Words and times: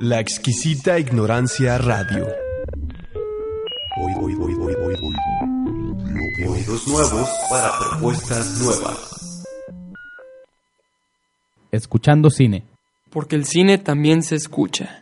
La 0.00 0.20
exquisita 0.20 0.98
ignorancia 0.98 1.78
radio. 1.78 2.26
Oídos 6.48 6.88
nuevos 6.88 7.28
para 7.50 7.70
propuestas 7.78 8.60
nuevas. 8.60 9.44
Escuchando 11.70 12.30
cine. 12.30 12.64
Porque 13.10 13.36
el 13.36 13.44
cine 13.44 13.78
también 13.78 14.22
se 14.22 14.36
escucha. 14.36 15.01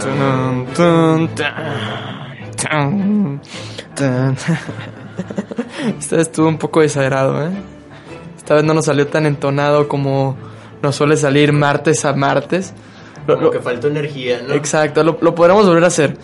Esta 5.98 6.16
vez 6.16 6.26
estuvo 6.26 6.48
un 6.48 6.58
poco 6.58 6.80
desagrado, 6.80 7.46
¿eh? 7.46 7.50
Esta 8.36 8.54
vez 8.54 8.64
no 8.64 8.74
nos 8.74 8.86
salió 8.86 9.06
tan 9.06 9.26
entonado 9.26 9.88
como 9.88 10.36
nos 10.82 10.96
suele 10.96 11.16
salir 11.16 11.52
martes 11.52 12.04
a 12.04 12.12
martes. 12.14 12.72
Lo, 13.26 13.50
que 13.50 13.60
faltó 13.60 13.88
energía, 13.88 14.40
¿no? 14.46 14.54
Exacto, 14.54 15.04
lo, 15.04 15.18
lo 15.20 15.34
podremos 15.34 15.66
volver 15.66 15.84
a 15.84 15.88
hacer. 15.88 16.16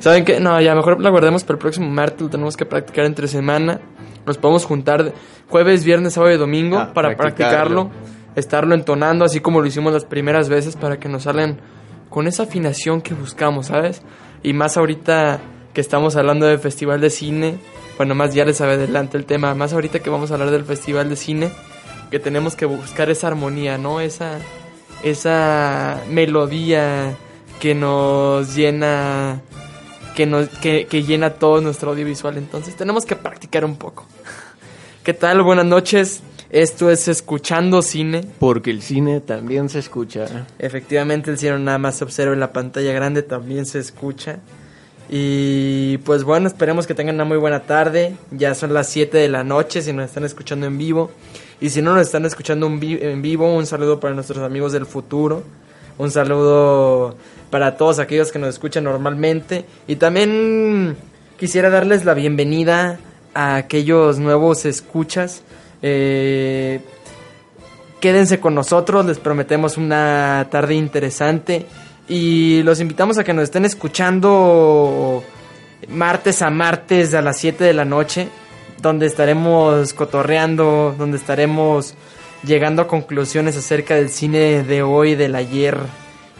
¿Saben 0.00 0.24
qué? 0.24 0.40
No, 0.40 0.60
ya 0.60 0.74
mejor 0.74 1.00
la 1.00 1.10
guardemos 1.10 1.44
para 1.44 1.54
el 1.54 1.58
próximo 1.58 1.88
martes, 1.90 2.22
lo 2.22 2.30
tenemos 2.30 2.56
que 2.56 2.66
practicar 2.66 3.04
entre 3.04 3.28
semana. 3.28 3.80
Nos 4.26 4.38
podemos 4.38 4.64
juntar 4.64 5.12
jueves, 5.48 5.84
viernes, 5.84 6.14
sábado 6.14 6.34
y 6.34 6.38
domingo 6.38 6.78
Ah, 6.78 6.92
para 6.92 7.16
practicarlo. 7.16 7.88
practicarlo, 7.88 8.19
estarlo 8.36 8.74
entonando 8.74 9.24
así 9.24 9.40
como 9.40 9.60
lo 9.60 9.66
hicimos 9.66 9.92
las 9.92 10.04
primeras 10.04 10.48
veces 10.48 10.76
para 10.76 10.98
que 10.98 11.08
nos 11.08 11.24
salgan 11.24 11.60
con 12.08 12.26
esa 12.26 12.44
afinación 12.44 13.00
que 13.00 13.14
buscamos, 13.14 13.66
¿sabes? 13.66 14.02
Y 14.42 14.52
más 14.52 14.76
ahorita 14.76 15.40
que 15.72 15.80
estamos 15.80 16.16
hablando 16.16 16.46
del 16.46 16.58
Festival 16.58 17.00
de 17.00 17.10
Cine, 17.10 17.58
bueno, 17.96 18.14
más 18.14 18.34
ya 18.34 18.44
les 18.44 18.60
adelante 18.60 19.16
el 19.16 19.26
tema, 19.26 19.54
más 19.54 19.72
ahorita 19.72 20.00
que 20.00 20.10
vamos 20.10 20.30
a 20.30 20.34
hablar 20.34 20.50
del 20.50 20.64
Festival 20.64 21.08
de 21.08 21.16
Cine, 21.16 21.50
que 22.10 22.18
tenemos 22.18 22.56
que 22.56 22.66
buscar 22.66 23.10
esa 23.10 23.28
armonía, 23.28 23.78
¿no? 23.78 24.00
Esa, 24.00 24.38
esa 25.04 26.00
melodía 26.08 27.14
que 27.60 27.74
nos 27.74 28.56
llena 28.56 29.42
que, 30.16 30.26
nos, 30.26 30.48
que, 30.48 30.86
que 30.86 31.02
llena 31.02 31.30
todo 31.30 31.60
nuestro 31.60 31.90
audiovisual. 31.92 32.36
Entonces 32.36 32.74
tenemos 32.74 33.06
que 33.06 33.16
practicar 33.16 33.64
un 33.64 33.76
poco. 33.76 34.06
¿Qué 35.04 35.14
tal? 35.14 35.42
Buenas 35.42 35.66
noches. 35.66 36.22
Esto 36.50 36.90
es 36.90 37.06
Escuchando 37.06 37.80
Cine. 37.80 38.24
Porque 38.40 38.72
el 38.72 38.82
cine 38.82 39.20
también 39.20 39.68
se 39.68 39.78
escucha. 39.78 40.48
Efectivamente 40.58 41.30
el 41.30 41.38
cine 41.38 41.56
nada 41.60 41.78
más 41.78 41.98
se 41.98 42.04
observa 42.04 42.34
en 42.34 42.40
la 42.40 42.52
pantalla 42.52 42.92
grande, 42.92 43.22
también 43.22 43.66
se 43.66 43.78
escucha. 43.78 44.40
Y 45.08 45.98
pues 45.98 46.24
bueno, 46.24 46.48
esperemos 46.48 46.88
que 46.88 46.94
tengan 46.94 47.14
una 47.14 47.24
muy 47.24 47.36
buena 47.36 47.60
tarde. 47.60 48.16
Ya 48.32 48.56
son 48.56 48.74
las 48.74 48.88
7 48.88 49.16
de 49.16 49.28
la 49.28 49.44
noche 49.44 49.80
si 49.80 49.92
nos 49.92 50.06
están 50.06 50.24
escuchando 50.24 50.66
en 50.66 50.76
vivo. 50.76 51.12
Y 51.60 51.70
si 51.70 51.82
no 51.82 51.94
nos 51.94 52.02
están 52.02 52.24
escuchando 52.24 52.66
en 52.66 53.22
vivo, 53.22 53.54
un 53.54 53.66
saludo 53.66 54.00
para 54.00 54.14
nuestros 54.14 54.38
amigos 54.38 54.72
del 54.72 54.86
futuro. 54.86 55.44
Un 55.98 56.10
saludo 56.10 57.14
para 57.50 57.76
todos 57.76 58.00
aquellos 58.00 58.32
que 58.32 58.40
nos 58.40 58.48
escuchan 58.48 58.82
normalmente. 58.82 59.66
Y 59.86 59.96
también 59.96 60.96
quisiera 61.38 61.70
darles 61.70 62.04
la 62.04 62.14
bienvenida 62.14 62.98
a 63.34 63.54
aquellos 63.54 64.18
nuevos 64.18 64.64
escuchas. 64.64 65.44
Eh, 65.82 66.80
Quédense 68.00 68.40
con 68.40 68.54
nosotros, 68.54 69.04
les 69.04 69.18
prometemos 69.18 69.76
una 69.76 70.48
tarde 70.50 70.74
interesante 70.74 71.66
y 72.08 72.62
los 72.62 72.80
invitamos 72.80 73.18
a 73.18 73.24
que 73.24 73.34
nos 73.34 73.44
estén 73.44 73.66
escuchando 73.66 75.22
martes 75.86 76.40
a 76.40 76.48
martes 76.48 77.12
a 77.12 77.20
las 77.20 77.36
7 77.36 77.62
de 77.62 77.74
la 77.74 77.84
noche, 77.84 78.28
donde 78.80 79.04
estaremos 79.04 79.92
cotorreando, 79.92 80.94
donde 80.96 81.18
estaremos 81.18 81.94
llegando 82.42 82.80
a 82.80 82.88
conclusiones 82.88 83.58
acerca 83.58 83.96
del 83.96 84.08
cine 84.08 84.62
de 84.62 84.82
hoy, 84.82 85.14
del 85.14 85.34
ayer 85.34 85.76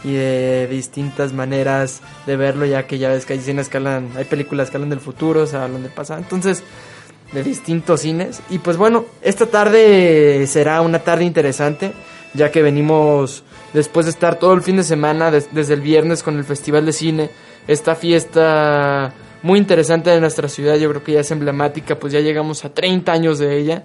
y 0.03 0.15
de 0.15 0.67
distintas 0.67 1.35
maneras 1.35 2.01
de 2.27 2.37
verlo, 2.37 2.65
ya 2.65 2.87
que 2.87 2.97
ya 2.97 3.11
ves 3.11 3.27
que 3.27 3.35
hay 3.35 3.41
cines 3.41 3.69
que 3.69 3.77
hablan, 3.77 4.09
hay 4.17 4.25
películas 4.25 4.71
que 4.71 4.79
hablan 4.79 4.89
del 4.89 5.01
futuro, 5.01 5.43
o 5.43 5.47
sea, 5.47 5.65
hablan 5.65 5.83
del 5.83 5.93
pasado. 5.93 6.21
Entonces, 6.21 6.63
de 7.33 7.43
distintos 7.43 8.01
cines. 8.01 8.41
Y 8.51 8.59
pues 8.59 8.77
bueno, 8.77 9.05
esta 9.23 9.47
tarde 9.47 10.45
será 10.47 10.81
una 10.83 10.99
tarde 11.01 11.25
interesante, 11.25 11.93
ya 12.35 12.51
que 12.51 12.63
venimos 12.63 13.45
después 13.73 14.07
de 14.07 14.11
estar 14.11 14.39
todo 14.39 14.53
el 14.55 14.63
fin 14.63 14.77
de 14.77 14.85
semana, 14.85 15.31
des- 15.31 15.49
desde 15.53 15.75
el 15.75 15.81
viernes 15.81 16.23
con 16.23 16.37
el 16.39 16.45
Festival 16.45 16.87
de 16.87 16.93
Cine, 16.93 17.31
esta 17.69 17.95
fiesta 17.95 19.13
muy 19.43 19.59
interesante 19.59 20.11
de 20.11 20.21
nuestra 20.21 20.49
ciudad, 20.49 20.77
yo 20.77 20.89
creo 20.91 21.03
que 21.05 21.13
ya 21.13 21.21
es 21.21 21.31
emblemática, 21.31 21.99
pues 21.99 22.13
ya 22.13 22.21
llegamos 22.21 22.65
a 22.65 22.75
30 22.75 23.13
años 23.13 23.39
de 23.39 23.59
ella. 23.59 23.85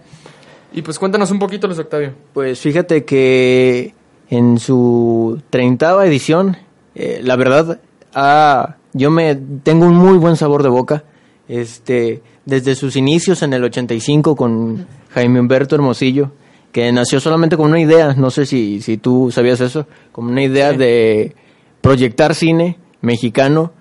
Y 0.74 0.82
pues 0.82 1.00
cuéntanos 1.00 1.32
un 1.32 1.40
poquito, 1.40 1.68
Luis 1.68 1.80
Octavio. 1.80 2.14
Pues 2.34 2.60
fíjate 2.60 3.06
que 3.06 3.94
en 4.30 4.60
su 4.60 5.42
treintava 5.50 6.06
edición, 6.06 6.58
eh, 6.96 7.22
la 7.24 7.36
verdad, 7.38 7.80
ah, 8.14 8.76
yo 8.92 9.10
me 9.12 9.36
tengo 9.64 9.86
un 9.86 9.96
muy 9.96 10.18
buen 10.18 10.36
sabor 10.36 10.64
de 10.64 10.70
boca. 10.70 11.04
Este, 11.48 12.22
desde 12.46 12.76
sus 12.76 12.96
inicios 12.96 13.42
en 13.44 13.54
el 13.54 13.64
85 13.64 14.36
con 14.36 14.88
Jaime 15.12 15.40
Humberto 15.40 15.76
Hermosillo, 15.76 16.32
que 16.72 16.92
nació 16.92 17.20
solamente 17.20 17.58
con 17.58 17.68
una 17.68 17.80
idea, 17.80 18.14
no 18.14 18.30
sé 18.30 18.46
si, 18.46 18.82
si 18.82 18.98
tú 18.98 19.32
sabías 19.32 19.62
eso, 19.62 19.88
como 20.12 20.30
una 20.30 20.44
idea 20.44 20.72
Sí. 20.72 20.78
de 20.78 21.36
proyectar 21.82 22.36
cine 22.36 22.78
mexicano, 23.02 23.72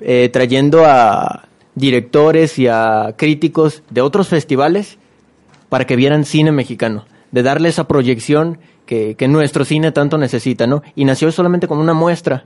eh, 0.00 0.28
trayendo 0.32 0.84
a 0.84 1.48
directores 1.74 2.58
y 2.58 2.66
a 2.66 3.14
críticos 3.16 3.82
de 3.90 4.00
otros 4.00 4.28
festivales 4.28 4.98
para 5.68 5.86
que 5.86 5.96
vieran 5.96 6.24
cine 6.24 6.52
mexicano, 6.52 7.06
de 7.30 7.42
darle 7.42 7.68
esa 7.68 7.86
proyección 7.88 8.58
que, 8.86 9.14
que 9.14 9.28
nuestro 9.28 9.64
cine 9.64 9.92
tanto 9.92 10.18
necesita, 10.18 10.66
¿no? 10.66 10.82
Y 10.94 11.04
nació 11.04 11.30
solamente 11.32 11.68
con 11.68 11.78
una 11.78 11.94
muestra. 11.94 12.44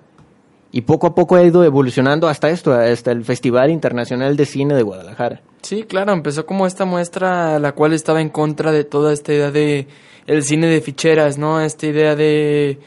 Y 0.76 0.82
poco 0.82 1.06
a 1.06 1.14
poco 1.14 1.36
ha 1.36 1.42
ido 1.42 1.64
evolucionando 1.64 2.28
hasta 2.28 2.50
esto, 2.50 2.74
hasta 2.74 3.10
el 3.10 3.24
Festival 3.24 3.70
Internacional 3.70 4.36
de 4.36 4.44
Cine 4.44 4.74
de 4.74 4.82
Guadalajara. 4.82 5.40
Sí, 5.62 5.84
claro, 5.84 6.12
empezó 6.12 6.44
como 6.44 6.66
esta 6.66 6.84
muestra 6.84 7.58
la 7.58 7.72
cual 7.72 7.94
estaba 7.94 8.20
en 8.20 8.28
contra 8.28 8.72
de 8.72 8.84
toda 8.84 9.14
esta 9.14 9.32
idea 9.32 9.50
de 9.50 9.86
el 10.26 10.42
cine 10.42 10.66
de 10.66 10.82
ficheras, 10.82 11.38
¿no? 11.38 11.62
Esta 11.62 11.86
idea 11.86 12.14
de 12.14 12.78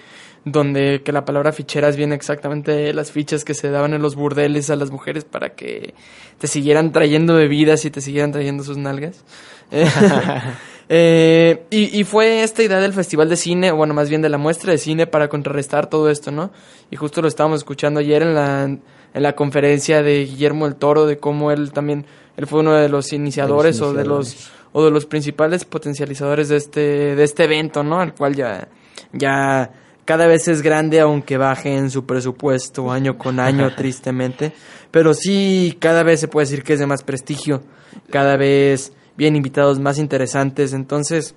donde 0.45 1.01
que 1.03 1.11
la 1.11 1.25
palabra 1.25 1.51
ficheras 1.51 1.97
viene 1.97 2.13
exactamente 2.13 2.73
de 2.73 2.93
las 2.93 3.11
fichas 3.11 3.43
que 3.43 3.55
se 3.55 3.71
daban 3.71 3.95
en 3.95 4.03
los 4.03 4.15
burdeles 4.15 4.69
a 4.69 4.75
las 4.75 4.91
mujeres 4.91 5.25
para 5.25 5.55
que 5.55 5.95
te 6.37 6.45
siguieran 6.45 6.91
trayendo 6.91 7.33
bebidas 7.33 7.85
y 7.85 7.89
te 7.89 8.01
siguieran 8.01 8.31
trayendo 8.31 8.63
sus 8.63 8.77
nalgas. 8.77 9.25
Eh, 10.91 11.65
y, 11.69 11.99
y, 11.99 12.03
fue 12.03 12.41
esta 12.41 12.63
idea 12.63 12.79
del 12.79 12.93
festival 12.93 13.29
de 13.29 13.35
cine, 13.35 13.71
bueno, 13.71 13.93
más 13.93 14.09
bien 14.09 14.23
de 14.23 14.29
la 14.29 14.39
muestra 14.39 14.71
de 14.71 14.79
cine 14.79 15.05
para 15.05 15.29
contrarrestar 15.29 15.87
todo 15.87 16.09
esto, 16.09 16.31
¿no? 16.31 16.51
Y 16.89 16.95
justo 16.95 17.21
lo 17.21 17.27
estábamos 17.27 17.59
escuchando 17.59 17.99
ayer 17.99 18.23
en 18.23 18.33
la, 18.33 18.63
en 18.63 18.81
la 19.13 19.35
conferencia 19.35 20.01
de 20.01 20.25
Guillermo 20.25 20.65
el 20.65 20.75
Toro, 20.75 21.05
de 21.05 21.19
cómo 21.19 21.51
él 21.51 21.71
también, 21.71 22.07
él 22.37 22.47
fue 22.47 22.61
uno 22.61 22.73
de 22.73 22.89
los 22.89 23.13
iniciadores, 23.13 23.77
de 23.77 23.81
los 23.81 23.93
iniciadores. 23.93 23.93
o 23.93 23.93
de 23.93 24.05
los 24.05 24.59
o 24.71 24.85
de 24.85 24.91
los 24.91 25.05
principales 25.05 25.65
potencializadores 25.65 26.49
de 26.49 26.57
este, 26.57 26.81
de 27.15 27.23
este 27.23 27.45
evento, 27.45 27.83
¿no? 27.83 27.99
Al 27.99 28.13
cual 28.13 28.35
ya, 28.35 28.67
ya 29.13 29.71
cada 30.05 30.27
vez 30.27 30.47
es 30.47 30.61
grande, 30.61 30.99
aunque 30.99 31.37
baje 31.37 31.75
en 31.75 31.89
su 31.89 32.05
presupuesto 32.05 32.91
año 32.91 33.17
con 33.17 33.39
año, 33.39 33.73
tristemente. 33.77 34.53
Pero 34.91 35.13
sí, 35.13 35.77
cada 35.79 36.03
vez 36.03 36.19
se 36.19 36.27
puede 36.27 36.47
decir 36.47 36.63
que 36.63 36.73
es 36.73 36.79
de 36.79 36.87
más 36.87 37.03
prestigio, 37.03 37.63
cada 38.09 38.37
vez 38.37 38.93
bien 39.19 39.35
invitados 39.35 39.79
más 39.79 39.99
interesantes. 39.99 40.73
Entonces, 40.73 41.35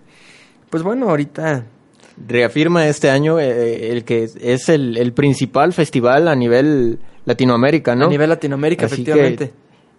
pues 0.70 0.84
bueno, 0.84 1.10
ahorita 1.10 1.66
reafirma 2.28 2.86
este 2.86 3.10
año 3.10 3.40
eh, 3.40 3.90
el 3.90 4.04
que 4.04 4.30
es 4.40 4.68
el, 4.68 4.96
el, 4.96 5.12
principal 5.12 5.72
festival 5.72 6.28
a 6.28 6.36
nivel 6.36 7.00
Latinoamérica, 7.24 7.96
¿no? 7.96 8.06
A 8.06 8.08
nivel 8.08 8.30
Latinoamérica, 8.30 8.86
Así 8.86 8.94
efectivamente. 8.94 9.48
Que, 9.48 9.54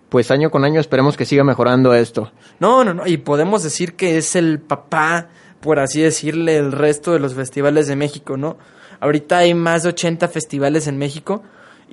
pues 0.08 0.32
año 0.32 0.50
con 0.50 0.64
año 0.64 0.80
esperemos 0.80 1.18
que 1.18 1.26
siga 1.26 1.44
mejorando 1.44 1.94
esto. 1.94 2.32
No, 2.60 2.84
no, 2.86 2.94
no, 2.94 3.06
y 3.06 3.18
podemos 3.18 3.64
decir 3.64 3.96
que 3.96 4.18
es 4.18 4.36
el 4.38 4.60
papá, 4.60 5.28
por 5.60 5.80
así 5.80 6.02
decirle, 6.02 6.56
el 6.56 6.72
resto 6.72 7.12
de 7.12 7.20
los 7.20 7.34
festivales 7.34 7.88
de 7.88 7.98
México, 7.98 8.38
¿no? 8.38 8.58
Ahorita 9.02 9.40
hay 9.40 9.54
más 9.54 9.84
de 9.84 9.90
80 9.90 10.30
festivales 10.30 10.88
en 10.88 10.98
México 10.98 11.44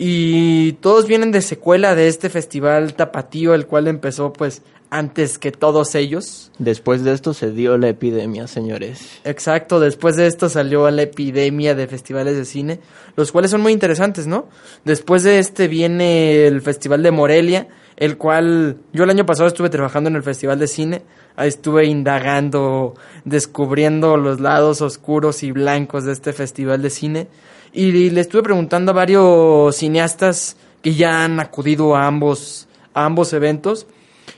y 0.02 0.72
todos 0.80 1.06
vienen 1.06 1.30
de 1.30 1.42
secuela 1.42 1.94
de 1.94 2.08
este 2.08 2.30
festival 2.30 2.94
tapatío, 2.94 3.52
el 3.52 3.66
cual 3.66 3.86
empezó 3.86 4.32
pues 4.32 4.62
antes 4.88 5.36
que 5.36 5.52
todos 5.52 5.94
ellos. 5.94 6.50
Después 6.58 7.04
de 7.04 7.12
esto 7.12 7.34
se 7.34 7.52
dio 7.52 7.76
la 7.76 7.90
epidemia, 7.90 8.46
señores. 8.46 9.20
Exacto, 9.24 9.78
después 9.78 10.16
de 10.16 10.26
esto 10.26 10.48
salió 10.48 10.90
la 10.90 11.02
epidemia 11.02 11.74
de 11.74 11.86
festivales 11.86 12.34
de 12.38 12.46
cine, 12.46 12.80
los 13.14 13.30
cuales 13.30 13.50
son 13.50 13.60
muy 13.60 13.74
interesantes, 13.74 14.26
¿no? 14.26 14.48
Después 14.86 15.22
de 15.22 15.38
este 15.38 15.68
viene 15.68 16.46
el 16.46 16.62
Festival 16.62 17.02
de 17.02 17.10
Morelia, 17.10 17.68
el 17.98 18.16
cual 18.16 18.78
yo 18.94 19.04
el 19.04 19.10
año 19.10 19.26
pasado 19.26 19.48
estuve 19.48 19.68
trabajando 19.68 20.08
en 20.08 20.16
el 20.16 20.22
Festival 20.22 20.58
de 20.58 20.66
Cine, 20.66 21.02
ahí 21.36 21.48
estuve 21.48 21.84
indagando, 21.84 22.94
descubriendo 23.26 24.16
los 24.16 24.40
lados 24.40 24.80
oscuros 24.80 25.42
y 25.42 25.52
blancos 25.52 26.04
de 26.04 26.12
este 26.12 26.32
Festival 26.32 26.80
de 26.80 26.88
Cine, 26.88 27.28
y 27.72 28.10
le 28.10 28.20
estuve 28.20 28.42
preguntando 28.42 28.92
a 28.92 28.94
varios 28.94 29.76
cineastas 29.76 30.56
que 30.82 30.94
ya 30.94 31.24
han 31.24 31.40
acudido 31.40 31.94
a 31.94 32.06
ambos, 32.06 32.68
a 32.94 33.04
ambos 33.04 33.32
eventos, 33.32 33.86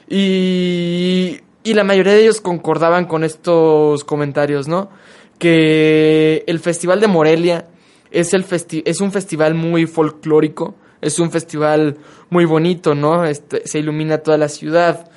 y, 0.09 1.41
y 1.63 1.75
la 1.75 1.85
mayoría 1.85 2.13
de 2.13 2.23
ellos 2.23 2.41
concordaban 2.41 3.07
con 3.07 3.25
estos 3.25 4.05
comentarios, 4.05 4.69
¿no? 4.69 4.91
Que 5.39 6.45
el 6.47 6.59
Festival 6.59 7.01
de 7.01 7.09
Morelia 7.09 7.67
es, 8.11 8.35
el 8.35 8.45
festi 8.45 8.83
es 8.85 9.01
un 9.01 9.11
festival 9.11 9.55
muy 9.55 9.87
folclórico, 9.87 10.75
es 11.01 11.19
un 11.19 11.31
festival 11.31 11.97
muy 12.31 12.45
bonito, 12.45 12.95
¿no? 12.95 13.25
Este, 13.25 13.67
se 13.67 13.81
ilumina 13.81 14.19
toda 14.19 14.39
la 14.39 14.49
ciudad. 14.49 15.11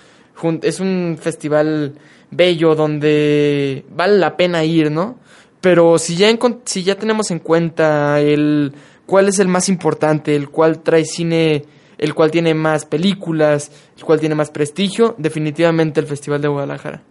Es 0.63 0.79
un 0.79 1.17
festival 1.21 1.93
bello 2.31 2.75
donde 2.75 3.85
vale 3.89 4.17
la 4.17 4.35
pena 4.35 4.63
ir, 4.63 4.91
¿no? 4.91 5.17
Pero 5.65 5.97
si 5.97 6.15
ya, 6.15 6.27
si 6.65 6.83
ya 6.83 6.93
tenemos 6.93 7.31
en 7.31 7.39
cuenta 7.39 8.19
el 8.19 8.71
cuál 9.07 9.29
es 9.29 9.39
el 9.39 9.47
más 9.47 9.67
importante, 9.67 10.35
el 10.35 10.49
cual 10.49 10.83
trae 10.83 11.05
cine, 11.05 11.65
el 11.97 12.13
cual 12.13 12.29
tiene 12.29 12.53
más 12.53 12.85
películas, 12.85 13.71
el 13.97 14.03
cual 14.03 14.19
tiene 14.19 14.35
más 14.35 14.51
prestigio, 14.51 15.15
definitivamente 15.17 15.99
el 15.99 16.05
Festival 16.05 16.39
de 16.39 16.49
Guadalajara. 16.49 17.01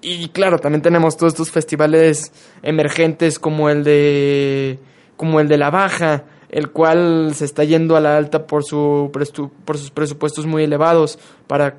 Y 0.00 0.28
claro, 0.28 0.60
también 0.60 0.80
tenemos 0.80 1.16
todos 1.16 1.32
estos 1.32 1.50
festivales 1.50 2.30
emergentes 2.62 3.40
como 3.40 3.68
el 3.68 3.82
de 3.82 4.78
como 5.16 5.40
el 5.40 5.48
de 5.48 5.58
La 5.58 5.70
Baja, 5.70 6.22
el 6.50 6.70
cual 6.70 7.32
se 7.34 7.46
está 7.46 7.64
yendo 7.64 7.96
a 7.96 8.00
la 8.00 8.16
alta 8.16 8.46
por, 8.46 8.62
su 8.62 9.10
por 9.64 9.76
sus 9.76 9.90
presupuestos 9.90 10.46
muy 10.46 10.62
elevados, 10.62 11.18
para 11.48 11.78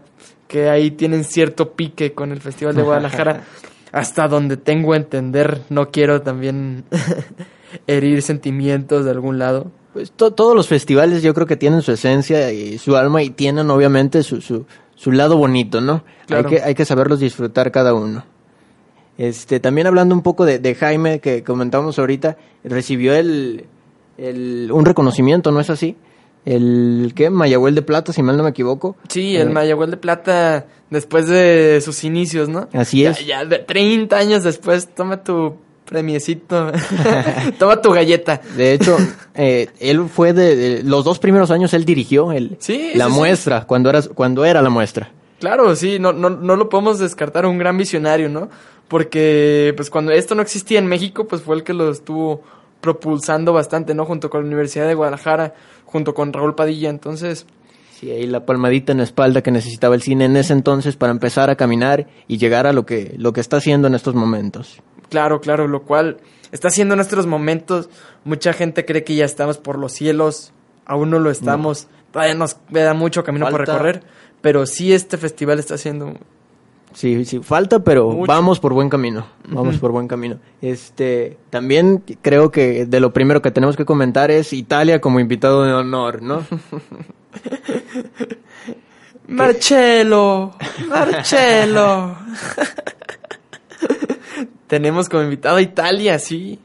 que 0.49 0.69
ahí 0.69 0.91
tienen 0.91 1.23
cierto 1.23 1.71
pique 1.71 2.11
con 2.11 2.33
el 2.33 2.41
Festival 2.41 2.75
de 2.75 2.81
Guadalajara, 2.83 3.45
hasta 3.93 4.27
donde 4.27 4.57
tengo 4.57 4.93
a 4.93 4.97
entender, 4.97 5.61
no 5.69 5.91
quiero 5.91 6.23
también 6.23 6.83
herir 7.87 8.23
sentimientos 8.23 9.05
de 9.05 9.11
algún 9.11 9.37
lado. 9.37 9.71
Pues 9.93 10.11
to 10.11 10.31
todos 10.31 10.55
los 10.55 10.67
festivales 10.67 11.21
yo 11.21 11.35
creo 11.35 11.45
que 11.45 11.55
tienen 11.55 11.83
su 11.83 11.91
esencia 11.91 12.51
y 12.51 12.79
su 12.79 12.97
alma 12.97 13.21
y 13.21 13.29
tienen 13.29 13.69
obviamente 13.69 14.23
su, 14.23 14.41
su, 14.41 14.65
su 14.95 15.11
lado 15.11 15.37
bonito, 15.37 15.79
¿no? 15.79 16.03
Claro. 16.25 16.49
Hay, 16.49 16.55
que, 16.55 16.63
hay 16.63 16.73
que 16.73 16.85
saberlos 16.85 17.19
disfrutar 17.19 17.71
cada 17.71 17.93
uno. 17.93 18.25
Este, 19.19 19.59
también 19.59 19.85
hablando 19.85 20.15
un 20.15 20.23
poco 20.23 20.43
de, 20.43 20.57
de 20.57 20.73
Jaime, 20.73 21.19
que 21.19 21.43
comentábamos 21.43 21.99
ahorita, 21.99 22.35
recibió 22.63 23.13
el, 23.13 23.67
el, 24.17 24.71
un 24.73 24.85
reconocimiento, 24.85 25.51
¿no 25.51 25.59
es 25.59 25.69
así? 25.69 25.95
El, 26.45 27.13
¿qué? 27.15 27.29
Mayagüel 27.29 27.75
de 27.75 27.83
Plata, 27.83 28.11
si 28.11 28.23
mal 28.23 28.37
no 28.37 28.43
me 28.43 28.49
equivoco. 28.49 28.97
Sí, 29.07 29.35
el 29.35 29.49
eh, 29.49 29.51
Mayagüel 29.51 29.91
de 29.91 29.97
Plata 29.97 30.65
después 30.93 31.27
de 31.27 31.81
sus 31.81 32.03
inicios, 32.03 32.47
¿no? 32.47 32.69
Así 32.71 33.05
es. 33.05 33.19
Ya, 33.19 33.43
ya 33.43 33.45
de 33.45 33.59
30 33.59 34.15
años 34.15 34.43
después, 34.43 34.87
toma 34.95 35.23
tu 35.23 35.55
premiecito, 35.85 36.71
toma 37.59 37.81
tu 37.81 37.91
galleta. 37.91 38.39
De 38.55 38.73
hecho, 38.73 38.97
eh, 39.35 39.67
él 39.79 40.07
fue 40.07 40.33
de, 40.33 40.55
de, 40.55 40.83
los 40.83 41.03
dos 41.03 41.19
primeros 41.19 41.51
años, 41.51 41.73
él 41.73 41.83
dirigió 41.83 42.31
el, 42.31 42.55
sí, 42.59 42.91
la 42.95 43.09
muestra, 43.09 43.61
sí. 43.61 43.65
Cuando, 43.67 43.89
era, 43.89 44.01
cuando 44.01 44.45
era 44.45 44.61
la 44.61 44.69
muestra. 44.69 45.11
Claro, 45.39 45.75
sí, 45.75 45.99
no, 45.99 46.13
no, 46.13 46.29
no 46.29 46.55
lo 46.55 46.69
podemos 46.69 46.99
descartar, 46.99 47.45
un 47.45 47.57
gran 47.57 47.77
visionario, 47.77 48.29
¿no? 48.29 48.49
Porque, 48.87 49.73
pues 49.75 49.89
cuando 49.89 50.11
esto 50.11 50.35
no 50.35 50.41
existía 50.41 50.79
en 50.79 50.87
México, 50.87 51.27
pues 51.27 51.41
fue 51.41 51.55
el 51.55 51.63
que 51.63 51.73
lo 51.73 51.91
estuvo 51.91 52.43
propulsando 52.79 53.51
bastante, 53.51 53.93
¿no? 53.93 54.05
Junto 54.05 54.29
con 54.29 54.41
la 54.41 54.47
Universidad 54.47 54.87
de 54.87 54.93
Guadalajara, 54.93 55.55
junto 55.85 56.13
con 56.13 56.31
Raúl 56.31 56.55
Padilla, 56.55 56.89
entonces... 56.89 57.45
Sí, 58.03 58.11
ahí 58.11 58.27
la 58.27 58.45
palmadita 58.45 58.91
en 58.91 58.97
la 58.97 59.05
espalda 59.05 59.41
que 59.41 59.49
necesitaba 59.51 59.95
el 59.95 60.01
cine 60.01 60.25
en 60.25 60.35
ese 60.35 60.51
entonces 60.51 60.97
para 60.97 61.13
empezar 61.13 61.49
a 61.49 61.55
caminar 61.55 62.05
y 62.27 62.37
llegar 62.37 62.67
a 62.67 62.73
lo 62.73 62.85
que, 62.85 63.15
lo 63.17 63.31
que 63.31 63.39
está 63.39 63.57
haciendo 63.57 63.87
en 63.87 63.95
estos 63.95 64.13
momentos. 64.13 64.81
Claro, 65.07 65.39
claro, 65.39 65.69
lo 65.69 65.83
cual 65.83 66.17
está 66.51 66.67
haciendo 66.67 66.95
en 66.95 66.99
estos 66.99 67.27
momentos. 67.27 67.87
Mucha 68.25 68.51
gente 68.51 68.83
cree 68.83 69.05
que 69.05 69.15
ya 69.15 69.23
estamos 69.23 69.57
por 69.57 69.79
los 69.79 69.93
cielos, 69.93 70.51
aún 70.85 71.11
no 71.11 71.19
lo 71.19 71.31
estamos, 71.31 71.87
no. 71.89 72.11
todavía 72.11 72.35
nos 72.35 72.55
queda 72.55 72.93
mucho 72.93 73.23
camino 73.23 73.45
Falta. 73.45 73.57
por 73.57 73.67
recorrer, 73.67 74.03
pero 74.41 74.65
sí 74.65 74.91
este 74.91 75.17
festival 75.17 75.59
está 75.59 75.75
haciendo 75.75 76.13
Sí, 76.93 77.25
sí, 77.25 77.39
falta, 77.39 77.79
pero 77.79 78.11
Mucho. 78.11 78.27
vamos 78.27 78.59
por 78.59 78.73
buen 78.73 78.89
camino. 78.89 79.25
Vamos 79.47 79.75
uh 79.75 79.77
-huh. 79.77 79.81
por 79.81 79.91
buen 79.91 80.07
camino. 80.07 80.39
Este, 80.61 81.37
también 81.49 82.03
creo 82.21 82.51
que 82.51 82.85
de 82.85 82.99
lo 82.99 83.13
primero 83.13 83.41
que 83.41 83.49
tenemos 83.49 83.75
que 83.75 83.85
comentar 83.85 84.29
es 84.29 84.53
Italia 84.53 85.01
como 85.01 85.19
invitado 85.19 85.63
de 85.63 85.73
honor, 85.73 86.21
¿no? 86.21 86.43
Marcelo, 89.27 90.55
Marcelo. 90.87 92.15
tenemos 94.67 95.07
como 95.07 95.23
invitado 95.23 95.57
a 95.57 95.61
Italia, 95.61 96.19
sí. 96.19 96.59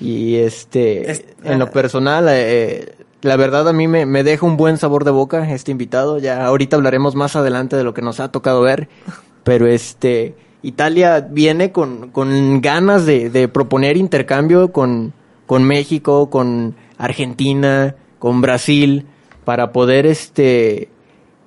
Y 0.00 0.36
este, 0.36 1.10
es, 1.10 1.24
en 1.44 1.58
lo 1.58 1.70
personal, 1.70 2.26
eh, 2.28 2.94
la 3.22 3.36
verdad 3.36 3.68
a 3.68 3.72
mí 3.72 3.88
me, 3.88 4.04
me, 4.04 4.22
deja 4.22 4.44
un 4.44 4.56
buen 4.56 4.76
sabor 4.76 5.04
de 5.04 5.10
boca 5.10 5.50
este 5.50 5.70
invitado. 5.70 6.18
Ya 6.18 6.44
ahorita 6.44 6.76
hablaremos 6.76 7.14
más 7.14 7.36
adelante 7.36 7.76
de 7.76 7.84
lo 7.84 7.94
que 7.94 8.02
nos 8.02 8.20
ha 8.20 8.30
tocado 8.30 8.60
ver. 8.60 8.88
Pero 9.44 9.66
este, 9.66 10.34
Italia 10.62 11.20
viene 11.20 11.72
con, 11.72 12.10
con 12.10 12.60
ganas 12.60 13.06
de, 13.06 13.30
de, 13.30 13.48
proponer 13.48 13.96
intercambio 13.96 14.72
con, 14.72 15.14
con 15.46 15.64
México, 15.64 16.28
con 16.28 16.76
Argentina, 16.98 17.94
con 18.18 18.40
Brasil, 18.40 19.06
para 19.44 19.72
poder 19.72 20.06
este, 20.06 20.88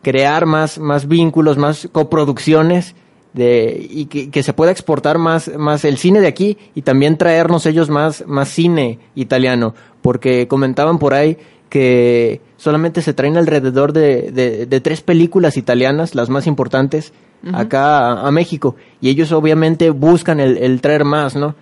crear 0.02 0.46
más, 0.46 0.80
más 0.80 1.08
vínculos, 1.08 1.58
más 1.58 1.88
coproducciones. 1.92 2.96
De, 3.34 3.86
y 3.88 4.06
que, 4.06 4.32
que, 4.32 4.42
se 4.42 4.54
pueda 4.54 4.72
exportar 4.72 5.20
más, 5.20 5.52
más 5.58 5.86
el 5.86 5.98
cine 5.98 6.22
de 6.22 6.28
aquí 6.28 6.58
y 6.74 6.82
también 6.82 7.18
traernos 7.18 7.68
ellos 7.68 7.88
más, 7.88 8.26
más 8.26 8.50
cine 8.50 8.98
italiano, 9.14 9.76
porque 10.02 10.48
comentaban 10.48 10.98
por 10.98 11.14
ahí 11.14 11.38
que 11.70 12.42
solamente 12.58 13.02
se 13.02 13.14
traen 13.14 13.38
alrededor 13.38 13.94
de, 13.94 14.32
de, 14.32 14.66
de 14.66 14.82
tres 14.82 15.02
películas 15.02 15.58
italianas, 15.58 16.16
las 16.16 16.30
más 16.30 16.48
importantes, 16.48 17.14
uh 17.44 17.50
-huh. 17.50 17.60
acá 17.60 18.00
a, 18.00 18.28
a, 18.28 18.32
México, 18.32 18.76
y 19.02 19.10
ellos 19.10 19.32
obviamente 19.32 19.90
buscan 19.90 20.40
el, 20.40 20.58
el, 20.58 20.82
traer 20.82 21.04
más, 21.04 21.36
¿no? 21.36 21.56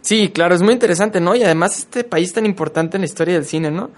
Sí, 0.00 0.30
claro, 0.30 0.54
es 0.54 0.62
muy 0.62 0.72
interesante, 0.72 1.20
¿no? 1.20 1.34
Y 1.34 1.42
además 1.42 1.78
este 1.78 2.04
país 2.04 2.32
tan 2.32 2.46
importante 2.46 2.96
en 2.96 3.02
la 3.02 3.06
historia 3.06 3.34
del 3.34 3.44
cine, 3.44 3.70
¿no? 3.70 3.90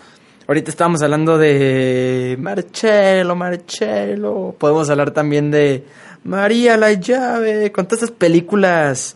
Ahorita 0.50 0.72
estábamos 0.72 1.00
hablando 1.00 1.38
de 1.38 2.36
Marcello, 2.40 3.36
Marcello. 3.36 4.52
Podemos 4.58 4.90
hablar 4.90 5.12
también 5.12 5.52
de 5.52 5.84
María 6.24 6.76
la 6.76 6.92
llave, 6.92 7.70
con 7.70 7.86
todas 7.86 8.02
estas 8.02 8.16
películas 8.16 9.14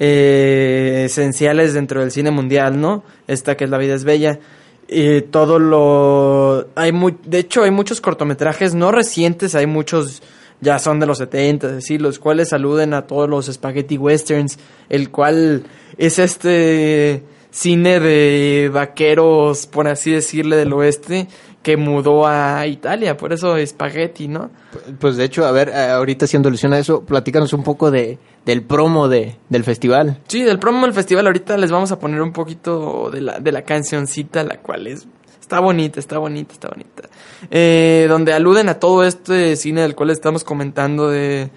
eh, 0.00 1.04
esenciales 1.04 1.74
dentro 1.74 2.00
del 2.00 2.10
cine 2.10 2.32
mundial, 2.32 2.80
¿no? 2.80 3.04
Esta 3.28 3.56
que 3.56 3.66
es 3.66 3.70
La 3.70 3.78
vida 3.78 3.94
es 3.94 4.02
bella. 4.02 4.40
Y 4.88 5.20
todo 5.20 5.60
lo... 5.60 6.66
Hay 6.74 6.90
muy, 6.90 7.18
de 7.24 7.38
hecho, 7.38 7.62
hay 7.62 7.70
muchos 7.70 8.00
cortometrajes 8.00 8.74
no 8.74 8.90
recientes, 8.90 9.54
hay 9.54 9.68
muchos 9.68 10.24
ya 10.60 10.80
son 10.80 10.98
de 10.98 11.06
los 11.06 11.18
70, 11.18 11.68
es 11.68 11.72
decir, 11.74 12.02
los 12.02 12.18
cuales 12.18 12.52
aluden 12.52 12.94
a 12.94 13.06
todos 13.06 13.30
los 13.30 13.46
spaghetti 13.46 13.96
westerns, 13.96 14.58
el 14.88 15.12
cual 15.12 15.66
es 15.98 16.18
este 16.18 17.22
cine 17.54 18.00
de 18.00 18.68
vaqueros, 18.72 19.68
por 19.68 19.86
así 19.86 20.10
decirle, 20.10 20.56
del 20.56 20.72
oeste, 20.72 21.28
que 21.62 21.76
mudó 21.76 22.26
a 22.26 22.66
Italia, 22.66 23.16
por 23.16 23.32
eso 23.32 23.56
spaghetti, 23.64 24.26
¿no? 24.26 24.50
Pues 24.98 25.16
de 25.16 25.24
hecho, 25.24 25.46
a 25.46 25.52
ver, 25.52 25.68
eh, 25.68 25.90
ahorita 25.90 26.24
haciendo 26.24 26.48
alusión 26.48 26.72
a 26.72 26.80
eso, 26.80 27.04
platícanos 27.04 27.52
un 27.52 27.62
poco 27.62 27.92
de, 27.92 28.18
del 28.44 28.64
promo 28.64 29.08
de, 29.08 29.36
del 29.48 29.62
festival. 29.62 30.20
Sí, 30.26 30.42
del 30.42 30.58
promo 30.58 30.84
del 30.84 30.94
festival 30.94 31.28
ahorita 31.28 31.56
les 31.56 31.70
vamos 31.70 31.92
a 31.92 31.98
poner 32.00 32.20
un 32.20 32.32
poquito 32.32 33.10
de 33.12 33.20
la, 33.20 33.38
de 33.38 33.52
la 33.52 33.62
cancioncita, 33.62 34.42
la 34.42 34.58
cual 34.58 34.88
es 34.88 35.06
Está 35.40 35.60
bonita, 35.60 36.00
está 36.00 36.16
bonita, 36.16 36.54
está 36.54 36.68
bonita. 36.68 37.02
Eh, 37.50 38.06
donde 38.08 38.32
aluden 38.32 38.70
a 38.70 38.80
todo 38.80 39.04
este 39.04 39.56
cine 39.56 39.82
del 39.82 39.94
cual 39.94 40.08
estamos 40.08 40.42
comentando 40.42 41.10
de... 41.10 41.50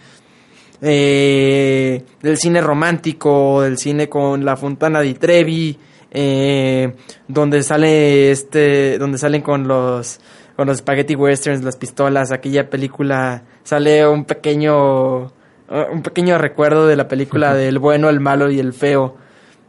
Eh, 0.81 2.03
del 2.21 2.37
cine 2.37 2.61
romántico, 2.61 3.61
del 3.61 3.77
cine 3.77 4.07
con 4.07 4.45
la 4.45 4.55
Fontana 4.55 5.01
di 5.01 5.15
Trevi, 5.15 5.77
eh, 6.11 6.93
donde 7.27 7.63
sale 7.63 8.31
este, 8.31 8.97
donde 8.97 9.17
salen 9.17 9.41
con 9.41 9.67
los 9.67 10.19
con 10.55 10.67
los 10.67 10.77
spaghetti 10.77 11.15
westerns, 11.15 11.63
las 11.63 11.77
pistolas, 11.77 12.31
aquella 12.31 12.69
película 12.69 13.43
sale 13.63 14.07
un 14.07 14.25
pequeño 14.25 15.31
un 15.69 16.01
pequeño 16.01 16.37
recuerdo 16.37 16.87
de 16.87 16.95
la 16.95 17.07
película 17.07 17.53
del 17.53 17.79
bueno, 17.79 18.09
el 18.09 18.19
malo 18.19 18.49
y 18.49 18.59
el 18.59 18.73
feo. 18.73 19.17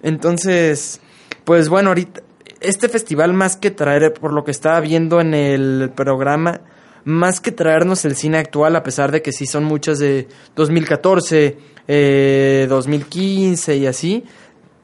Entonces, 0.03 1.01
pues 1.45 1.69
bueno, 1.69 1.91
ahorita 1.91 2.23
este 2.61 2.89
festival 2.89 3.33
más 3.35 3.57
que 3.57 3.71
traer, 3.71 4.13
por 4.13 4.33
lo 4.33 4.45
que 4.45 4.51
estaba 4.51 4.81
viendo 4.81 5.21
en 5.21 5.35
el 5.35 5.91
programa, 5.95 6.61
más 7.09 7.41
que 7.41 7.53
traernos 7.53 8.05
el 8.05 8.17
cine 8.17 8.37
actual, 8.37 8.77
a 8.77 8.83
pesar 8.83 9.11
de 9.11 9.23
que 9.23 9.33
sí 9.33 9.47
son 9.47 9.65
muchas 9.65 9.99
de 9.99 10.29
2014, 10.57 11.57
eh, 11.89 12.67
2015 12.69 13.77
y 13.77 13.87
así, 13.87 14.25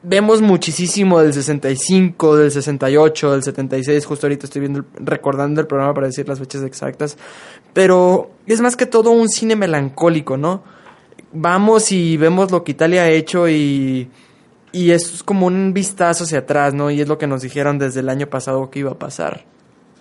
vemos 0.01 0.41
muchísimo 0.41 1.19
del 1.19 1.33
65, 1.33 2.35
del 2.35 2.49
68, 2.49 3.31
del 3.31 3.43
76, 3.43 4.05
justo 4.07 4.25
ahorita 4.25 4.47
estoy 4.47 4.61
viendo, 4.61 4.85
recordando 4.95 5.61
el 5.61 5.67
programa 5.67 5.93
para 5.93 6.07
decir 6.07 6.27
las 6.27 6.39
fechas 6.39 6.63
exactas, 6.63 7.15
pero 7.73 8.31
es 8.47 8.59
más 8.59 8.75
que 8.75 8.87
todo 8.87 9.11
un 9.11 9.29
cine 9.29 9.55
melancólico, 9.55 10.35
¿no? 10.35 10.63
Vamos 11.31 11.91
y 11.91 12.17
vemos 12.17 12.49
lo 12.49 12.63
que 12.63 12.71
Italia 12.71 13.03
ha 13.03 13.09
hecho 13.09 13.47
y 13.47 14.09
y 14.71 14.91
es 14.91 15.21
como 15.23 15.45
un 15.45 15.73
vistazo 15.73 16.23
hacia 16.23 16.39
atrás, 16.39 16.73
¿no? 16.73 16.89
Y 16.89 16.99
es 17.01 17.07
lo 17.07 17.19
que 17.19 17.27
nos 17.27 17.43
dijeron 17.43 17.77
desde 17.77 17.99
el 17.99 18.09
año 18.09 18.27
pasado 18.27 18.69
que 18.71 18.79
iba 18.79 18.91
a 18.91 18.99
pasar. 18.99 19.45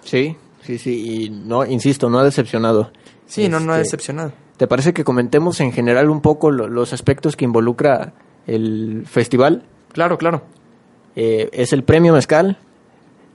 Sí, 0.02 0.36
sí, 0.64 0.78
sí, 0.78 1.24
y 1.24 1.30
no, 1.30 1.64
insisto, 1.64 2.08
no 2.10 2.18
ha 2.18 2.24
decepcionado. 2.24 2.90
Sí, 3.26 3.48
no, 3.48 3.60
no 3.60 3.72
ha 3.72 3.76
Este, 3.76 3.84
decepcionado. 3.96 4.32
¿Te 4.56 4.66
parece 4.66 4.92
que 4.92 5.04
comentemos 5.04 5.60
en 5.60 5.72
general 5.72 6.10
un 6.10 6.20
poco 6.20 6.50
lo- 6.50 6.68
los 6.68 6.92
aspectos 6.92 7.36
que 7.36 7.44
involucra 7.44 8.12
el 8.46 9.04
festival? 9.06 9.64
Claro, 9.92 10.18
claro. 10.18 10.42
Eh, 11.16 11.48
es 11.52 11.72
el 11.72 11.84
premio 11.84 12.12
Mezcal, 12.12 12.58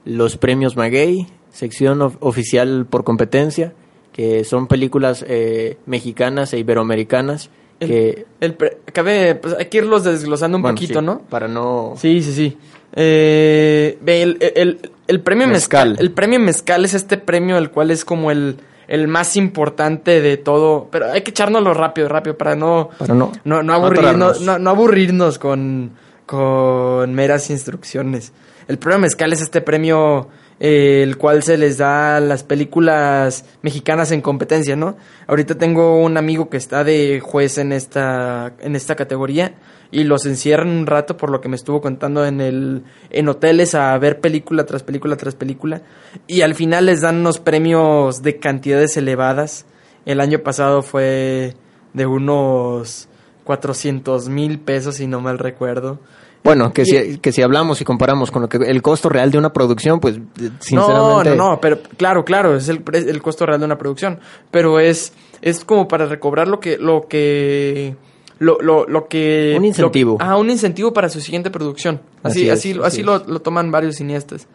los 0.04 0.36
premios 0.36 0.76
Maguey, 0.76 1.26
sección 1.50 2.00
of- 2.02 2.16
oficial 2.20 2.86
por 2.88 3.04
competencia, 3.04 3.72
que 4.12 4.44
son 4.44 4.66
películas 4.66 5.24
eh, 5.28 5.78
mexicanas 5.86 6.52
e 6.52 6.58
iberoamericanas 6.58 7.50
El, 7.80 7.88
que... 7.88 8.26
el 8.40 8.54
pre- 8.54 8.78
cabe, 8.92 9.34
pues 9.36 9.54
hay 9.58 9.66
que 9.66 9.78
irlos 9.78 10.04
desglosando 10.04 10.56
un 10.58 10.62
bueno, 10.62 10.74
poquito, 10.74 11.00
sí, 11.00 11.06
¿no? 11.06 11.20
Para 11.22 11.48
no... 11.48 11.94
Sí, 11.96 12.22
sí, 12.22 12.32
sí. 12.32 12.58
Eh, 12.94 13.98
el, 14.06 14.38
el- 14.54 14.90
el 15.06 15.20
premio 15.20 15.46
mezcal. 15.48 15.90
Mezcal. 15.90 16.04
El 16.06 16.12
premio 16.12 16.38
mezcal 16.38 16.84
es 16.84 16.94
este 16.94 17.16
premio, 17.18 17.58
el 17.58 17.70
cual 17.70 17.90
es 17.90 18.04
como 18.04 18.30
el, 18.30 18.56
el 18.88 19.08
más 19.08 19.36
importante 19.36 20.20
de 20.20 20.36
todo. 20.36 20.88
Pero 20.90 21.10
hay 21.10 21.22
que 21.22 21.30
echárnoslo 21.30 21.74
rápido, 21.74 22.08
rápido, 22.08 22.36
para 22.38 22.54
no, 22.54 22.90
Para 22.98 23.14
no- 23.14 23.32
no, 23.44 23.56
no 23.56 23.62
no 23.64 23.72
aburrirnos, 23.74 24.40
no, 24.42 24.58
no 24.58 24.70
aburrirnos 24.70 25.38
con, 25.38 25.90
con 26.26 27.12
meras 27.14 27.50
instrucciones. 27.50 28.32
El 28.68 28.78
premio 28.78 29.00
mezcal 29.00 29.32
es 29.32 29.40
este 29.40 29.60
premio 29.60 30.28
eh, 30.62 31.02
el 31.02 31.16
cual 31.16 31.42
se 31.42 31.56
les 31.56 31.78
da 31.78 32.20
las 32.20 32.44
películas 32.44 33.46
mexicanas 33.62 34.12
en 34.12 34.20
competencia, 34.20 34.76
¿no? 34.76 34.98
Ahorita 35.26 35.56
tengo 35.56 35.98
un 35.98 36.18
amigo 36.18 36.50
que 36.50 36.58
está 36.58 36.84
de 36.84 37.20
juez 37.20 37.56
en 37.56 37.72
esta, 37.72 38.52
en 38.60 38.76
esta 38.76 38.94
categoría 38.94 39.54
y 39.90 40.04
los 40.04 40.26
encierran 40.26 40.68
un 40.68 40.86
rato 40.86 41.16
por 41.16 41.30
lo 41.30 41.40
que 41.40 41.48
me 41.48 41.56
estuvo 41.56 41.80
contando 41.80 42.26
en 42.26 42.42
el 42.42 42.84
en 43.08 43.28
hoteles 43.28 43.74
a 43.74 43.96
ver 43.96 44.20
película 44.20 44.66
tras 44.66 44.82
película 44.82 45.16
tras 45.16 45.34
película 45.34 45.80
y 46.26 46.42
al 46.42 46.54
final 46.54 46.86
les 46.86 47.00
dan 47.00 47.16
unos 47.16 47.38
premios 47.38 48.22
de 48.22 48.38
cantidades 48.38 48.96
elevadas. 48.98 49.64
El 50.04 50.20
año 50.20 50.40
pasado 50.40 50.82
fue 50.82 51.54
de 51.94 52.06
unos 52.06 53.08
400 53.44 54.28
mil 54.28 54.60
pesos 54.60 54.96
si 54.96 55.06
no 55.06 55.20
mal 55.22 55.38
recuerdo. 55.38 56.00
Bueno, 56.42 56.72
que 56.72 56.84
si, 56.86 57.18
que 57.18 57.32
si 57.32 57.42
hablamos 57.42 57.80
y 57.80 57.84
comparamos 57.84 58.30
con 58.30 58.42
lo 58.42 58.48
que 58.48 58.56
el 58.56 58.80
costo 58.82 59.08
real 59.10 59.30
de 59.30 59.36
una 59.38 59.52
producción, 59.52 60.00
pues 60.00 60.16
eh, 60.16 60.20
No, 60.40 60.50
sinceramente... 60.60 61.36
no, 61.36 61.50
no, 61.52 61.60
pero 61.60 61.78
claro, 61.98 62.24
claro, 62.24 62.56
es 62.56 62.68
el, 62.68 62.82
pre- 62.82 62.98
el 63.10 63.20
costo 63.20 63.44
real 63.44 63.60
de 63.60 63.66
una 63.66 63.76
producción, 63.78 64.20
pero 64.50 64.80
es 64.80 65.12
es 65.42 65.64
como 65.64 65.86
para 65.88 66.06
recobrar 66.06 66.48
lo 66.48 66.58
que 66.60 66.76
lo 66.78 67.06
que 67.08 67.94
lo, 68.38 68.58
lo, 68.60 68.86
lo 68.86 69.06
que 69.06 69.54
Un 69.58 69.66
incentivo. 69.66 70.16
lo- 70.18 70.24
ah, 70.24 70.36
un 70.38 70.48
incentivo 70.50 70.92
para 70.94 71.08
su 71.10 71.20
siguiente 71.20 71.50
producción. 71.50 72.00
Así 72.22 72.48
Así 72.48 72.50
así 72.50 72.70
es, 72.70 72.76
así, 72.78 72.86
así 72.86 73.02
lo, 73.02 73.16
es. 73.16 73.26
lo 73.26 73.40
toman 73.40 73.70
varios 73.70 73.96
cineastas. 73.96 74.48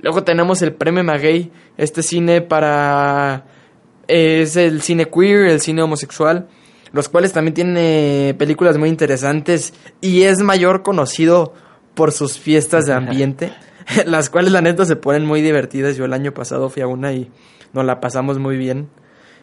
Luego 0.00 0.24
tenemos 0.24 0.62
el 0.62 0.72
Premio 0.72 1.04
Maguey, 1.04 1.50
este 1.76 2.02
cine 2.02 2.40
para 2.40 3.44
es 4.08 4.56
el 4.56 4.80
cine 4.82 5.06
queer, 5.10 5.46
el 5.48 5.60
cine 5.60 5.82
homosexual, 5.82 6.46
los 6.96 7.08
cuales 7.08 7.32
también 7.32 7.54
tiene 7.54 8.34
películas 8.38 8.76
muy 8.78 8.88
interesantes 8.88 9.72
y 10.00 10.22
es 10.22 10.40
mayor 10.40 10.82
conocido 10.82 11.52
por 11.94 12.10
sus 12.12 12.38
fiestas 12.38 12.86
de 12.86 12.92
ambiente, 12.94 13.52
las 14.06 14.28
cuales 14.30 14.50
la 14.52 14.60
neta 14.62 14.84
se 14.84 14.96
ponen 14.96 15.24
muy 15.24 15.42
divertidas. 15.42 15.96
Yo 15.96 16.04
el 16.06 16.12
año 16.12 16.32
pasado 16.32 16.68
fui 16.70 16.82
a 16.82 16.86
una 16.86 17.12
y 17.12 17.30
nos 17.72 17.84
la 17.84 18.00
pasamos 18.00 18.38
muy 18.38 18.56
bien. 18.56 18.88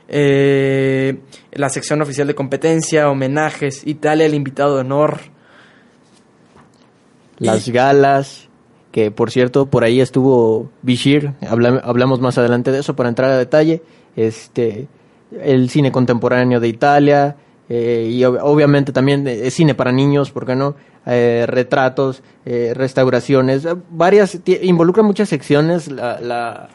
Eh, 0.10 1.20
la 1.54 1.70
sección 1.70 2.02
oficial 2.02 2.28
de 2.28 2.36
competencia, 2.36 3.10
homenajes, 3.10 3.88
Italia, 3.88 4.26
el 4.26 4.34
invitado 4.34 4.76
de 4.76 4.82
honor. 4.82 5.20
Las 7.40 7.70
galas, 7.70 8.48
que 8.92 9.12
por 9.12 9.32
cierto, 9.32 9.66
por 9.66 9.84
ahí 9.84 10.02
estuvo 10.02 10.70
Bishir, 10.82 11.34
habla- 11.50 11.82
hablamos 11.84 12.20
más 12.22 12.38
adelante 12.38 12.72
de 12.72 12.80
eso 12.80 12.96
para 12.96 13.10
entrar 13.10 13.32
a 13.32 13.38
detalle, 13.38 13.82
este, 14.16 14.88
el 15.42 15.70
cine 15.70 15.92
contemporáneo 15.92 16.60
de 16.60 16.68
Italia, 16.68 17.36
eh, 17.70 18.08
y 18.12 18.20
ob- 18.22 18.40
obviamente 18.42 18.92
también 18.92 19.28
eh, 19.28 19.50
cine 19.52 19.74
para 19.76 19.92
niños, 19.92 20.32
¿por 20.32 20.46
qué 20.46 20.56
no? 20.56 20.76
Eh, 21.06 21.46
retratos, 21.48 22.22
eh, 22.46 22.74
restauraciones, 22.76 23.68
varias, 23.90 24.38
involucra 24.62 25.04
muchas 25.04 25.30
secciones 25.30 25.90
la, 25.92 26.20
la, 26.22 26.70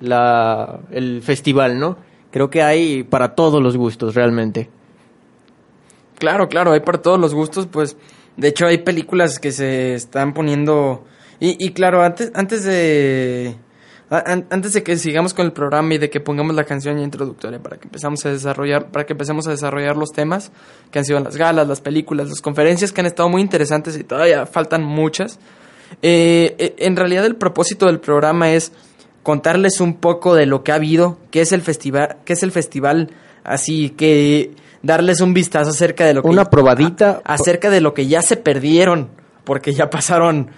la- 0.00 0.80
el 0.90 1.22
festival, 1.22 1.78
¿no? 1.78 1.96
Creo 2.30 2.50
que 2.50 2.62
hay 2.62 3.04
para 3.04 3.34
todos 3.34 3.62
los 3.62 3.76
gustos 3.76 4.14
realmente. 4.14 4.68
Claro, 6.18 6.48
claro, 6.48 6.72
hay 6.72 6.80
para 6.80 7.00
todos 7.00 7.18
los 7.18 7.34
gustos, 7.34 7.66
pues 7.66 7.96
de 8.36 8.48
hecho 8.48 8.66
hay 8.66 8.78
películas 8.78 9.38
que 9.38 9.52
se 9.52 9.94
están 9.94 10.34
poniendo 10.34 11.04
y, 11.40 11.64
y 11.64 11.70
claro, 11.70 12.02
antes 12.02 12.32
antes 12.34 12.64
de 12.64 13.54
antes 14.10 14.72
de 14.72 14.82
que 14.82 14.96
sigamos 14.96 15.34
con 15.34 15.44
el 15.46 15.52
programa 15.52 15.94
y 15.94 15.98
de 15.98 16.08
que 16.08 16.18
pongamos 16.20 16.54
la 16.54 16.64
canción 16.64 16.98
introductoria 16.98 17.58
para 17.62 17.76
que 17.76 17.84
empezamos 17.88 18.24
a 18.24 18.30
desarrollar 18.30 18.90
para 18.90 19.04
que 19.04 19.12
empecemos 19.12 19.46
a 19.46 19.50
desarrollar 19.50 19.96
los 19.96 20.12
temas 20.12 20.50
que 20.90 20.98
han 20.98 21.04
sido 21.04 21.20
las 21.20 21.36
galas, 21.36 21.68
las 21.68 21.80
películas, 21.82 22.28
las 22.28 22.40
conferencias 22.40 22.92
que 22.92 23.00
han 23.02 23.06
estado 23.06 23.28
muy 23.28 23.42
interesantes 23.42 23.96
y 23.98 24.04
todavía 24.04 24.46
faltan 24.46 24.82
muchas. 24.82 25.38
Eh, 26.02 26.54
eh, 26.58 26.74
en 26.78 26.96
realidad 26.96 27.26
el 27.26 27.36
propósito 27.36 27.86
del 27.86 28.00
programa 28.00 28.50
es 28.52 28.72
contarles 29.22 29.80
un 29.80 29.94
poco 29.94 30.34
de 30.34 30.46
lo 30.46 30.62
que 30.64 30.72
ha 30.72 30.76
habido, 30.76 31.18
qué 31.30 31.40
es 31.42 31.52
el 31.52 31.60
festival, 31.62 32.16
qué 32.24 32.32
es 32.32 32.42
el 32.42 32.52
festival, 32.52 33.10
así 33.44 33.90
que 33.90 34.52
darles 34.82 35.20
un 35.20 35.34
vistazo 35.34 35.70
acerca 35.70 36.06
de 36.06 36.14
lo 36.14 36.22
que 36.22 36.28
Una 36.28 36.46
probadita. 36.46 37.20
a- 37.24 37.34
acerca 37.34 37.68
de 37.68 37.80
lo 37.82 37.92
que 37.94 38.06
ya 38.06 38.22
se 38.22 38.36
perdieron, 38.36 39.08
porque 39.44 39.74
ya 39.74 39.90
pasaron 39.90 40.50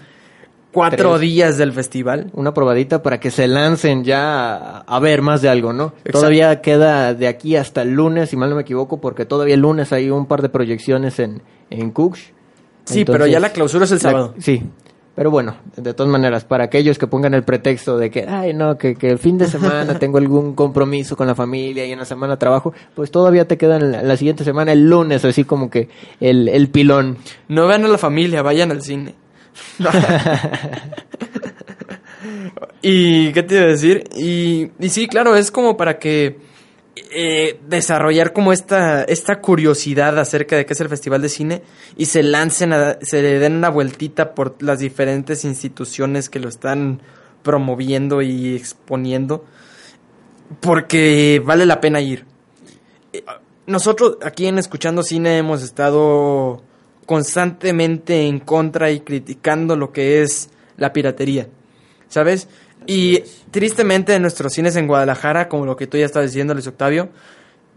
cuatro 0.72 1.10
Tres. 1.10 1.20
días 1.20 1.58
del 1.58 1.72
festival. 1.72 2.30
una 2.34 2.54
probadita 2.54 3.02
para 3.02 3.18
que 3.20 3.30
se 3.30 3.46
lancen 3.48 4.04
ya 4.04 4.54
a, 4.54 4.78
a 4.80 4.98
ver 5.00 5.22
más 5.22 5.42
de 5.42 5.48
algo, 5.48 5.72
¿no? 5.72 5.86
Exacto. 5.98 6.12
Todavía 6.12 6.60
queda 6.60 7.14
de 7.14 7.26
aquí 7.28 7.56
hasta 7.56 7.82
el 7.82 7.92
lunes, 7.92 8.30
si 8.30 8.36
mal 8.36 8.50
no 8.50 8.56
me 8.56 8.62
equivoco, 8.62 9.00
porque 9.00 9.24
todavía 9.26 9.54
el 9.54 9.60
lunes 9.60 9.92
hay 9.92 10.10
un 10.10 10.26
par 10.26 10.42
de 10.42 10.48
proyecciones 10.48 11.18
en, 11.18 11.42
en 11.70 11.90
Cooks. 11.90 12.32
Sí, 12.84 13.04
pero 13.04 13.26
ya 13.26 13.40
la 13.40 13.50
clausura 13.50 13.84
es 13.84 13.90
el 13.92 13.96
la- 13.98 14.00
sábado. 14.02 14.34
sí, 14.38 14.62
Pero 15.14 15.30
bueno, 15.30 15.56
de 15.76 15.92
todas 15.92 16.10
maneras, 16.10 16.44
para 16.44 16.64
aquellos 16.64 16.98
que 16.98 17.06
pongan 17.06 17.34
el 17.34 17.42
pretexto 17.42 17.98
de 17.98 18.10
que, 18.10 18.26
ay, 18.26 18.54
no, 18.54 18.78
que, 18.78 18.94
que 18.94 19.10
el 19.10 19.18
fin 19.18 19.36
de 19.38 19.46
semana 19.48 19.98
tengo 19.98 20.18
algún 20.18 20.54
compromiso 20.54 21.14
con 21.16 21.26
la 21.26 21.34
familia 21.34 21.84
y 21.84 21.92
en 21.92 21.98
la 21.98 22.04
semana 22.04 22.38
trabajo, 22.38 22.72
pues 22.94 23.10
todavía 23.10 23.46
te 23.46 23.58
quedan 23.58 23.92
la, 23.92 24.02
la 24.02 24.16
siguiente 24.16 24.44
semana, 24.44 24.72
el 24.72 24.88
lunes, 24.88 25.24
así 25.24 25.44
como 25.44 25.68
que 25.68 25.88
el, 26.20 26.48
el 26.48 26.68
pilón. 26.68 27.18
No 27.48 27.66
vean 27.66 27.84
a 27.84 27.88
la 27.88 27.98
familia, 27.98 28.40
vayan 28.42 28.70
al 28.70 28.82
cine. 28.82 29.14
y, 32.82 33.32
¿qué 33.32 33.42
te 33.42 33.54
iba 33.56 33.64
a 33.64 33.68
decir? 33.68 34.04
Y, 34.16 34.70
y 34.78 34.88
sí, 34.90 35.06
claro, 35.06 35.36
es 35.36 35.50
como 35.50 35.76
para 35.76 35.98
que 35.98 36.38
eh, 37.12 37.58
desarrollar 37.68 38.32
como 38.32 38.52
esta, 38.52 39.04
esta 39.04 39.40
curiosidad 39.40 40.18
acerca 40.18 40.56
de 40.56 40.66
qué 40.66 40.72
es 40.74 40.80
el 40.80 40.88
Festival 40.88 41.22
de 41.22 41.28
Cine 41.28 41.62
y 41.96 42.06
se 42.06 42.22
lancen, 42.22 42.72
a- 42.72 42.98
se 43.02 43.22
le 43.22 43.38
den 43.38 43.54
una 43.56 43.70
vueltita 43.70 44.34
por 44.34 44.62
las 44.62 44.80
diferentes 44.80 45.44
instituciones 45.44 46.28
que 46.28 46.40
lo 46.40 46.48
están 46.48 47.00
promoviendo 47.42 48.20
y 48.22 48.54
exponiendo, 48.54 49.44
porque 50.60 51.40
vale 51.44 51.64
la 51.66 51.80
pena 51.80 52.00
ir. 52.00 52.24
Eh, 53.12 53.24
Nosotros 53.66 54.18
aquí 54.22 54.46
en 54.46 54.58
Escuchando 54.58 55.02
Cine 55.02 55.38
hemos 55.38 55.62
estado 55.62 56.62
constantemente 57.10 58.28
en 58.28 58.38
contra 58.38 58.92
y 58.92 59.00
criticando 59.00 59.74
lo 59.74 59.90
que 59.90 60.22
es 60.22 60.48
la 60.76 60.92
piratería, 60.92 61.48
¿sabes? 62.06 62.46
Y 62.86 63.24
tristemente 63.50 64.14
en 64.14 64.22
nuestros 64.22 64.52
cines 64.52 64.76
en 64.76 64.86
Guadalajara, 64.86 65.48
como 65.48 65.66
lo 65.66 65.74
que 65.74 65.88
tú 65.88 65.98
ya 65.98 66.06
estás 66.06 66.26
diciendo, 66.26 66.54
Luis 66.54 66.68
Octavio, 66.68 67.08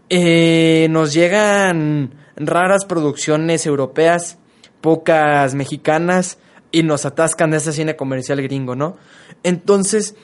eh, 0.08 0.86
nos 0.88 1.12
llegan 1.12 2.14
raras 2.36 2.84
producciones 2.84 3.66
europeas, 3.66 4.38
pocas 4.80 5.56
mexicanas, 5.56 6.38
y 6.70 6.84
nos 6.84 7.04
atascan 7.04 7.50
de 7.50 7.56
ese 7.56 7.72
cine 7.72 7.96
comercial 7.96 8.40
gringo, 8.40 8.76
¿no? 8.76 8.98
Entonces, 9.42 10.14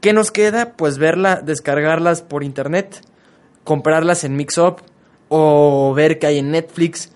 ¿qué 0.00 0.12
nos 0.12 0.32
queda? 0.32 0.72
Pues 0.72 0.98
verla, 0.98 1.36
descargarlas 1.36 2.20
por 2.20 2.42
internet, 2.42 3.00
comprarlas 3.62 4.24
en 4.24 4.34
Mix 4.34 4.58
Up 4.58 4.78
o 5.28 5.94
ver 5.94 6.18
que 6.18 6.26
hay 6.26 6.38
en 6.38 6.50
Netflix. 6.50 7.12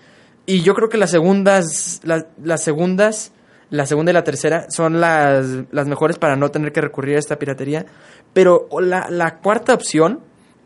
Y 0.51 0.63
yo 0.63 0.73
creo 0.73 0.89
que 0.89 0.97
las 0.97 1.11
segundas, 1.11 2.01
las, 2.03 2.25
las 2.43 2.61
segundas, 2.61 3.31
la 3.69 3.85
segunda 3.85 4.11
y 4.11 4.13
la 4.13 4.23
tercera 4.25 4.65
son 4.69 4.99
las, 4.99 5.45
las 5.71 5.87
mejores 5.87 6.17
para 6.17 6.35
no 6.35 6.49
tener 6.51 6.73
que 6.73 6.81
recurrir 6.81 7.15
a 7.15 7.19
esta 7.19 7.39
piratería. 7.39 7.85
Pero 8.33 8.67
la, 8.81 9.09
la 9.09 9.37
cuarta 9.37 9.73
opción 9.73 10.19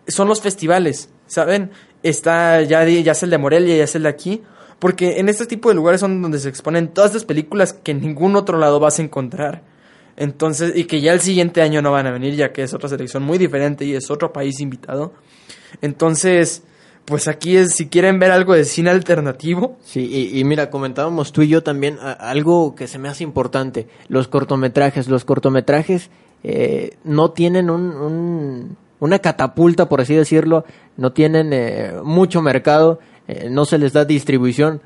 son 0.07 0.27
los 0.27 0.41
festivales, 0.41 1.09
¿saben? 1.27 1.69
Está 2.01 2.61
ya, 2.63 2.83
di- 2.83 3.03
ya 3.03 3.11
es 3.11 3.21
el 3.21 3.29
de 3.29 3.37
Morelia, 3.37 3.77
ya 3.77 3.83
es 3.83 3.95
el 3.95 4.03
de 4.03 4.09
aquí. 4.09 4.41
Porque 4.79 5.19
en 5.19 5.29
este 5.29 5.45
tipo 5.45 5.69
de 5.69 5.75
lugares 5.75 6.01
son 6.01 6.19
donde 6.21 6.39
se 6.39 6.49
exponen 6.49 6.87
todas 6.93 7.13
las 7.13 7.23
películas 7.25 7.73
que 7.73 7.91
en 7.91 8.01
ningún 8.01 8.35
otro 8.35 8.57
lado 8.57 8.79
vas 8.79 8.97
a 8.99 9.03
encontrar. 9.03 9.61
Entonces, 10.17 10.73
y 10.75 10.85
que 10.85 10.99
ya 10.99 11.13
el 11.13 11.21
siguiente 11.21 11.61
año 11.61 11.81
no 11.83 11.91
van 11.91 12.07
a 12.07 12.11
venir, 12.11 12.33
ya 12.35 12.51
que 12.51 12.63
es 12.63 12.73
otra 12.73 12.89
selección 12.89 13.21
muy 13.23 13.37
diferente 13.37 13.85
y 13.85 13.93
es 13.93 14.09
otro 14.09 14.33
país 14.33 14.59
invitado. 14.61 15.13
Entonces, 15.81 16.63
pues 17.05 17.27
aquí 17.27 17.55
es, 17.57 17.73
si 17.73 17.87
quieren 17.87 18.19
ver 18.19 18.31
algo 18.31 18.53
de 18.53 18.65
cine 18.65 18.89
alternativo, 18.89 19.77
Sí, 19.83 20.01
y, 20.33 20.39
y 20.39 20.43
mira, 20.43 20.69
comentábamos 20.69 21.31
tú 21.31 21.41
y 21.43 21.47
yo 21.47 21.61
también 21.63 21.97
algo 22.19 22.75
que 22.75 22.87
se 22.87 22.97
me 22.99 23.07
hace 23.09 23.23
importante, 23.23 23.87
los 24.07 24.27
cortometrajes. 24.27 25.07
Los 25.07 25.23
cortometrajes 25.25 26.09
eh, 26.43 26.97
no 27.03 27.31
tienen 27.31 27.69
un, 27.69 27.81
un- 27.95 28.77
una 28.99 29.19
catapulta, 29.19 29.87
por 29.89 30.01
así 30.01 30.15
decirlo, 30.15 30.65
no 30.97 31.11
tienen 31.11 31.51
eh, 31.53 31.93
mucho 32.03 32.41
mercado, 32.41 32.99
eh, 33.27 33.49
no 33.51 33.65
se 33.65 33.77
les 33.77 33.93
da 33.93 34.05
distribución. 34.05 34.81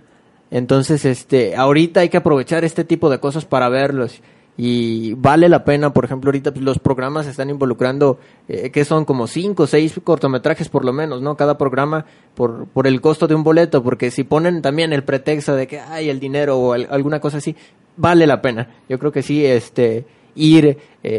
Entonces, 0.51 1.05
este, 1.05 1.55
ahorita 1.55 1.99
hay 2.01 2.09
que 2.09 2.17
aprovechar 2.17 2.63
este 2.65 2.83
tipo 2.83 3.09
de 3.09 3.19
cosas 3.19 3.45
para 3.45 3.69
verlos. 3.69 4.21
Y 4.61 5.13
vale 5.13 5.47
la 5.47 5.63
pena, 5.63 5.93
por 5.93 6.03
ejemplo, 6.03 6.27
ahorita 6.27 6.51
pues, 6.51 6.65
los 6.65 6.79
programas 6.79 7.25
están 7.27 7.49
involucrando, 7.49 8.19
eh, 8.49 8.71
que 8.71 8.83
son 8.83 9.05
como 9.05 9.25
cinco 9.25 9.63
o 9.63 9.67
seis 9.67 9.97
cortometrajes 10.03 10.67
por 10.67 10.83
lo 10.83 10.91
menos, 10.91 11.21
¿no? 11.21 11.37
Cada 11.37 11.57
programa 11.57 12.05
por, 12.35 12.65
por 12.67 12.85
el 12.85 12.99
costo 12.99 13.25
de 13.25 13.35
un 13.35 13.43
boleto, 13.45 13.81
porque 13.81 14.11
si 14.11 14.25
ponen 14.25 14.61
también 14.61 14.91
el 14.91 15.05
pretexto 15.05 15.55
de 15.55 15.65
que 15.65 15.79
hay 15.79 16.09
el 16.09 16.19
dinero 16.19 16.57
o 16.57 16.73
al- 16.73 16.89
alguna 16.91 17.21
cosa 17.21 17.37
así, 17.37 17.55
vale 17.95 18.27
la 18.27 18.41
pena. 18.41 18.67
Yo 18.89 18.99
creo 18.99 19.13
que 19.13 19.23
sí, 19.23 19.45
este, 19.45 20.03
ir, 20.35 20.65
eh, 20.65 20.77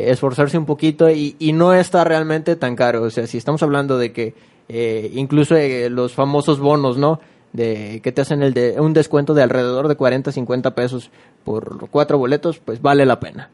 esforzarse 0.08 0.58
un 0.58 0.66
poquito 0.66 1.08
y, 1.08 1.34
y 1.38 1.54
no 1.54 1.72
está 1.72 2.04
realmente 2.04 2.56
tan 2.56 2.76
caro. 2.76 3.04
O 3.04 3.10
sea, 3.10 3.26
si 3.26 3.38
estamos 3.38 3.62
hablando 3.62 3.96
de 3.96 4.12
que 4.12 4.34
eh, 4.68 5.10
incluso 5.14 5.56
eh, 5.56 5.88
los 5.88 6.12
famosos 6.12 6.60
bonos, 6.60 6.98
¿no? 6.98 7.20
De 7.52 8.00
que 8.02 8.12
te 8.12 8.20
hacen 8.20 8.42
el 8.42 8.54
de, 8.54 8.80
un 8.80 8.92
descuento 8.92 9.34
de 9.34 9.42
alrededor 9.42 9.88
de 9.88 9.96
40, 9.96 10.30
50 10.32 10.74
pesos 10.74 11.10
por 11.44 11.88
cuatro 11.90 12.16
boletos, 12.18 12.58
pues 12.58 12.80
vale 12.80 13.04
la 13.06 13.18
pena. 13.20 13.50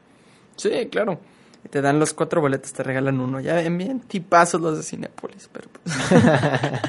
sí, 0.57 0.71
claro. 0.91 1.19
Te 1.71 1.81
dan 1.83 1.99
los 1.99 2.15
cuatro 2.15 2.41
boletos, 2.41 2.73
te 2.73 2.85
regalan 2.85 3.19
uno. 3.19 3.41
Ya 3.41 3.55
ven 3.55 3.77
bien 3.77 3.99
tipazos 4.01 4.61
los 4.61 4.77
de 4.77 4.83
Cinepolis, 4.85 5.49
pero 5.53 5.69
pues... 5.83 5.97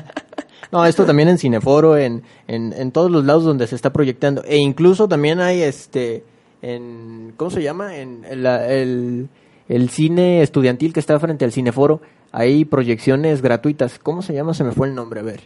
No, 0.72 0.86
esto 0.86 1.06
también 1.06 1.30
en 1.30 1.38
Cineforo, 1.38 1.98
en, 1.98 2.24
en, 2.48 2.74
en 2.74 2.92
todos 2.92 3.10
los 3.10 3.24
lados 3.26 3.46
donde 3.46 3.68
se 3.68 3.76
está 3.76 3.92
proyectando. 3.94 4.44
E 4.44 4.58
incluso 4.58 5.08
también 5.08 5.40
hay 5.40 5.62
este, 5.62 6.24
en, 6.62 7.34
¿cómo 7.38 7.50
se 7.52 7.64
llama? 7.64 7.96
En, 7.98 8.26
en 8.30 8.44
la- 8.44 8.68
el, 8.68 9.30
el 9.70 9.90
cine 9.90 10.42
estudiantil 10.42 10.92
que 10.94 11.00
está 11.00 11.18
frente 11.20 11.46
al 11.46 11.54
Cineforo, 11.54 12.02
hay 12.34 12.66
proyecciones 12.66 13.42
gratuitas. 13.42 13.98
¿Cómo 13.98 14.22
se 14.22 14.34
llama? 14.34 14.54
Se 14.54 14.66
me 14.66 14.74
fue 14.74 14.88
el 14.90 14.96
nombre, 14.96 15.22
a 15.22 15.24
ver. 15.24 15.42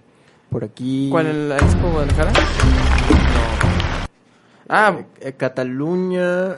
Por 0.52 0.66
aquí. 0.66 1.08
¿Cuál, 1.10 1.28
el 1.28 1.52
Expo 1.54 1.90
Guadalajara? 1.92 2.34
Ah, 4.68 4.96
Eh, 5.00 5.06
eh, 5.22 5.34
Cataluña. 5.34 6.52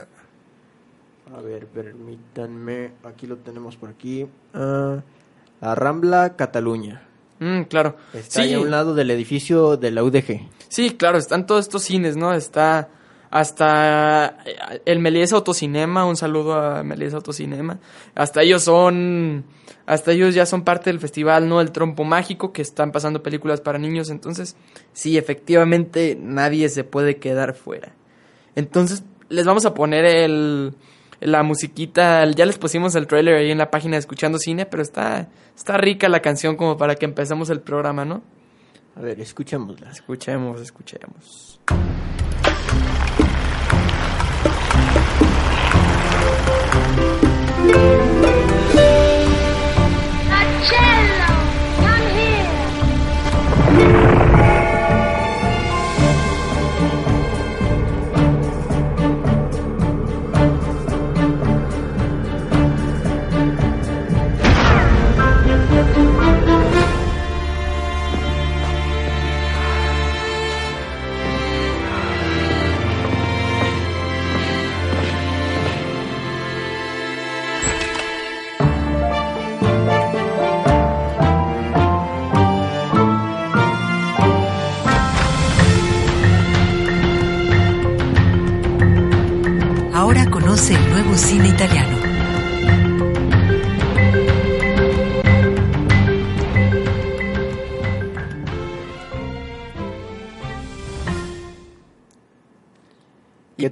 A 1.35 1.41
ver, 1.43 1.67
permítanme. 1.67 2.91
Aquí 3.03 3.27
lo 3.27 3.37
tenemos 3.37 3.77
por 3.77 3.89
aquí. 3.89 4.27
Ah, 4.53 4.97
la 5.61 5.75
Rambla, 5.75 6.35
Cataluña. 6.35 7.03
mm, 7.39 7.61
claro. 7.63 7.95
Está 8.13 8.41
sí, 8.41 8.47
ahí 8.49 8.53
a 8.55 8.59
un 8.59 8.71
lado 8.71 8.95
del 8.95 9.11
edificio 9.11 9.77
de 9.77 9.91
la 9.91 10.03
UDG. 10.03 10.41
sí, 10.69 10.91
claro, 10.97 11.19
están 11.19 11.45
todos 11.45 11.61
estos 11.65 11.83
cines, 11.83 12.17
¿no? 12.17 12.33
Está 12.33 12.89
hasta 13.33 14.37
eh, 14.45 14.81
el 14.85 14.99
Melies 14.99 15.33
Autocinema, 15.33 16.05
un 16.05 16.15
saludo 16.15 16.53
a 16.53 16.83
Melies 16.83 17.15
Autocinema. 17.15 17.79
Hasta 18.13 18.43
ellos 18.43 18.61
son, 18.61 19.45
hasta 19.87 20.11
ellos 20.11 20.35
ya 20.35 20.45
son 20.45 20.63
parte 20.63 20.91
del 20.91 20.99
festival, 20.99 21.49
¿no? 21.49 21.59
El 21.59 21.71
Trompo 21.71 22.03
Mágico, 22.03 22.53
que 22.53 22.61
están 22.61 22.91
pasando 22.91 23.23
películas 23.23 23.59
para 23.59 23.79
niños. 23.79 24.11
Entonces, 24.11 24.55
sí, 24.91 25.17
efectivamente, 25.17 26.15
nadie 26.15 26.69
se 26.69 26.83
puede 26.83 27.17
quedar 27.17 27.55
fuera. 27.55 27.95
Entonces, 28.55 29.03
les 29.29 29.47
vamos 29.47 29.65
a 29.65 29.73
poner 29.73 30.05
el, 30.05 30.75
la 31.19 31.41
musiquita, 31.41 32.29
ya 32.29 32.45
les 32.45 32.59
pusimos 32.59 32.93
el 32.93 33.07
trailer 33.07 33.37
ahí 33.37 33.49
en 33.49 33.57
la 33.57 33.71
página 33.71 33.93
de 33.93 34.01
Escuchando 34.01 34.37
Cine, 34.37 34.67
pero 34.67 34.83
está, 34.83 35.29
está 35.55 35.75
rica 35.77 36.07
la 36.07 36.19
canción 36.19 36.55
como 36.55 36.77
para 36.77 36.93
que 36.93 37.05
empecemos 37.05 37.49
el 37.49 37.61
programa, 37.61 38.05
¿no? 38.05 38.21
A 38.95 39.01
ver, 39.01 39.19
escuchémosla. 39.19 39.89
Escuchemos, 39.89 40.61
escuchemos. 40.61 41.59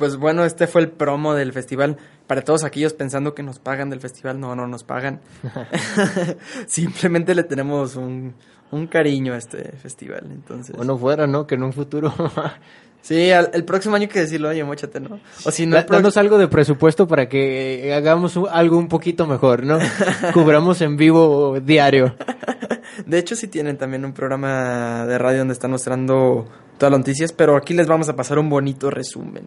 Pues 0.02 0.18
bueno, 0.18 0.44
este 0.46 0.66
fue 0.66 0.82
el 0.82 0.90
promo 0.90 1.36
del 1.36 1.54
festival. 1.54 1.96
Para 2.26 2.42
todos 2.42 2.64
aquellos 2.64 2.94
pensando 2.94 3.36
que 3.36 3.44
nos 3.44 3.60
pagan 3.60 3.92
del 3.92 4.00
festival, 4.00 4.40
no, 4.40 4.56
no 4.56 4.66
nos 4.66 4.84
pagan. 4.84 5.22
Simplemente 6.66 7.36
le 7.36 7.44
tenemos 7.44 7.96
un, 7.96 8.34
un 8.72 8.88
cariño 8.88 9.34
a 9.34 9.38
este 9.38 9.72
festival. 9.74 10.24
Entonces, 10.32 10.76
O 10.78 10.84
no 10.84 10.98
fuera, 10.98 11.28
¿no? 11.28 11.46
Que 11.46 11.54
en 11.56 11.62
un 11.64 11.72
futuro... 11.74 12.12
sí, 13.02 13.30
al- 13.32 13.52
el 13.54 13.64
próximo 13.64 13.96
año 13.96 14.04
hay 14.04 14.10
que 14.10 14.22
decirlo, 14.22 14.50
oye, 14.50 14.64
mochate, 14.64 15.00
¿no? 15.00 15.20
O 15.46 15.52
si 15.52 15.68
no, 15.68 15.76
Da- 15.76 15.84
Danos 15.84 16.18
algo 16.18 16.38
de 16.40 16.48
presupuesto 16.48 17.08
para 17.08 17.30
que 17.30 17.94
hagamos 17.96 18.36
un- 18.38 18.48
algo 18.50 18.78
un 18.78 18.88
poquito 18.88 19.28
mejor, 19.28 19.64
¿no? 19.64 19.78
Cubramos 20.34 20.82
en 20.82 20.98
vivo 20.98 21.60
diario. 21.60 22.16
De 23.06 23.18
hecho, 23.18 23.36
sí 23.36 23.48
tienen 23.48 23.78
también 23.78 24.06
un 24.06 24.14
programa 24.14 25.06
de 25.06 25.18
radio 25.18 25.40
donde 25.40 25.54
están 25.54 25.72
mostrando 25.72 26.48
todas 26.78 26.92
las 26.92 27.00
noticias, 27.00 27.32
pero 27.34 27.56
aquí 27.56 27.74
les 27.74 27.88
vamos 27.88 28.10
a 28.10 28.16
pasar 28.16 28.40
un 28.40 28.50
bonito 28.50 28.90
resumen. 28.90 29.46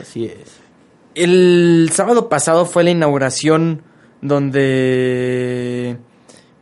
Así 0.00 0.26
es. 0.26 0.60
El 1.14 1.90
sábado 1.92 2.28
pasado 2.28 2.66
fue 2.66 2.82
la 2.82 2.90
inauguración 2.90 3.82
donde 4.20 5.98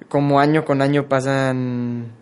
como 0.08 0.40
año 0.40 0.64
con 0.66 0.82
año 0.82 1.08
pasan 1.08 2.12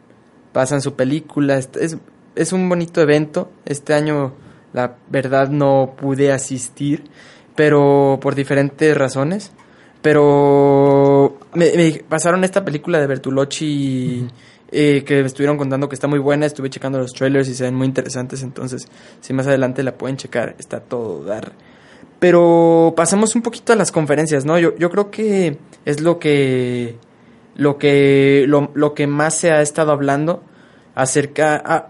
pasan 0.52 0.80
su 0.80 0.94
película. 0.94 1.58
Es, 1.58 1.96
es, 2.36 2.52
un 2.52 2.68
bonito 2.68 3.00
evento. 3.00 3.50
Este 3.64 3.94
año 3.94 4.34
la 4.72 4.96
verdad 5.08 5.48
no 5.48 5.94
pude 5.96 6.32
asistir, 6.32 7.04
pero 7.56 8.18
por 8.20 8.34
diferentes 8.34 8.96
razones. 8.96 9.52
Pero 10.02 11.29
me, 11.54 11.72
me 11.76 11.92
pasaron 12.08 12.44
esta 12.44 12.64
película 12.64 12.98
de 13.00 13.06
Bertolucci 13.06 14.26
eh, 14.72 15.02
que 15.04 15.20
me 15.20 15.26
estuvieron 15.26 15.56
contando 15.56 15.88
que 15.88 15.94
está 15.94 16.06
muy 16.06 16.18
buena. 16.18 16.46
Estuve 16.46 16.70
checando 16.70 16.98
los 16.98 17.12
trailers 17.12 17.48
y 17.48 17.54
se 17.54 17.64
ven 17.64 17.74
muy 17.74 17.86
interesantes. 17.86 18.42
Entonces, 18.42 18.86
si 19.20 19.32
más 19.32 19.46
adelante 19.46 19.82
la 19.82 19.96
pueden 19.96 20.16
checar, 20.16 20.54
está 20.58 20.80
todo 20.80 21.24
dar. 21.24 21.52
Pero 22.18 22.92
pasamos 22.96 23.34
un 23.34 23.42
poquito 23.42 23.72
a 23.72 23.76
las 23.76 23.90
conferencias, 23.92 24.44
¿no? 24.44 24.58
Yo, 24.58 24.76
yo 24.76 24.90
creo 24.90 25.10
que 25.10 25.56
es 25.84 26.00
lo 26.00 26.18
que 26.18 26.96
lo 27.56 27.78
que 27.78 28.44
lo, 28.46 28.70
lo 28.74 28.94
que 28.94 29.06
más 29.06 29.34
se 29.34 29.50
ha 29.50 29.60
estado 29.62 29.92
hablando 29.92 30.42
acerca 30.94 31.56
a- 31.64 31.88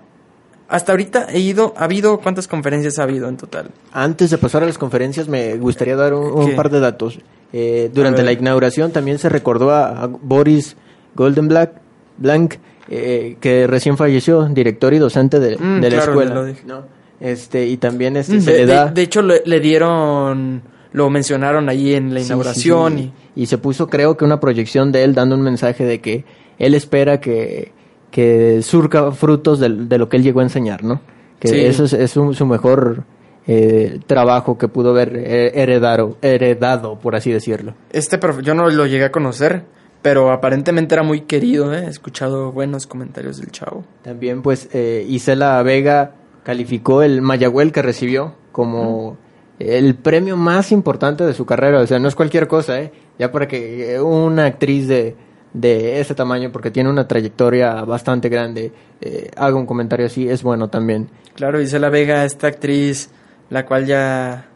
hasta 0.69 0.93
ahorita 0.93 1.27
he 1.33 1.41
ido 1.41 1.75
ha 1.77 1.85
habido 1.85 2.21
cuántas 2.21 2.47
conferencias 2.47 2.99
ha 2.99 3.03
habido 3.03 3.29
en 3.29 3.37
total 3.37 3.71
Antes 3.93 4.31
de 4.31 4.39
pasar 4.39 4.63
a 4.63 4.67
las 4.67 4.79
conferencias, 4.79 5.27
me 5.29 5.57
gustaría 5.57 5.97
dar 5.97 6.15
un, 6.15 6.55
par 6.55 6.71
de 6.71 6.79
datos. 6.81 7.19
Eh, 7.53 7.91
durante 7.93 8.23
la 8.23 8.33
inauguración 8.33 8.93
también 8.93 9.19
se 9.19 9.29
recordó 9.29 9.71
a, 9.71 10.05
a 10.05 10.07
Boris 10.07 10.77
Goldenblatt, 11.17 11.73
Blanc, 12.19 12.55
eh, 12.89 13.37
que 13.41 13.67
recién 13.67 13.97
falleció, 13.97 14.45
director 14.47 14.95
y 14.95 14.99
docente 14.99 15.41
de, 15.41 15.57
Mm, 15.57 15.81
de 15.81 15.91
la 15.91 15.97
claro, 15.97 16.13
escuela. 16.13 16.35
lo 16.35 16.45
dije. 16.45 16.63
¿no? 16.67 16.83
Este, 17.21 17.67
y 17.67 17.77
también 17.77 18.17
este, 18.17 18.35
de, 18.35 18.41
se 18.41 18.51
le 18.53 18.59
de- 18.59 18.67
da... 18.67 18.87
de 18.87 19.03
hecho 19.03 19.21
le, 19.23 19.43
le 19.45 19.61
dieron 19.61 20.63
lo 20.93 21.09
mencionaron 21.09 21.69
ahí 21.69 21.95
en 21.95 22.13
la 22.15 22.21
inauguración 22.21 22.93
sí, 22.99 23.03
sí. 23.05 23.13
Y 23.43 23.47
se 23.47 23.59
puso, 23.59 23.87
creo 23.89 24.17
que 24.17 24.25
una 24.25 24.41
proyección 24.41 24.91
de 24.91 25.05
él 25.05 25.15
dando 25.15 25.37
un 25.37 25.43
mensaje 25.43 25.85
de 25.85 26.01
que 26.01 26.25
él 26.59 26.75
espera 26.75 27.21
que, 27.21 27.71
que 28.11 28.61
surca 28.63 29.13
frutos 29.13 29.61
del- 29.61 29.89
de, 29.89 29.99
lo 29.99 30.09
que 30.09 30.17
él 30.17 30.23
llegó 30.25 30.41
a 30.41 30.43
enseñar, 30.45 30.83
¿no? 30.83 31.01
Que 31.39 31.69
eso 31.69 31.85
es, 31.85 31.93
es 31.93 32.11
su, 32.11 32.35
su 32.35 32.45
mejor 32.45 33.05
eh, 33.47 34.01
trabajo 34.07 34.59
que 34.59 34.69
pudo 34.69 34.91
haber 34.91 35.17
eh, 35.17 35.53
heredado, 35.63 36.17
heredado, 36.23 36.99
por 36.99 37.15
así 37.17 37.33
decirlo. 37.33 37.75
este 37.93 38.19
profe- 38.21 38.43
yo 38.43 38.55
no 38.55 38.69
lo 38.69 38.87
llegué 38.87 39.05
a 39.05 39.13
conocer 39.13 39.63
pero 40.03 40.31
aparentemente 40.33 40.95
era 40.95 41.03
muy 41.03 41.23
querido 41.23 41.75
¿eh? 41.75 41.85
he 41.87 41.91
escuchado 41.91 42.53
buenos 42.53 42.87
comentarios 42.87 43.39
del 43.39 43.51
chavo 43.51 43.85
También, 44.03 44.41
pues, 44.43 44.69
eh, 44.73 45.05
Isela 45.09 45.63
Vega 45.63 46.13
calificó 46.43 47.03
el 47.03 47.21
Mayagüel 47.23 47.71
que 47.73 47.83
recibió 47.83 48.35
como 48.53 49.19
el 49.59 49.95
premio 49.95 50.39
más 50.39 50.73
importante 50.73 51.23
de 51.25 51.35
su 51.35 51.45
carrera. 51.45 51.81
O 51.81 51.87
sea, 51.87 51.99
no 51.99 52.09
es 52.09 52.15
cualquier 52.15 52.49
cosa, 52.49 52.81
¿eh? 52.81 52.93
Ya 53.19 53.31
para 53.31 53.47
que 53.47 53.93
eh, 53.95 54.01
una 54.01 54.47
actriz 54.47 54.89
de, 54.89 55.15
de 55.53 56.01
ese 56.01 56.15
tamaño, 56.15 56.51
porque 56.51 56.71
tiene 56.71 56.89
una 56.89 57.07
trayectoria 57.07 57.85
bastante 57.85 58.31
grande, 58.31 58.73
eh, 59.03 59.31
haga 59.37 59.57
un 59.57 59.67
comentario 59.67 60.07
así, 60.07 60.27
es 60.27 60.43
bueno 60.43 60.69
también. 60.71 61.11
Claro, 61.35 61.61
Isela 61.61 61.91
Vega, 61.91 62.25
esta 62.25 62.47
actriz, 62.47 63.11
la 63.51 63.67
cual 63.67 63.87
ya, 63.87 64.47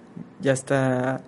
ya 0.41 0.53
está 0.53 1.23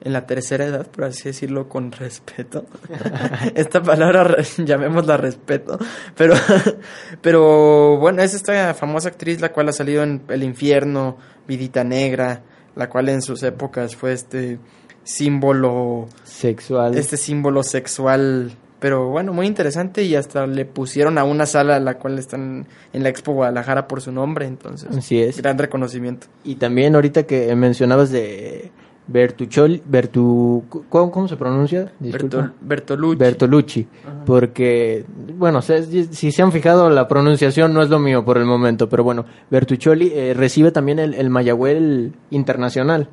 en 0.00 0.12
la 0.12 0.26
tercera 0.26 0.64
edad, 0.64 0.86
por 0.86 1.04
así 1.04 1.24
decirlo, 1.24 1.68
con 1.68 1.92
respeto. 1.92 2.66
esta 3.54 3.82
palabra, 3.82 4.36
llamémosla 4.58 5.16
respeto. 5.16 5.78
Pero, 6.16 6.34
pero 7.22 7.98
bueno, 7.98 8.22
es 8.22 8.34
esta 8.34 8.74
famosa 8.74 9.08
actriz 9.08 9.40
la 9.40 9.52
cual 9.52 9.68
ha 9.68 9.72
salido 9.72 10.02
en 10.02 10.22
El 10.28 10.42
Infierno, 10.44 11.18
Vidita 11.46 11.84
Negra, 11.84 12.42
la 12.76 12.88
cual 12.88 13.08
en 13.08 13.22
sus 13.22 13.42
épocas 13.42 13.96
fue 13.96 14.12
este 14.12 14.58
símbolo 15.02 16.06
Sexual. 16.22 16.96
este 16.96 17.16
símbolo 17.16 17.62
sexual, 17.62 18.52
pero 18.80 19.08
bueno, 19.08 19.32
muy 19.32 19.46
interesante 19.46 20.02
y 20.04 20.14
hasta 20.14 20.46
le 20.46 20.64
pusieron 20.64 21.18
a 21.18 21.24
una 21.24 21.46
sala 21.46 21.76
a 21.76 21.80
la 21.80 21.98
cual 21.98 22.18
están 22.18 22.66
en 22.92 23.02
la 23.02 23.08
Expo 23.08 23.32
Guadalajara 23.32 23.88
por 23.88 24.00
su 24.00 24.12
nombre, 24.12 24.46
entonces 24.46 24.88
Así 24.96 25.20
es. 25.20 25.40
gran 25.42 25.58
reconocimiento. 25.58 26.26
Y 26.44 26.56
también 26.56 26.94
ahorita 26.94 27.24
que 27.24 27.54
mencionabas 27.56 28.10
de 28.10 28.70
Bertuccioli, 29.10 29.82
Bertu, 29.86 30.64
¿cómo, 30.90 31.10
cómo 31.10 31.28
se 31.28 31.36
pronuncia? 31.36 31.90
Disculpa. 31.98 32.36
Bertol- 32.36 32.52
Bertolucci. 32.60 33.16
Bertolucci, 33.18 33.86
porque, 34.26 35.04
bueno, 35.36 35.62
se- 35.62 36.12
si 36.12 36.30
se 36.30 36.42
han 36.42 36.52
fijado, 36.52 36.90
la 36.90 37.08
pronunciación 37.08 37.72
no 37.72 37.82
es 37.82 37.88
lo 37.88 37.98
mío 37.98 38.22
por 38.24 38.36
el 38.36 38.44
momento, 38.44 38.88
pero 38.88 39.02
bueno, 39.04 39.24
Bertuccioli 39.50 40.12
eh, 40.14 40.34
recibe 40.34 40.72
también 40.72 40.98
el, 40.98 41.14
el 41.14 41.30
Mayagüel 41.30 42.12
Internacional. 42.30 43.08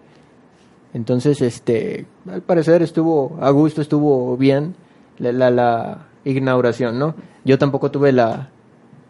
Entonces, 0.93 1.41
este, 1.41 2.05
al 2.29 2.41
parecer 2.41 2.81
estuvo 2.81 3.37
a 3.41 3.49
gusto, 3.51 3.81
estuvo 3.81 4.37
bien 4.37 4.75
la, 5.19 5.31
la, 5.31 5.51
la 5.51 5.97
inauguración, 6.25 6.97
¿no? 6.99 7.15
Yo 7.43 7.57
tampoco 7.57 7.91
tuve 7.91 8.11
la, 8.11 8.49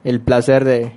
el 0.04 0.20
placer 0.20 0.66
de, 0.66 0.92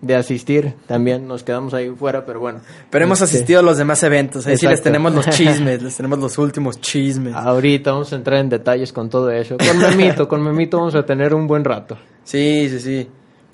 de 0.00 0.16
asistir, 0.16 0.74
también 0.86 1.28
nos 1.28 1.42
quedamos 1.44 1.74
ahí 1.74 1.90
fuera, 1.90 2.24
pero 2.24 2.40
bueno. 2.40 2.60
pero 2.90 3.04
hemos 3.04 3.20
Este, 3.22 3.36
asistido 3.36 3.60
a 3.60 3.62
los 3.62 3.76
demás 3.78 4.02
eventos, 4.02 4.46
ahí 4.46 4.56
sí 4.56 4.66
les 4.66 4.82
tenemos 4.82 5.14
los 5.14 5.28
chismes, 5.30 5.82
les 5.82 5.96
tenemos 5.96 6.18
los 6.18 6.36
últimos 6.38 6.80
chismes. 6.80 7.34
Ahorita 7.34 7.92
vamos 7.92 8.12
a 8.12 8.16
entrar 8.16 8.38
en 8.40 8.48
detalles 8.48 8.92
con 8.92 9.08
todo 9.08 9.30
eso. 9.30 9.56
Con 9.58 9.78
Memito, 9.78 10.26
con 10.28 10.42
Memito 10.42 10.78
vamos 10.78 10.94
a 10.94 11.04
tener 11.04 11.34
un 11.34 11.46
buen 11.46 11.64
rato. 11.64 11.96
Sí, 12.24 12.68
sí, 12.68 12.80
sí. 12.80 13.08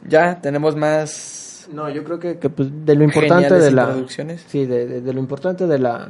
Ya 0.09 0.41
tenemos 0.41 0.77
más 0.77 1.67
No, 1.73 1.91
yo 1.91 2.05
creo 2.05 2.19
que, 2.19 2.39
que, 2.39 2.49
pues, 2.49 2.69
de 2.85 2.95
lo 2.95 3.03
importante 3.05 3.55
de 3.59 3.71
la... 3.73 3.97
Sí, 4.47 4.67
de, 4.67 4.87
de- 4.87 5.01
de 5.01 5.13
lo 5.13 5.19
importante 5.21 5.67
de 5.67 5.79
la 5.81 6.09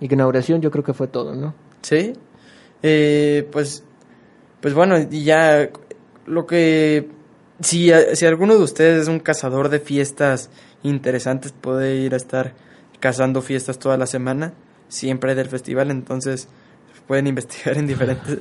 inauguración 0.00 0.60
yo 0.60 0.70
creo 0.70 0.84
que 0.84 0.92
fue 0.92 1.08
todo, 1.08 1.34
¿no? 1.34 1.54
Sí. 1.82 2.12
Eh, 2.82 3.48
pues, 3.50 3.84
pues 4.60 4.74
bueno, 4.74 4.96
y 5.10 5.24
ya 5.24 5.68
lo 6.26 6.46
que... 6.46 7.08
Si, 7.60 7.90
si 8.14 8.24
alguno 8.26 8.56
de 8.56 8.62
ustedes 8.62 9.02
es 9.02 9.08
un 9.08 9.18
cazador 9.18 9.68
de 9.68 9.80
fiestas 9.80 10.48
interesantes, 10.84 11.52
puede 11.52 11.96
ir 11.96 12.14
a 12.14 12.16
estar 12.16 12.54
cazando 13.00 13.42
fiestas 13.42 13.78
toda 13.80 13.96
la 13.96 14.06
semana, 14.06 14.52
siempre 14.88 15.34
del 15.34 15.48
festival, 15.48 15.90
entonces 15.90 16.48
pueden 17.06 17.26
investigar 17.28 17.76
en 17.76 17.86
diferentes... 17.86 18.38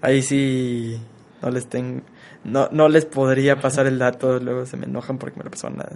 Ahí 0.00 0.22
sí 0.22 0.98
no 1.42 1.50
les 1.50 1.66
ten- 1.66 2.02
no, 2.44 2.68
no 2.72 2.88
les 2.88 3.04
podría 3.04 3.60
pasar 3.60 3.86
el 3.86 3.98
dato, 3.98 4.38
luego 4.38 4.64
se 4.64 4.76
me 4.78 4.86
enojan 4.86 5.18
porque 5.18 5.38
me 5.38 5.44
lo 5.44 5.50
pasaron 5.50 5.80
a 5.80 5.88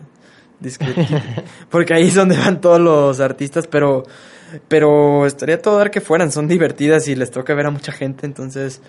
porque 1.70 1.94
ahí 1.94 2.08
es 2.08 2.14
donde 2.16 2.36
van 2.36 2.60
todos 2.60 2.80
los 2.80 3.20
artistas, 3.20 3.68
pero 3.68 4.02
pero 4.66 5.24
estaría 5.26 5.60
todo 5.62 5.78
dar 5.78 5.90
que 5.90 6.00
fueran, 6.00 6.32
son 6.32 6.48
divertidas 6.48 7.06
y 7.06 7.14
les 7.14 7.30
toca 7.30 7.54
ver 7.54 7.66
a 7.66 7.70
mucha 7.70 7.92
gente, 7.92 8.26
entonces 8.26 8.80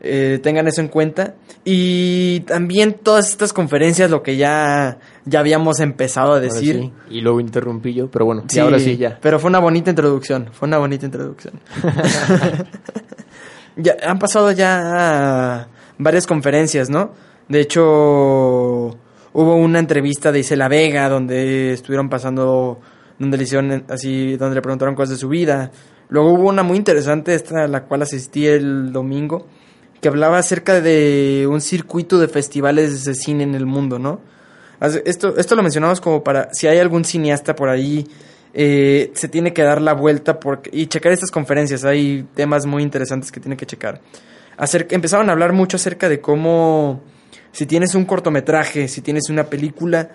eh, 0.00 0.38
tengan 0.42 0.68
eso 0.68 0.80
en 0.80 0.88
cuenta. 0.88 1.34
Y 1.64 2.40
también 2.40 2.94
todas 2.94 3.28
estas 3.30 3.52
conferencias, 3.52 4.10
lo 4.10 4.22
que 4.22 4.36
ya, 4.36 4.98
ya 5.24 5.40
habíamos 5.40 5.80
empezado 5.80 6.34
a 6.34 6.40
decir. 6.40 6.76
sí, 6.76 6.92
Y 7.10 7.20
luego 7.20 7.40
interrumpí 7.40 7.94
yo, 7.94 8.10
pero 8.10 8.24
bueno, 8.24 8.44
y 8.48 8.52
Sí, 8.52 8.60
ahora 8.60 8.78
sí 8.78 8.96
ya. 8.96 9.18
Pero 9.20 9.38
fue 9.38 9.50
una 9.50 9.58
bonita 9.58 9.90
introducción, 9.90 10.48
fue 10.52 10.68
una 10.68 10.78
bonita 10.78 11.06
introducción. 11.06 11.60
ya 13.76 13.96
han 14.06 14.18
pasado 14.18 14.52
ya 14.52 15.68
varias 15.98 16.26
conferencias, 16.26 16.88
¿no? 16.90 17.12
De 17.48 17.60
hecho, 17.60 17.82
hubo 19.32 19.56
una 19.56 19.78
entrevista 19.78 20.32
de 20.32 20.40
Isela 20.40 20.68
Vega 20.68 21.08
donde 21.08 21.72
estuvieron 21.72 22.08
pasando, 22.08 22.80
donde 23.18 23.36
le 23.36 23.44
hicieron 23.44 23.84
así, 23.88 24.36
donde 24.36 24.56
le 24.56 24.62
preguntaron 24.62 24.94
cosas 24.94 25.10
de 25.10 25.16
su 25.16 25.28
vida. 25.28 25.70
Luego 26.08 26.32
hubo 26.32 26.48
una 26.48 26.62
muy 26.62 26.76
interesante, 26.76 27.34
esta 27.34 27.64
a 27.64 27.68
la 27.68 27.84
cual 27.84 28.02
asistí 28.02 28.46
el 28.46 28.92
domingo, 28.92 29.46
que 30.00 30.08
hablaba 30.08 30.38
acerca 30.38 30.80
de 30.80 31.46
un 31.50 31.60
circuito 31.60 32.18
de 32.18 32.28
festivales 32.28 33.04
de 33.04 33.14
cine 33.14 33.42
en 33.42 33.54
el 33.54 33.66
mundo, 33.66 33.98
¿no? 33.98 34.20
Esto, 34.80 35.36
esto 35.36 35.56
lo 35.56 35.62
mencionamos 35.62 36.00
como 36.00 36.22
para, 36.22 36.50
si 36.52 36.68
hay 36.68 36.78
algún 36.78 37.04
cineasta 37.04 37.56
por 37.56 37.68
ahí, 37.68 38.06
eh, 38.54 39.10
se 39.14 39.28
tiene 39.28 39.52
que 39.52 39.62
dar 39.62 39.82
la 39.82 39.92
vuelta 39.92 40.38
porque, 40.38 40.70
y 40.72 40.86
checar 40.86 41.12
estas 41.12 41.30
conferencias. 41.30 41.84
Hay 41.84 42.26
temas 42.34 42.64
muy 42.64 42.82
interesantes 42.82 43.32
que 43.32 43.40
tiene 43.40 43.56
que 43.56 43.66
checar. 43.66 44.00
Acerca, 44.56 44.94
empezaron 44.94 45.28
a 45.28 45.32
hablar 45.32 45.52
mucho 45.52 45.76
acerca 45.76 46.08
de 46.08 46.20
cómo, 46.20 47.02
si 47.52 47.66
tienes 47.66 47.94
un 47.94 48.04
cortometraje, 48.04 48.88
si 48.88 49.00
tienes 49.00 49.30
una 49.30 49.44
película, 49.44 50.10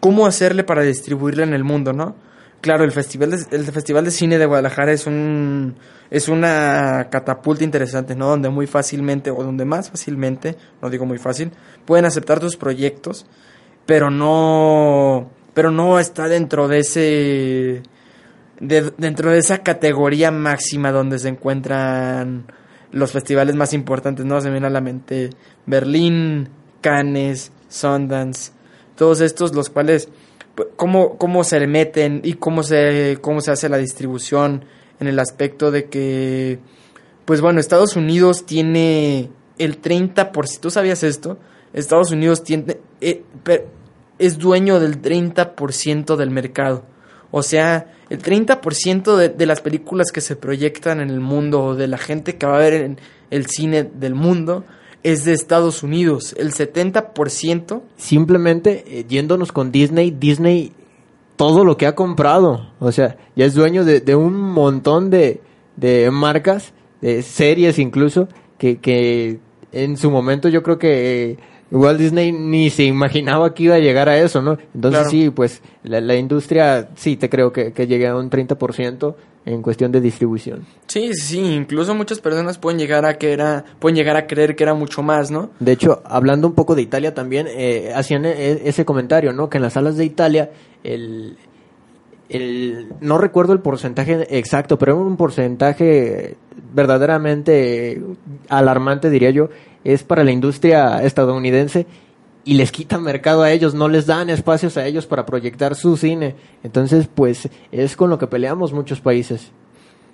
cómo 0.00 0.26
hacerle 0.26 0.64
para 0.64 0.82
distribuirla 0.82 1.44
en 1.44 1.54
el 1.54 1.64
mundo, 1.64 1.92
¿no? 1.92 2.16
Claro, 2.60 2.82
el 2.84 2.90
festival 2.92 3.30
de, 3.30 3.56
el 3.56 3.64
festival 3.66 4.04
de 4.04 4.10
cine 4.10 4.36
de 4.36 4.46
Guadalajara 4.46 4.92
es 4.92 5.06
un 5.06 5.76
es 6.10 6.28
una 6.28 7.08
catapulta 7.10 7.62
interesante, 7.64 8.16
¿no? 8.16 8.26
Donde 8.28 8.48
muy 8.48 8.66
fácilmente 8.66 9.30
o 9.30 9.42
donde 9.44 9.64
más 9.64 9.90
fácilmente, 9.90 10.56
no 10.82 10.90
digo 10.90 11.04
muy 11.06 11.18
fácil, 11.18 11.52
pueden 11.84 12.06
aceptar 12.06 12.40
tus 12.40 12.56
proyectos, 12.56 13.26
pero 13.86 14.10
no 14.10 15.30
pero 15.54 15.70
no 15.70 15.98
está 16.00 16.26
dentro 16.28 16.66
de 16.68 16.78
ese 16.80 17.82
de- 18.60 18.92
dentro 18.98 19.30
de 19.30 19.38
esa 19.38 19.58
categoría 19.62 20.30
máxima 20.32 20.90
donde 20.90 21.18
se 21.20 21.28
encuentran 21.28 22.46
los 22.90 23.12
festivales 23.12 23.54
más 23.54 23.72
importantes, 23.72 24.24
¿no? 24.26 24.40
Se 24.40 24.48
me 24.48 24.54
viene 24.54 24.66
a 24.66 24.70
la 24.70 24.80
mente 24.80 25.30
Berlín, 25.66 26.48
Cannes, 26.80 27.52
Sundance, 27.68 28.50
todos 28.96 29.20
estos 29.20 29.54
los 29.54 29.70
cuales 29.70 30.08
cómo, 30.76 31.16
cómo 31.18 31.44
se 31.44 31.66
meten 31.66 32.20
y 32.24 32.34
cómo 32.34 32.62
se, 32.62 33.18
cómo 33.20 33.40
se 33.40 33.50
hace 33.50 33.68
la 33.68 33.78
distribución 33.78 34.64
en 35.00 35.06
el 35.06 35.18
aspecto 35.18 35.70
de 35.70 35.86
que, 35.86 36.58
pues 37.24 37.40
bueno, 37.40 37.60
Estados 37.60 37.96
Unidos 37.96 38.46
tiene 38.46 39.30
el 39.58 39.80
30%, 39.80 40.60
¿tú 40.60 40.70
sabías 40.70 41.02
esto? 41.02 41.38
Estados 41.72 42.10
Unidos 42.10 42.42
tiene, 42.42 42.78
eh, 43.00 43.22
es 44.18 44.38
dueño 44.38 44.80
del 44.80 45.00
30% 45.00 46.16
del 46.16 46.30
mercado. 46.30 46.84
O 47.30 47.42
sea, 47.42 47.92
el 48.08 48.22
30% 48.22 49.16
de, 49.16 49.28
de 49.28 49.46
las 49.46 49.60
películas 49.60 50.12
que 50.12 50.20
se 50.20 50.34
proyectan 50.34 51.00
en 51.00 51.10
el 51.10 51.20
mundo 51.20 51.62
o 51.62 51.74
de 51.74 51.86
la 51.86 51.98
gente 51.98 52.36
que 52.36 52.46
va 52.46 52.56
a 52.56 52.60
ver 52.60 52.72
en 52.72 53.00
el 53.30 53.46
cine 53.46 53.84
del 53.84 54.14
mundo 54.14 54.64
es 55.02 55.24
de 55.24 55.32
Estados 55.32 55.82
Unidos. 55.82 56.34
El 56.38 56.52
70% 56.52 57.80
Simplemente 57.96 58.84
eh, 58.86 59.04
yéndonos 59.08 59.52
con 59.52 59.70
Disney, 59.72 60.10
Disney 60.10 60.72
todo 61.36 61.64
lo 61.64 61.76
que 61.76 61.86
ha 61.86 61.94
comprado, 61.94 62.72
o 62.80 62.90
sea, 62.90 63.16
ya 63.36 63.44
es 63.44 63.54
dueño 63.54 63.84
de, 63.84 64.00
de 64.00 64.16
un 64.16 64.34
montón 64.34 65.08
de, 65.08 65.40
de 65.76 66.10
marcas, 66.10 66.72
de 67.00 67.22
series 67.22 67.78
incluso, 67.78 68.26
que, 68.58 68.78
que 68.78 69.38
en 69.70 69.96
su 69.96 70.10
momento 70.10 70.48
yo 70.48 70.64
creo 70.64 70.78
que 70.78 71.30
eh, 71.30 71.36
Walt 71.70 72.00
Disney 72.00 72.32
ni 72.32 72.70
se 72.70 72.82
imaginaba 72.84 73.54
que 73.54 73.62
iba 73.64 73.76
a 73.76 73.78
llegar 73.78 74.08
a 74.08 74.18
eso, 74.18 74.42
¿no? 74.42 74.58
Entonces 74.74 75.00
Claro. 75.02 75.10
sí, 75.10 75.30
pues 75.30 75.62
la, 75.84 76.00
la 76.00 76.16
industria 76.16 76.88
sí 76.96 77.16
te 77.16 77.28
creo 77.30 77.52
que, 77.52 77.72
que 77.72 77.86
llegue 77.86 78.08
a 78.08 78.16
un 78.16 78.30
30% 78.30 79.14
en 79.48 79.62
cuestión 79.62 79.90
de 79.92 80.00
distribución. 80.00 80.66
Sí, 80.88 81.14
sí, 81.14 81.40
incluso 81.40 81.94
muchas 81.94 82.20
personas 82.20 82.58
pueden 82.58 82.78
llegar 82.78 83.06
a 83.06 83.16
que 83.16 83.32
era, 83.32 83.64
pueden 83.78 83.96
llegar 83.96 84.16
a 84.16 84.26
creer 84.26 84.54
que 84.56 84.62
era 84.64 84.74
mucho 84.74 85.02
más, 85.02 85.30
¿no? 85.30 85.50
De 85.58 85.72
hecho, 85.72 86.02
hablando 86.04 86.46
un 86.46 86.54
poco 86.54 86.74
de 86.74 86.82
Italia 86.82 87.14
también, 87.14 87.46
eh, 87.48 87.92
hacían 87.94 88.26
e- 88.26 88.68
ese 88.68 88.84
comentario, 88.84 89.32
¿no? 89.32 89.48
Que 89.48 89.56
en 89.58 89.62
las 89.62 89.72
salas 89.72 89.96
de 89.96 90.04
Italia, 90.04 90.50
el, 90.84 91.36
el, 92.28 92.88
no 93.00 93.16
recuerdo 93.16 93.54
el 93.54 93.60
porcentaje 93.60 94.38
exacto, 94.38 94.78
pero 94.78 94.96
un 94.98 95.16
porcentaje 95.16 96.36
verdaderamente 96.74 98.02
alarmante, 98.48 99.08
diría 99.10 99.30
yo, 99.30 99.48
es 99.84 100.02
para 100.02 100.24
la 100.24 100.32
industria 100.32 101.02
estadounidense 101.02 101.86
y 102.44 102.54
les 102.54 102.72
quitan 102.72 103.02
mercado 103.02 103.42
a 103.42 103.50
ellos, 103.52 103.74
no 103.74 103.88
les 103.88 104.06
dan 104.06 104.30
espacios 104.30 104.76
a 104.76 104.86
ellos 104.86 105.06
para 105.06 105.26
proyectar 105.26 105.74
su 105.74 105.96
cine. 105.96 106.34
Entonces, 106.62 107.08
pues, 107.14 107.48
es 107.72 107.96
con 107.96 108.08
lo 108.10 108.18
que 108.18 108.26
peleamos 108.26 108.72
muchos 108.72 109.00
países. 109.00 109.50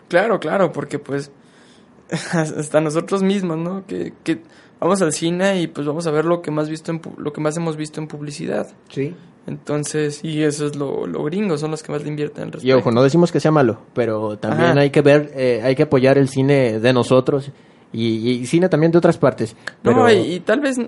Claro, 0.08 0.38
claro, 0.40 0.72
porque 0.72 0.98
pues 0.98 1.30
hasta 2.32 2.80
nosotros 2.80 3.22
mismos, 3.22 3.56
¿no? 3.58 3.86
Que, 3.86 4.12
que 4.22 4.42
vamos 4.80 5.00
al 5.02 5.12
cine 5.12 5.60
y 5.62 5.66
pues 5.66 5.86
vamos 5.86 6.06
a 6.06 6.10
ver 6.10 6.24
lo 6.24 6.42
que 6.42 6.50
más 6.50 6.68
visto 6.68 6.90
en 6.92 7.00
lo 7.16 7.32
que 7.32 7.40
más 7.40 7.56
hemos 7.56 7.76
visto 7.76 8.00
en 8.00 8.08
publicidad. 8.08 8.66
Sí. 8.88 9.14
Entonces, 9.46 10.24
y 10.24 10.42
eso 10.42 10.66
es 10.66 10.74
lo, 10.76 11.06
lo 11.06 11.22
gringo, 11.24 11.58
son 11.58 11.70
los 11.70 11.82
que 11.82 11.92
más 11.92 12.02
le 12.02 12.08
invierten 12.08 12.44
al 12.44 12.48
Y 12.48 12.52
respecto. 12.52 12.78
ojo, 12.78 12.90
no 12.92 13.02
decimos 13.02 13.30
que 13.30 13.40
sea 13.40 13.50
malo, 13.50 13.80
pero 13.94 14.38
también 14.38 14.70
Ajá. 14.70 14.80
hay 14.80 14.90
que 14.90 15.02
ver, 15.02 15.32
eh, 15.34 15.60
hay 15.62 15.74
que 15.74 15.82
apoyar 15.82 16.16
el 16.16 16.28
cine 16.28 16.80
de 16.80 16.92
nosotros 16.94 17.50
y, 17.92 18.06
y 18.30 18.46
cine 18.46 18.68
también 18.70 18.90
de 18.92 18.98
otras 18.98 19.18
partes. 19.18 19.54
Pero, 19.82 19.96
No, 19.96 20.10
y, 20.10 20.16
y 20.34 20.40
tal 20.40 20.60
vez 20.60 20.78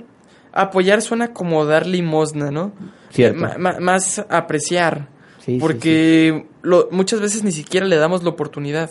apoyar 0.62 1.02
suena 1.02 1.32
como 1.32 1.64
dar 1.64 1.86
limosna, 1.86 2.50
¿no? 2.50 2.72
Cierto. 3.10 3.46
Más 3.58 4.24
apreciar. 4.28 5.08
Sí, 5.38 5.54
sí, 5.54 5.58
porque 5.60 6.46
Lo, 6.62 6.88
muchas 6.90 7.20
veces 7.20 7.44
ni 7.44 7.52
siquiera 7.52 7.86
le 7.86 7.96
damos 7.96 8.22
la 8.24 8.30
oportunidad. 8.30 8.90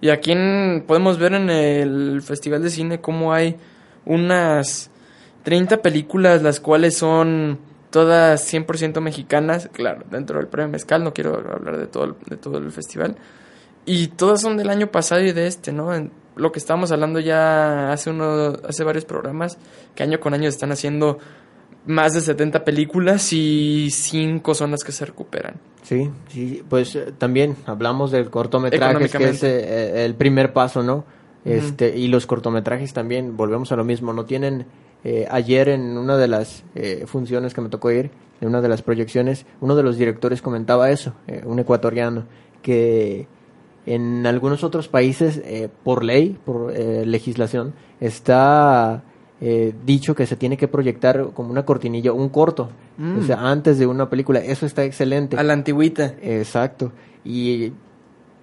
Y 0.00 0.10
aquí 0.10 0.32
en- 0.32 0.84
podemos 0.86 1.18
ver 1.18 1.34
en 1.34 1.50
el 1.50 2.22
Festival 2.22 2.62
de 2.62 2.70
Cine 2.70 3.00
cómo 3.00 3.32
hay 3.32 3.56
unas 4.04 4.90
30 5.42 5.82
películas, 5.82 6.42
las 6.42 6.60
cuales 6.60 6.96
son 6.96 7.58
todas 7.90 8.40
100% 8.52 9.00
mexicanas, 9.00 9.68
claro, 9.72 10.04
dentro 10.10 10.38
del 10.38 10.48
premio 10.48 10.68
Mezcal, 10.70 11.02
no 11.04 11.12
quiero 11.14 11.34
hablar 11.36 11.78
de 11.78 11.86
todo, 11.86 12.04
el- 12.04 12.14
de 12.28 12.36
todo 12.36 12.58
el 12.58 12.70
festival. 12.70 13.16
Y 13.86 14.08
todas 14.08 14.40
son 14.40 14.56
del 14.56 14.70
año 14.70 14.88
pasado 14.88 15.20
y 15.22 15.32
de 15.32 15.46
este, 15.46 15.72
¿no? 15.72 15.94
En 15.94 16.10
lo 16.36 16.52
que 16.52 16.58
estábamos 16.58 16.92
hablando 16.92 17.20
ya 17.20 17.92
hace 17.92 18.10
uno, 18.10 18.54
hace 18.68 18.84
varios 18.84 19.04
programas, 19.04 19.58
que 19.94 20.02
año 20.02 20.20
con 20.20 20.34
año 20.34 20.48
están 20.48 20.72
haciendo 20.72 21.18
más 21.86 22.14
de 22.14 22.20
70 22.20 22.64
películas 22.64 23.32
y 23.32 23.90
5 23.90 24.54
son 24.54 24.70
las 24.70 24.84
que 24.84 24.92
se 24.92 25.04
recuperan. 25.04 25.56
Sí, 25.82 26.10
sí, 26.28 26.62
pues 26.68 26.96
eh, 26.96 27.12
también 27.16 27.56
hablamos 27.66 28.10
del 28.10 28.30
cortometraje, 28.30 29.08
que 29.08 29.24
es 29.28 29.42
eh, 29.42 30.04
el 30.04 30.14
primer 30.14 30.52
paso, 30.52 30.82
¿no? 30.82 31.04
Este, 31.44 31.96
y 31.96 32.08
los 32.08 32.26
cortometrajes 32.26 32.94
también, 32.94 33.36
volvemos 33.36 33.70
a 33.70 33.76
lo 33.76 33.84
mismo, 33.84 34.12
no 34.12 34.24
tienen, 34.24 34.66
eh, 35.04 35.26
ayer 35.30 35.68
en 35.68 35.98
una 35.98 36.16
de 36.16 36.26
las 36.26 36.64
eh, 36.74 37.04
funciones 37.06 37.52
que 37.52 37.60
me 37.60 37.68
tocó 37.68 37.90
ir, 37.90 38.10
en 38.40 38.48
una 38.48 38.62
de 38.62 38.68
las 38.68 38.80
proyecciones, 38.80 39.44
uno 39.60 39.76
de 39.76 39.82
los 39.82 39.98
directores 39.98 40.40
comentaba 40.40 40.90
eso, 40.90 41.14
eh, 41.26 41.42
un 41.44 41.58
ecuatoriano, 41.58 42.24
que 42.62 43.26
en 43.86 44.26
algunos 44.26 44.64
otros 44.64 44.88
países, 44.88 45.40
eh, 45.44 45.68
por 45.82 46.04
ley, 46.04 46.38
por 46.44 46.72
eh, 46.74 47.04
legislación, 47.06 47.74
está 48.00 49.02
eh, 49.40 49.74
dicho 49.84 50.14
que 50.14 50.26
se 50.26 50.36
tiene 50.36 50.56
que 50.56 50.68
proyectar 50.68 51.30
como 51.34 51.50
una 51.50 51.64
cortinilla, 51.64 52.12
un 52.12 52.28
corto, 52.28 52.70
Mm. 52.96 53.18
o 53.18 53.22
sea, 53.22 53.40
antes 53.40 53.78
de 53.78 53.86
una 53.86 54.08
película. 54.08 54.38
Eso 54.40 54.66
está 54.66 54.84
excelente. 54.84 55.36
A 55.36 55.42
la 55.42 55.52
antigüita. 55.52 56.14
Exacto. 56.22 56.92
Y 57.24 57.72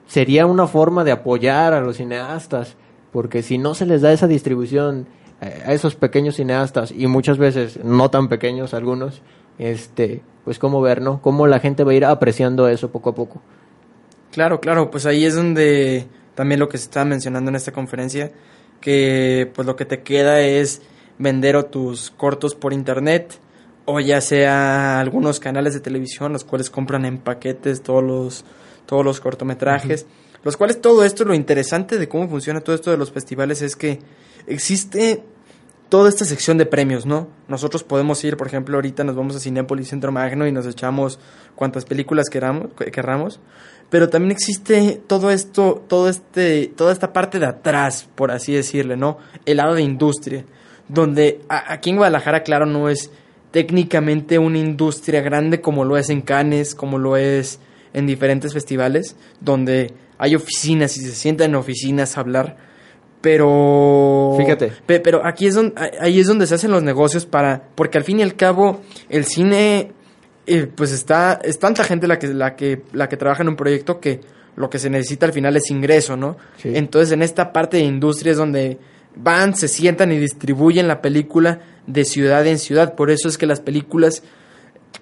sería 0.08 0.46
una 0.46 0.68
forma 0.68 1.04
de 1.04 1.12
apoyar 1.12 1.74
a 1.74 1.82
los 1.82 1.98
cineastas, 1.98 2.76
porque 3.12 3.44
si 3.44 3.58
no 3.58 3.74
se 3.74 3.86
les 3.86 4.02
da 4.02 4.12
esa 4.12 4.28
distribución 4.28 5.08
eh, 5.42 5.64
a 5.66 5.74
esos 5.74 5.96
pequeños 5.96 6.36
cineastas, 6.36 6.92
y 6.92 7.08
muchas 7.08 7.38
veces 7.38 7.80
no 7.84 8.10
tan 8.10 8.28
pequeños 8.28 8.74
algunos, 8.74 9.22
este, 9.58 10.22
pues 10.44 10.60
cómo 10.60 10.82
ver, 10.82 11.02
¿no? 11.02 11.22
Cómo 11.22 11.48
la 11.48 11.60
gente 11.60 11.84
va 11.84 11.92
a 11.92 11.96
ir 11.96 12.06
apreciando 12.06 12.68
eso 12.68 12.92
poco 12.92 13.12
a 13.12 13.16
poco. 13.16 13.42
Claro, 14.32 14.60
claro, 14.62 14.90
pues 14.92 15.06
ahí 15.06 15.26
es 15.26 15.36
donde 15.36 16.08
también 16.36 16.60
lo 16.60 16.70
que 16.70 16.78
se 16.78 16.86
estaba 16.86 17.06
mencionando 17.06 17.50
en 17.50 17.56
esta 17.56 17.72
conferencia, 17.72 18.32
que 18.80 19.52
pues 19.54 19.66
lo 19.68 19.76
que 19.76 19.86
te 19.86 20.02
queda 20.02 20.40
es 20.42 20.82
vender 21.20 21.56
o 21.56 21.66
tus 21.66 22.12
cortos 22.12 22.56
por 22.56 22.74
internet 22.74 23.38
o 23.86 24.00
ya 24.00 24.22
sea 24.22 25.00
algunos 25.00 25.40
canales 25.40 25.74
de 25.74 25.80
televisión 25.82 26.34
los 26.34 26.44
cuales 26.44 26.70
compran 26.70 27.06
en 27.06 27.18
paquetes 27.18 27.82
todos 27.82 28.04
los 28.04 28.46
todos 28.86 29.06
los 29.06 29.20
cortometrajes, 29.22 30.06
los 30.44 30.58
cuales 30.58 30.82
todo 30.82 31.04
esto 31.06 31.24
lo 31.26 31.34
interesante 31.34 31.98
de 31.98 32.08
cómo 32.10 32.28
funciona 32.28 32.62
todo 32.62 32.76
esto 32.76 32.90
de 32.92 32.98
los 32.98 33.12
festivales 33.12 33.62
es 33.62 33.76
que 33.76 34.00
existe 34.48 35.24
toda 35.90 36.10
esta 36.10 36.26
sección 36.26 36.58
de 36.58 36.66
premios, 36.66 37.06
¿no? 37.06 37.28
Nosotros 37.48 37.84
podemos 37.84 38.24
ir, 38.24 38.38
por 38.38 38.48
ejemplo, 38.48 38.76
ahorita 38.78 39.04
nos 39.04 39.16
vamos 39.16 39.36
a 39.36 39.40
Cinépolis 39.40 39.90
Centro 39.90 40.12
Magno 40.12 40.48
y 40.48 40.52
nos 40.52 40.66
echamos 40.66 41.20
cuantas 41.56 41.86
películas 41.86 42.30
queramos, 42.30 42.74
que- 42.78 42.92
querramos, 42.92 43.40
pero 43.92 44.10
también 44.10 44.32
existe 44.32 45.00
todo 45.06 45.30
esto, 45.30 45.84
todo 45.88 46.10
este, 46.10 46.66
toda 46.76 46.92
esta 46.92 47.14
parte 47.14 47.38
de 47.38 47.46
atrás, 47.46 48.10
por 48.16 48.32
así 48.32 48.52
decirle, 48.54 48.98
¿no? 48.98 49.20
El 49.46 49.58
lado 49.58 49.76
de 49.76 49.84
industria, 49.84 50.44
donde 50.88 51.42
a- 51.50 51.72
aquí 51.74 51.92
en 51.92 51.98
Guadalajara, 51.98 52.42
claro, 52.42 52.66
no 52.66 52.90
es 52.90 53.12
técnicamente 53.52 54.40
una 54.40 54.58
industria 54.58 55.22
grande 55.22 55.62
como 55.62 55.86
lo 55.86 55.98
es 55.98 56.10
en 56.10 56.22
Cannes, 56.22 56.74
como 56.74 56.98
lo 56.98 57.18
es 57.18 57.60
en 57.94 58.08
diferentes 58.08 58.54
festivales, 58.54 59.16
donde 59.42 59.94
hay 60.18 60.36
oficinas 60.36 60.96
y 60.98 61.02
se 61.02 61.12
sientan 61.12 61.50
en 61.50 61.56
oficinas 61.56 62.18
a 62.18 62.22
hablar, 62.22 62.56
pero 63.22 64.36
Fíjate. 64.38 64.72
Pe- 64.86 65.00
pero 65.00 65.26
aquí 65.26 65.48
es 65.48 65.56
donde 65.56 65.74
ahí 66.00 66.20
es 66.20 66.28
donde 66.28 66.48
se 66.48 66.56
hacen 66.56 66.72
los 66.72 66.84
negocios 66.84 67.26
para 67.26 67.64
porque 67.76 67.98
al 67.98 68.04
fin 68.04 68.20
y 68.20 68.24
al 68.24 68.36
cabo 68.36 68.82
el 69.10 69.26
cine 69.26 69.92
eh, 70.54 70.68
pues 70.74 70.92
está 70.92 71.40
es 71.44 71.60
tanta 71.60 71.84
gente 71.84 72.08
la 72.08 72.18
que 72.20 72.28
la 72.28 72.56
que 72.56 72.82
la 72.94 73.08
que 73.10 73.18
trabaja 73.18 73.44
en 73.44 73.50
un 73.50 73.56
proyecto 73.56 74.00
que 74.00 74.22
lo 74.56 74.70
que 74.70 74.80
se 74.80 74.90
necesita 74.90 75.26
al 75.26 75.34
final 75.34 75.56
es 75.58 75.70
ingreso 75.72 76.18
no 76.18 76.38
Sí. 76.58 76.72
entonces 76.76 77.12
en 77.12 77.22
esta 77.22 77.54
parte 77.54 77.78
de 77.78 77.84
industria 77.84 78.32
es 78.32 78.38
donde 78.38 78.78
van 79.16 79.56
se 79.56 79.68
sientan 79.68 80.12
y 80.12 80.18
distribuyen 80.18 80.88
la 80.88 81.02
película 81.02 81.60
de 81.88 82.06
ciudad 82.06 82.46
en 82.48 82.60
ciudad 82.60 82.96
por 82.96 83.12
eso 83.12 83.28
es 83.30 83.38
que 83.38 83.46
las 83.46 83.60
películas 83.60 84.24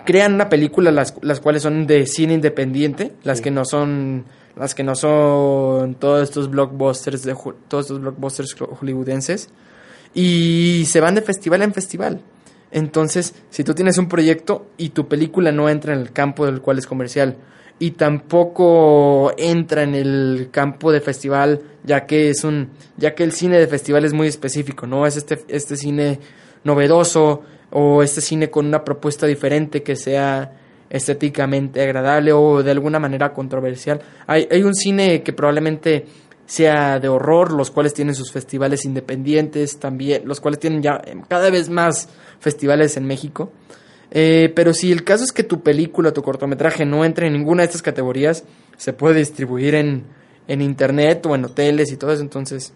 crean 0.06 0.34
una 0.36 0.50
película 0.50 0.92
las, 0.92 1.16
las 1.22 1.40
cuales 1.40 1.64
son 1.64 1.86
de 1.88 2.06
cine 2.06 2.34
independiente, 2.36 3.12
las 3.24 3.42
que 3.42 3.52
no 3.52 3.66
son 3.66 4.26
las 4.56 4.76
que 4.76 4.84
no 4.84 4.94
son 4.96 5.96
todos 5.96 6.22
estos 6.24 6.50
blockbusters 6.50 7.24
de 7.24 7.36
todos 7.68 7.86
estos 7.86 8.00
blockbusters 8.02 8.56
ho- 8.62 8.76
hollywoodenses 8.80 9.50
y 10.14 10.84
se 10.88 11.00
van 11.02 11.16
de 11.16 11.22
festival 11.22 11.62
en 11.62 11.74
festival. 11.74 12.22
Entonces, 12.72 13.36
si 13.50 13.64
tú 13.64 13.74
tienes 13.74 13.98
un 13.98 14.08
proyecto 14.08 14.68
y 14.78 14.90
tu 14.90 15.08
película 15.08 15.52
no 15.52 15.70
entra 15.70 15.94
en 15.94 16.00
el 16.02 16.12
campo 16.12 16.46
del 16.46 16.62
cual 16.62 16.78
es 16.78 16.88
comercial, 16.88 17.38
y 17.82 17.92
tampoco 17.92 19.32
entra 19.38 19.84
en 19.84 19.96
el 19.96 20.50
campo 20.52 20.92
de 20.92 21.00
festival 21.00 21.62
ya 21.86 22.06
que 22.06 22.30
es 22.30 22.44
un 22.44 22.72
ya 22.98 23.16
que 23.16 23.24
el 23.24 23.32
cine 23.32 23.58
de 23.58 23.68
festival 23.68 24.04
es 24.04 24.12
muy 24.12 24.28
específico 24.28 24.86
no 24.86 25.08
es 25.08 25.16
este 25.16 25.40
este 25.48 25.78
cine 25.78 26.20
novedoso 26.66 27.42
o 27.72 28.04
este 28.04 28.22
cine 28.22 28.50
con 28.50 28.66
una 28.66 28.84
propuesta 28.84 29.26
diferente 29.28 29.84
que 29.84 29.96
sea 29.96 30.54
estéticamente 30.90 31.82
agradable 31.82 32.34
o 32.34 32.64
de 32.64 32.72
alguna 32.72 33.00
manera 33.00 33.32
controversial. 33.32 34.02
Hay, 34.26 34.48
hay 34.50 34.64
un 34.64 34.74
cine 34.74 35.22
que 35.22 35.34
probablemente 35.34 36.06
sea 36.46 37.00
de 37.00 37.08
horror 37.08 37.52
los 37.52 37.70
cuales 37.70 37.94
tienen 37.94 38.16
sus 38.16 38.32
festivales 38.32 38.84
independientes 38.84 39.78
también 39.78 40.24
los 40.26 40.42
cuales 40.42 40.60
tienen 40.60 40.82
ya 40.82 41.00
eh, 41.06 41.16
cada 41.28 41.52
vez 41.52 41.70
más 41.70 42.10
festivales 42.40 42.98
en 42.98 43.06
México 43.06 43.52
eh, 44.12 44.52
pero 44.56 44.74
si 44.74 44.92
el 44.92 45.04
caso 45.04 45.24
es 45.24 45.32
que 45.32 45.44
tu 45.44 45.62
película, 45.62 46.12
tu 46.12 46.24
cortometraje 46.24 46.86
no 46.86 47.06
entre 47.06 47.28
en 47.28 47.34
ninguna 47.34 47.62
de 47.62 47.68
estas 47.68 47.84
categorías, 47.84 48.44
se 48.76 48.92
puede 48.94 49.20
distribuir 49.20 49.76
en, 49.76 50.04
en 50.48 50.62
internet 50.62 51.26
o 51.28 51.36
en 51.36 51.46
hoteles 51.46 51.92
y 51.92 51.98
todo 51.98 52.12
eso, 52.12 52.24
entonces 52.24 52.74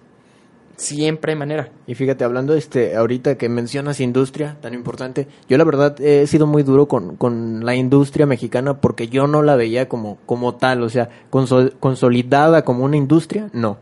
siempre 0.75 1.31
hay 1.33 1.37
manera. 1.39 1.69
Y 1.87 1.95
fíjate, 1.95 2.23
hablando 2.23 2.53
este, 2.53 2.95
ahorita 2.95 3.35
que 3.37 3.49
mencionas 3.49 3.99
industria 3.99 4.57
tan 4.61 4.73
importante, 4.73 5.27
yo 5.49 5.57
la 5.57 5.63
verdad 5.63 5.99
he 6.01 6.27
sido 6.27 6.45
muy 6.45 6.61
duro 6.61 6.87
con, 6.87 7.15
con 7.15 7.65
la 7.65 7.75
industria 7.75 8.25
mexicana 8.27 8.79
porque 8.79 9.07
yo 9.07 9.25
no 9.25 9.41
la 9.41 9.55
veía 9.55 9.89
como, 9.89 10.17
como 10.27 10.55
tal, 10.55 10.83
o 10.83 10.89
sea, 10.89 11.09
consol- 11.31 11.73
consolidada 11.79 12.63
como 12.63 12.83
una 12.83 12.97
industria, 12.97 13.49
no. 13.53 13.77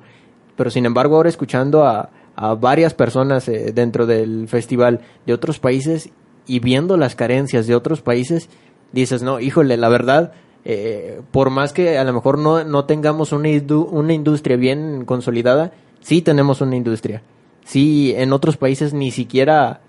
Pero 0.55 0.69
sin 0.69 0.85
embargo, 0.85 1.15
ahora 1.17 1.29
escuchando 1.29 1.85
a, 1.85 2.09
a 2.35 2.55
varias 2.55 2.93
personas 2.93 3.47
eh, 3.47 3.71
dentro 3.73 4.05
del 4.05 4.47
festival 4.47 5.01
de 5.25 5.33
otros 5.33 5.59
países 5.59 6.09
y 6.47 6.59
viendo 6.59 6.97
las 6.97 7.15
carencias 7.15 7.67
de 7.67 7.75
otros 7.75 8.01
países, 8.01 8.49
dices, 8.91 9.21
no, 9.21 9.39
híjole, 9.39 9.77
la 9.77 9.89
verdad, 9.89 10.33
eh, 10.65 11.21
por 11.31 11.49
más 11.49 11.73
que 11.73 11.97
a 11.97 12.03
lo 12.03 12.13
mejor 12.13 12.37
no, 12.37 12.63
no 12.63 12.85
tengamos 12.85 13.31
una, 13.31 13.49
una 13.89 14.13
industria 14.13 14.57
bien 14.57 15.05
consolidada, 15.05 15.71
sí 16.01 16.21
tenemos 16.21 16.61
una 16.61 16.75
industria. 16.75 17.21
Sí, 17.65 18.13
en 18.15 18.33
otros 18.33 18.57
países 18.57 18.93
ni 18.93 19.11
siquiera 19.11 19.81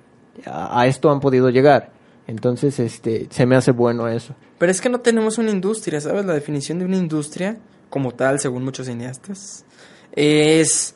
a, 0.45 0.81
a 0.81 0.87
esto 0.87 1.11
han 1.11 1.21
podido 1.21 1.51
llegar. 1.51 1.91
Entonces, 2.27 2.79
este, 2.79 3.27
se 3.31 3.47
me 3.47 3.57
hace 3.57 3.73
bueno 3.73 4.09
eso. 4.09 4.35
Pero 4.59 4.71
es 4.71 4.81
que 4.81 4.89
no 4.89 5.01
tenemos 5.01 5.39
una 5.39 5.51
industria, 5.51 6.01
¿sabes? 6.01 6.25
La 6.25 6.35
definición 6.35 6.79
de 6.79 6.85
una 6.85 6.97
industria, 6.97 7.59
como 7.91 8.13
tal, 8.13 8.39
según 8.39 8.65
muchos 8.65 8.87
cineastas, 8.87 9.65
es 10.13 10.95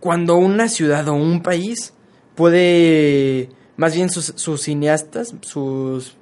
cuando 0.00 0.36
una 0.36 0.68
ciudad 0.68 1.06
o 1.08 1.14
un 1.14 1.42
país 1.42 1.92
puede, 2.34 3.48
más 3.76 3.94
bien 3.94 4.08
sus, 4.10 4.32
sus 4.36 4.62
cineastas, 4.62 5.34
sus, 5.40 6.16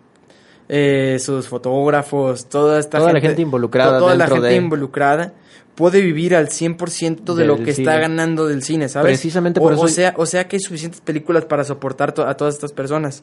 eh, 0.68 1.18
sus 1.20 1.46
fotógrafos, 1.48 2.48
toda 2.48 2.78
esta 2.80 2.98
Toda 2.98 3.12
la 3.12 3.20
gente 3.20 3.42
involucrada 3.42 3.98
toda 3.98 4.14
la 4.16 4.26
gente 4.26 4.48
de- 4.48 4.56
involucrada 4.56 5.34
puede 5.74 6.00
vivir 6.00 6.34
al 6.36 6.48
100% 6.48 7.34
de 7.34 7.44
lo 7.44 7.56
que 7.64 7.70
está 7.72 7.96
ganando 7.98 8.46
del 8.46 8.62
cine, 8.62 8.88
¿sabes? 8.88 9.18
Precisamente 9.18 9.58
o, 9.60 9.64
por 9.64 9.72
eso- 9.74 9.82
o 9.82 9.88
sea, 9.88 10.14
o 10.16 10.24
sea 10.26 10.46
que 10.46 10.56
hay 10.56 10.60
suficientes 10.60 11.00
películas 11.00 11.44
para 11.46 11.64
soportar 11.64 12.12
to- 12.12 12.26
a 12.26 12.36
todas 12.36 12.54
estas 12.54 12.72
personas. 12.72 13.22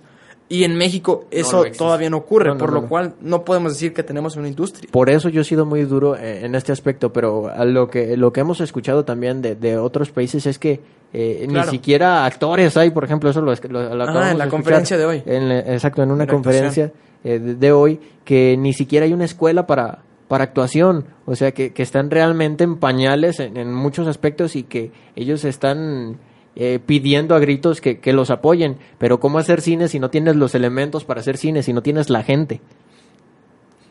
Y 0.52 0.66
en 0.66 0.76
México 0.76 1.26
eso 1.32 1.64
no 1.66 1.72
todavía 1.72 2.10
no 2.10 2.18
ocurre, 2.18 2.50
No, 2.50 2.56
no, 2.56 2.60
por 2.60 2.74
lo 2.74 2.88
cual 2.90 3.14
no 3.22 3.46
podemos 3.46 3.72
decir 3.74 3.94
que 3.94 4.04
tenemos 4.04 4.36
una 4.36 4.48
industria. 4.50 4.90
Por 4.92 5.10
eso 5.10 5.30
yo 5.30 5.42
he 5.42 5.44
sido 5.46 5.66
muy 5.66 5.84
duro 5.84 6.16
eh, 6.18 6.46
en 6.46 6.56
este 6.56 6.72
aspecto, 6.74 7.14
pero 7.14 7.48
a 7.48 7.64
lo 7.64 7.88
que 7.90 8.18
lo 8.18 8.34
que 8.34 8.42
hemos 8.42 8.60
escuchado 8.60 9.06
también 9.06 9.42
de, 9.42 9.56
de 9.56 9.78
otros 9.78 10.12
países 10.12 10.46
es 10.46 10.60
que 10.60 10.82
eh, 11.14 11.46
Claro. 11.50 11.72
ni 11.72 11.78
siquiera 11.78 12.26
actores 12.26 12.76
hay, 12.78 12.90
por 12.92 13.04
ejemplo, 13.06 13.30
eso 13.30 13.42
lo, 13.42 13.54
lo- 13.70 13.96
lo 13.96 14.04
Ah, 14.04 14.32
en 14.32 14.38
la 14.38 14.46
de 14.46 14.52
conferencia 14.52 14.98
de 14.98 15.06
hoy. 15.06 15.24
En 15.26 15.52
exacto, 15.52 16.04
en 16.04 16.12
una 16.12 16.28
conferencia 16.28 16.92
eh, 17.24 17.40
de, 17.40 17.56
de 17.56 17.72
hoy, 17.72 18.00
que 18.26 18.56
ni 18.58 18.74
siquiera 18.74 19.06
hay 19.06 19.14
una 19.14 19.26
escuela 19.26 19.66
para, 19.68 20.00
para 20.28 20.44
actuación, 20.46 21.06
o 21.26 21.36
sea, 21.36 21.54
que, 21.54 21.72
que 21.72 21.84
están 21.84 22.10
realmente 22.12 22.64
en 22.64 22.78
pañales 22.78 23.40
en, 23.40 23.56
en 23.58 23.74
muchos 23.74 24.08
aspectos 24.08 24.56
y 24.56 24.64
que 24.64 24.92
ellos 25.16 25.46
están 25.46 26.18
eh, 26.56 26.80
pidiendo 26.86 27.36
a 27.36 27.40
gritos 27.40 27.82
que, 27.82 28.00
que 28.00 28.14
los 28.14 28.30
apoyen, 28.30 28.78
pero 28.98 29.20
¿cómo 29.20 29.40
hacer 29.40 29.62
cine 29.62 29.88
si 29.88 30.00
no 30.00 30.10
tienes 30.10 30.36
los 30.36 30.56
elementos 30.56 31.06
para 31.06 31.22
hacer 31.22 31.38
cine, 31.38 31.64
si 31.64 31.74
no 31.74 31.82
tienes 31.82 32.10
la 32.10 32.24
gente? 32.24 32.62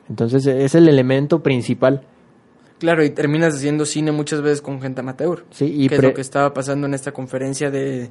Entonces 0.08 0.44
es 0.46 0.74
el 0.74 0.88
elemento 0.88 1.42
principal. 1.42 2.02
Claro, 2.80 3.04
y 3.04 3.10
terminas 3.10 3.54
haciendo 3.54 3.84
cine 3.84 4.10
muchas 4.10 4.42
veces 4.42 4.62
con 4.62 4.80
gente 4.80 5.00
amateur. 5.00 5.44
Sí, 5.50 5.66
y 5.66 5.88
que 5.88 5.96
es 5.96 6.02
lo 6.02 6.14
que 6.14 6.22
estaba 6.22 6.52
pasando 6.52 6.86
en 6.86 6.94
esta 6.94 7.12
conferencia 7.12 7.70
de 7.70 8.10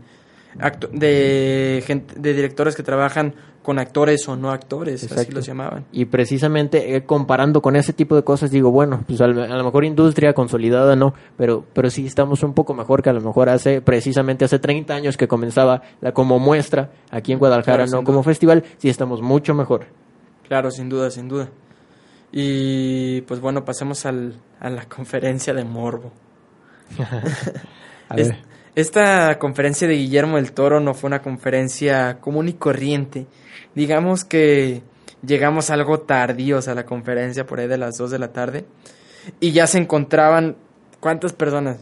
de 0.92 1.84
gente, 1.86 2.16
de 2.20 2.34
directores 2.34 2.76
que 2.76 2.84
trabajan 2.84 3.34
con 3.62 3.78
actores 3.78 4.28
o 4.28 4.36
no 4.36 4.50
actores, 4.52 5.12
así 5.12 5.32
los 5.32 5.46
llamaban. 5.46 5.86
Y 5.92 6.06
precisamente 6.06 6.96
eh, 6.96 7.04
comparando 7.06 7.62
con 7.62 7.76
ese 7.76 7.94
tipo 7.94 8.16
de 8.16 8.24
cosas, 8.24 8.50
digo, 8.50 8.72
bueno, 8.72 9.04
pues 9.06 9.22
a, 9.22 9.28
lo- 9.28 9.64
mejor 9.64 9.86
industria 9.86 10.34
consolidada 10.34 10.96
no, 10.96 11.14
pero, 11.38 11.66
pero 11.74 11.90
sí 11.92 12.06
estamos 12.08 12.42
un 12.42 12.54
poco 12.54 12.74
mejor 12.74 13.04
que 13.04 13.10
a 13.12 13.14
lo 13.14 13.22
mejor 13.22 13.50
hace, 13.50 13.82
precisamente 13.82 14.46
hace 14.46 14.58
30 14.58 14.96
años 14.96 15.18
que 15.18 15.28
comenzaba 15.28 15.84
la, 16.02 16.14
como 16.14 16.40
muestra 16.40 16.90
aquí 17.12 17.32
en 17.32 17.38
Guadalajara, 17.40 17.84
Claro, 17.86 18.00
no 18.00 18.04
como 18.04 18.24
festival, 18.24 18.64
sí 18.78 18.90
estamos 18.90 19.22
mucho 19.22 19.54
mejor. 19.54 19.86
Claro, 20.48 20.72
sin 20.72 20.90
duda, 20.90 21.12
sin 21.12 21.28
duda. 21.28 21.50
Y 22.32 23.22
pues 23.22 23.40
bueno, 23.40 23.66
pasemos 23.66 24.06
al, 24.06 24.36
a 24.60 24.70
la 24.70 24.86
conferencia 24.90 25.54
de 25.54 25.64
Morbo. 25.64 26.12
A 28.10 28.16
Es- 28.16 28.30
ver. 28.30 28.49
Esta 28.80 29.38
conferencia 29.39 29.88
de 29.88 29.96
Guillermo 29.96 30.38
del 30.38 30.52
Toro 30.52 30.80
no 30.80 30.94
fue 30.94 31.08
una 31.08 31.22
conferencia 31.22 32.20
común 32.20 32.50
y 32.50 32.54
corriente. 32.54 33.28
Digamos 33.76 34.24
que 34.24 34.82
llegamos 35.26 35.70
algo 35.70 36.02
tardíos 36.02 36.68
a 36.68 36.76
la 36.76 36.86
conferencia, 36.86 37.46
por 37.46 37.60
ahí 37.60 37.68
de 37.68 37.78
las 37.78 37.98
2 37.98 38.12
de 38.12 38.20
la 38.20 38.32
tarde. 38.32 38.65
Y 39.39 39.52
ya 39.52 39.68
se 39.68 39.78
encontraban, 39.78 40.58
¿cuántas 41.00 41.34
personas? 41.34 41.80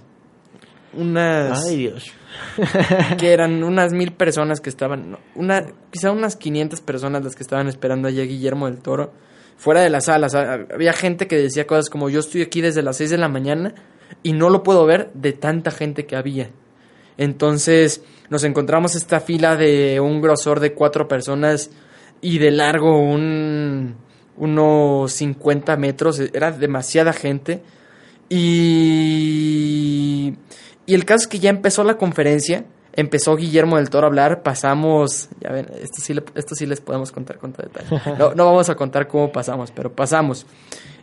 Unas... 0.93 1.67
Ay, 1.67 1.77
Dios. 1.77 2.11
que 3.17 3.33
eran 3.33 3.63
unas 3.63 3.93
mil 3.93 4.13
personas 4.13 4.61
que 4.61 4.69
estaban, 4.69 5.11
no, 5.11 5.19
una, 5.35 5.65
quizá 5.91 6.11
unas 6.11 6.35
500 6.35 6.81
personas 6.81 7.23
las 7.23 7.35
que 7.35 7.43
estaban 7.43 7.67
esperando 7.67 8.07
allá 8.07 8.23
a 8.23 8.25
Guillermo 8.25 8.67
del 8.67 8.79
Toro, 8.79 9.13
fuera 9.57 9.81
de 9.81 9.89
las 9.89 10.05
salas. 10.05 10.35
Había 10.35 10.93
gente 10.93 11.27
que 11.27 11.37
decía 11.37 11.67
cosas 11.67 11.89
como 11.89 12.09
yo 12.09 12.19
estoy 12.19 12.41
aquí 12.41 12.61
desde 12.61 12.81
las 12.81 12.97
6 12.97 13.11
de 13.11 13.17
la 13.17 13.27
mañana 13.27 13.73
y 14.23 14.33
no 14.33 14.49
lo 14.49 14.63
puedo 14.63 14.85
ver 14.85 15.11
de 15.13 15.33
tanta 15.33 15.71
gente 15.71 16.05
que 16.05 16.15
había. 16.15 16.49
Entonces 17.17 18.01
nos 18.29 18.43
encontramos 18.43 18.95
esta 18.95 19.19
fila 19.19 19.55
de 19.55 19.99
un 19.99 20.21
grosor 20.21 20.59
de 20.59 20.73
cuatro 20.73 21.07
personas 21.07 21.71
y 22.21 22.39
de 22.39 22.51
largo 22.51 22.99
un, 22.99 23.95
unos 24.37 25.11
50 25.13 25.77
metros, 25.77 26.19
era 26.19 26.51
demasiada 26.51 27.13
gente. 27.13 27.61
Y, 28.29 29.53
y 30.85 30.93
el 30.93 31.05
caso 31.05 31.23
es 31.23 31.27
que 31.27 31.39
ya 31.39 31.49
empezó 31.49 31.83
la 31.83 31.97
conferencia, 31.97 32.65
empezó 32.93 33.35
Guillermo 33.35 33.77
del 33.77 33.89
Toro 33.89 34.07
a 34.07 34.09
hablar, 34.09 34.43
pasamos, 34.43 35.29
ya 35.39 35.51
ven, 35.51 35.67
esto 35.81 36.01
sí, 36.01 36.13
esto 36.35 36.55
sí 36.55 36.65
les 36.65 36.81
podemos 36.81 37.11
contar 37.11 37.37
con 37.37 37.53
todo 37.53 37.67
detalle. 37.67 38.01
No, 38.17 38.33
no 38.35 38.45
vamos 38.45 38.69
a 38.69 38.75
contar 38.75 39.07
cómo 39.07 39.31
pasamos, 39.31 39.71
pero 39.71 39.93
pasamos. 39.93 40.45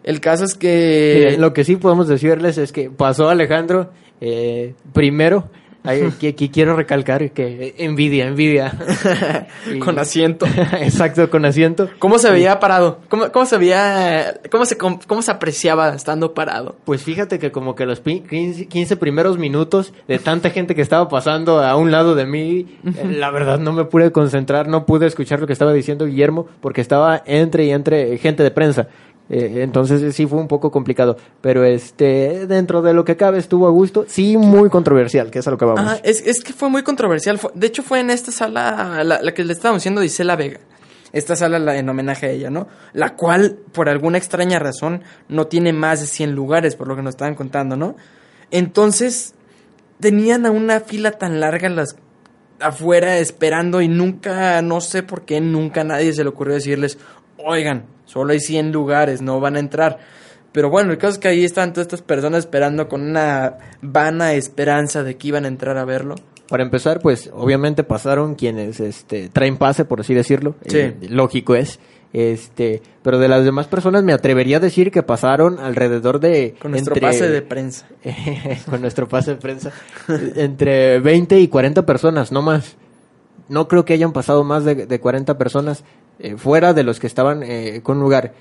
El 0.03 0.21
caso 0.21 0.45
es 0.45 0.55
que... 0.55 1.37
Lo 1.39 1.55
que 1.55 1.65
sí 1.65 1.77
podemos 1.77 2.09
decirles 2.09 2.59
es 2.59 2.73
que 2.73 2.91
pasó 2.91 3.31
Alejandro 3.31 3.91
eh, 4.21 4.75
primero. 4.93 5.49
Ay, 5.85 6.13
que, 6.19 6.35
que 6.35 6.51
quiero 6.51 6.75
recalcar 6.77 7.31
que 7.31 7.69
eh, 7.69 7.75
envidia, 7.79 8.27
envidia. 8.27 8.73
Y- 9.73 9.79
Con 9.79 9.99
asiento. 9.99 10.47
Exacto, 10.81 11.31
con 11.31 11.45
asiento. 11.45 11.89
¿Cómo 11.99 12.19
se 12.19 12.31
veía 12.31 12.59
parado? 12.61 13.01
¿Cómo, 13.09 13.31
cómo 13.33 13.47
se 13.47 13.57
veía, 13.59 14.41
cómo 14.51 14.65
se, 14.67 14.77
cómo 14.77 15.23
se 15.23 15.31
apreciaba 15.31 15.95
estando 15.95 16.35
parado? 16.35 16.77
Pues 16.85 17.03
fíjate 17.03 17.39
que 17.39 17.51
como 17.53 17.75
que 17.75 17.87
los 17.87 18.01
pi- 18.01 18.21
15, 18.21 18.67
15 18.67 18.97
primeros 18.97 19.39
minutos 19.39 19.93
de 20.09 20.19
tanta 20.19 20.51
gente 20.51 20.75
que 20.75 20.83
estaba 20.83 21.09
pasando 21.09 21.63
a 21.63 21.77
un 21.77 21.91
lado 21.91 22.15
de 22.15 22.27
mí, 22.27 22.67
eh, 22.85 23.17
la 23.19 23.31
verdad 23.31 23.59
no 23.59 23.73
me 23.73 23.85
pude 23.85 24.13
concentrar, 24.13 24.69
no 24.69 24.85
pude 24.87 25.07
escuchar 25.07 25.41
lo 25.41 25.47
que 25.47 25.53
estaba 25.53 25.73
diciendo 25.73 26.07
Guillermo 26.07 26.47
porque 26.61 26.81
estaba 26.81 27.23
entre 27.27 27.65
y 27.67 27.71
entre 27.71 28.19
gente 28.19 28.43
de 28.43 28.51
prensa. 28.51 28.89
Eh, 29.31 29.63
entonces 29.63 30.15
sí 30.15 30.27
fue 30.27 30.39
un 30.39 30.49
poco 30.49 30.71
complicado, 30.71 31.17
pero 31.41 31.65
este 31.65 32.47
dentro 32.47 32.83
de 32.83 32.93
lo 32.93 33.05
que 33.07 33.17
cabe 33.17 33.39
estuvo 33.39 33.67
a 33.67 33.71
gusto, 33.71 34.05
sí 34.07 34.37
muy 34.37 34.69
controversial, 34.69 35.31
que 35.31 35.39
es 35.39 35.49
a 35.49 35.51
lo 35.51 35.57
que 35.57 35.65
vamos. 35.65 35.81
Ah, 35.83 35.99
es, 36.03 36.27
es 36.27 36.43
que 36.45 36.53
fue 36.53 36.69
muy 36.69 36.83
controversial. 36.83 37.41
De 37.55 37.67
hecho, 37.67 37.83
fue 37.83 38.01
en 38.01 38.11
esta 38.11 38.31
sala, 38.33 39.03
la, 39.03 39.33
que 39.33 39.43
le 39.45 39.53
estábamos 39.55 39.81
diciendo 39.81 40.03
Isela 40.03 40.37
Vega. 40.37 40.61
Esta 41.13 41.37
sala 41.37 41.59
la- 41.59 41.79
en 41.79 41.89
homenaje 41.89 42.27
a 42.27 42.31
ella, 42.31 42.51
¿no? 42.51 42.67
La 42.93 43.15
cual, 43.17 43.57
por 43.73 43.89
alguna 43.89 44.19
extraña 44.19 44.59
razón, 44.59 45.03
no 45.29 45.47
tiene 45.47 45.73
más 45.73 46.01
de 46.01 46.07
100 46.07 46.33
lugares, 46.35 46.75
por 46.77 46.89
lo 46.89 46.97
que 46.97 47.03
nos 47.03 47.13
estaban 47.15 47.35
contando, 47.37 47.77
¿no? 47.77 47.95
Entonces, 48.51 49.35
tenían 50.01 50.45
a 50.45 50.51
una 50.51 50.81
fila 50.81 51.13
tan 51.13 51.41
larga 51.41 51.69
las 51.69 51.97
afuera 52.61 53.19
esperando 53.19 53.81
y 53.81 53.89
nunca, 53.89 54.61
no 54.63 54.81
sé 54.81 55.03
por 55.03 55.23
qué, 55.25 55.41
nunca 55.41 55.83
nadie 55.85 56.13
se 56.13 56.23
le 56.23 56.31
ocurrió 56.31 56.55
decirles, 56.55 56.99
oigan, 57.45 57.85
solo 58.05 58.33
hay 58.33 58.41
100 58.41 58.73
lugares, 58.73 59.23
no 59.23 59.41
van 59.41 59.57
a 59.57 59.61
entrar. 59.61 59.99
Pero 60.53 60.71
bueno, 60.71 60.93
el 60.93 60.99
caso 60.99 61.15
es 61.15 61.19
que 61.19 61.29
ahí 61.29 61.45
estaban 61.45 61.73
todas 61.73 61.87
estas 61.87 62.03
personas 62.03 62.41
esperando 62.41 62.89
con 62.89 63.03
una 63.03 63.59
vana 63.83 64.35
esperanza 64.35 65.03
de 65.03 65.17
que 65.17 65.29
iban 65.29 65.45
a 65.45 65.49
entrar 65.49 65.77
a 65.77 65.85
verlo. 65.85 66.15
Para 66.49 66.63
empezar, 66.63 67.01
pues 67.01 67.31
obviamente 67.33 67.83
pasaron 67.83 68.35
quienes 68.35 68.79
este, 68.79 69.29
traen 69.31 69.57
pase, 69.57 69.85
por 69.85 70.01
así 70.01 70.15
decirlo. 70.15 70.55
Sí. 70.67 70.79
Eh, 70.79 70.97
lógico 71.09 71.55
es. 71.55 71.81
Este, 72.13 72.81
pero 73.03 73.19
de 73.19 73.27
las 73.27 73.45
demás 73.45 73.67
personas 73.67 74.05
me 74.05 74.13
atrevería 74.13 74.59
a 74.59 74.61
decir 74.61 74.93
que 74.93 75.03
pasaron 75.03 75.59
alrededor 75.59 76.21
de 76.21 76.55
Con 76.61 76.71
nuestro 76.71 76.95
entre- 76.95 77.09
pase 77.09 77.29
de 77.29 77.43
prensa. 77.43 77.89
con 78.71 78.81
nuestro 78.81 79.09
pase 79.09 79.33
de 79.33 79.37
prensa 79.39 79.73
entre 80.37 81.01
20 81.01 81.41
y 81.41 81.49
40 81.49 81.85
personas, 81.85 82.31
no 82.31 82.41
más. 82.43 82.77
No 83.49 83.67
creo 83.67 83.85
que 83.85 83.95
hayan 83.95 84.13
pasado 84.13 84.45
más 84.45 84.65
de, 84.65 84.87
de 84.87 85.01
40 85.01 85.37
personas 85.37 85.83
eh, 86.19 86.37
fuera 86.37 86.75
de 86.75 86.85
los 86.85 87.01
que 87.01 87.07
estaban 87.07 87.43
eh, 87.43 87.81
con 87.83 88.01
lugar. 88.01 88.33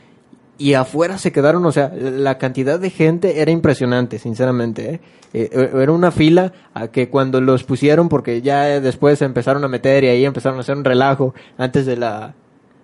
Y 0.57 0.75
afuera 0.75 1.17
se 1.17 1.31
quedaron, 1.31 1.65
o 1.65 1.71
sea, 1.71 1.91
la 1.93 2.37
cantidad 2.37 2.79
de 2.79 2.91
gente 2.91 3.41
era 3.41 3.49
impresionante, 3.49 4.19
sinceramente. 4.19 4.93
¿eh? 4.93 5.01
Eh, 5.33 5.71
era 5.73 5.91
una 5.91 6.11
fila 6.11 6.53
a 6.75 6.89
que 6.89 7.09
cuando 7.09 7.41
los 7.41 7.63
pusieron, 7.63 8.07
porque 8.07 8.41
ya 8.43 8.79
después 8.79 9.19
se 9.19 9.25
empezaron 9.25 9.63
a 9.63 9.67
meter 9.67 10.03
y 10.03 10.07
ahí 10.07 10.25
empezaron 10.25 10.59
a 10.59 10.61
hacer 10.61 10.77
un 10.77 10.85
relajo 10.85 11.33
antes 11.57 11.87
de 11.87 11.97
la 11.97 12.35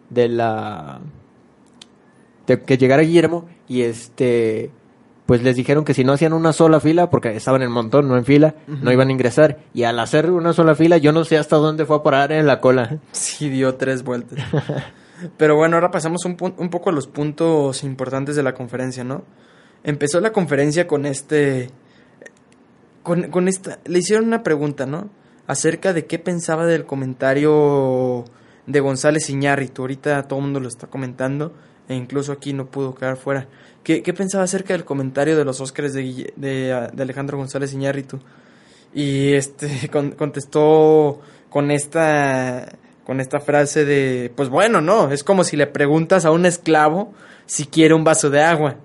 de 0.10 0.28
la 0.28 1.00
de 2.48 2.62
que 2.64 2.80
llegara 2.80 3.04
Guillermo 3.04 3.46
y 3.68 3.84
este 3.84 4.72
pues 5.30 5.44
les 5.44 5.56
dijeron 5.56 5.86
que 5.86 5.94
si 5.94 6.04
no 6.04 6.14
hacían 6.14 6.34
una 6.34 6.54
sola 6.54 6.80
fila, 6.80 7.12
porque 7.12 7.36
estaban 7.36 7.62
en 7.62 7.70
montón, 7.70 8.08
no 8.08 8.18
en 8.18 8.26
fila, 8.26 8.56
no 8.66 8.92
iban 8.92 9.10
a 9.10 9.12
ingresar. 9.12 9.60
Y 9.76 9.84
al 9.84 10.00
hacer 10.00 10.32
una 10.32 10.54
sola 10.54 10.74
fila, 10.74 10.98
yo 10.98 11.12
no 11.12 11.24
sé 11.24 11.38
hasta 11.38 11.58
dónde 11.58 11.86
fue 11.86 11.98
a 11.98 12.02
parar 12.02 12.32
en 12.32 12.48
la 12.48 12.60
cola. 12.60 12.98
Sí, 13.12 13.48
dio 13.48 13.76
tres 13.76 14.02
vueltas. 14.02 14.40
Pero 15.38 15.56
bueno, 15.56 15.76
ahora 15.76 15.92
pasamos 15.92 16.26
un, 16.26 16.36
un 16.58 16.70
poco 16.72 16.90
a 16.90 16.94
los 16.94 17.06
puntos 17.06 17.84
importantes 17.84 18.36
de 18.38 18.42
la 18.42 18.56
conferencia, 18.56 19.04
¿no? 19.04 19.24
Empezó 19.84 20.20
la 20.20 20.32
conferencia 20.32 20.88
con 20.88 21.06
este... 21.06 21.70
Con, 23.04 23.30
con 23.30 23.48
esta... 23.48 23.78
Le 23.86 24.00
hicieron 24.00 24.26
una 24.26 24.42
pregunta, 24.42 24.88
¿no? 24.88 25.12
Acerca 25.46 25.94
de 25.94 26.08
qué 26.08 26.18
pensaba 26.18 26.66
del 26.66 26.88
comentario 26.88 28.26
de 28.66 28.80
González 28.80 29.30
Iñárritu. 29.30 29.84
Ahorita 29.84 30.24
todo 30.24 30.40
el 30.40 30.46
mundo 30.46 30.60
lo 30.60 30.70
está 30.70 30.88
comentando 30.88 31.54
e 31.90 31.96
incluso 31.96 32.32
aquí 32.32 32.54
no 32.54 32.68
pudo 32.68 32.96
quedar 32.96 33.18
fuera. 33.18 33.48
¿Qué, 33.84 34.02
qué 34.04 34.14
pensaba 34.14 34.46
acerca 34.46 34.74
del 34.74 34.86
comentario 34.86 35.36
de 35.36 35.44
los 35.44 35.60
Óscares 35.60 35.94
de, 35.94 36.32
de, 36.38 36.90
de 36.94 37.04
Alejandro 37.04 37.38
González 37.38 37.74
Iñárritu? 37.74 38.20
Y 38.94 39.34
este 39.34 39.90
con- 39.92 40.12
contestó 40.12 41.20
con 41.50 41.72
esta 41.72 42.70
con 43.06 43.20
esta 43.20 43.40
frase 43.40 43.86
de 43.86 44.32
pues 44.36 44.50
bueno, 44.50 44.82
no, 44.82 45.12
es 45.12 45.24
como 45.24 45.44
si 45.44 45.58
le 45.58 45.66
preguntas 45.68 46.26
a 46.26 46.32
un 46.32 46.46
esclavo 46.46 47.12
si 47.48 47.66
quiere 47.66 47.94
un 47.96 48.04
vaso 48.04 48.30
de 48.30 48.42
agua. 48.44 48.76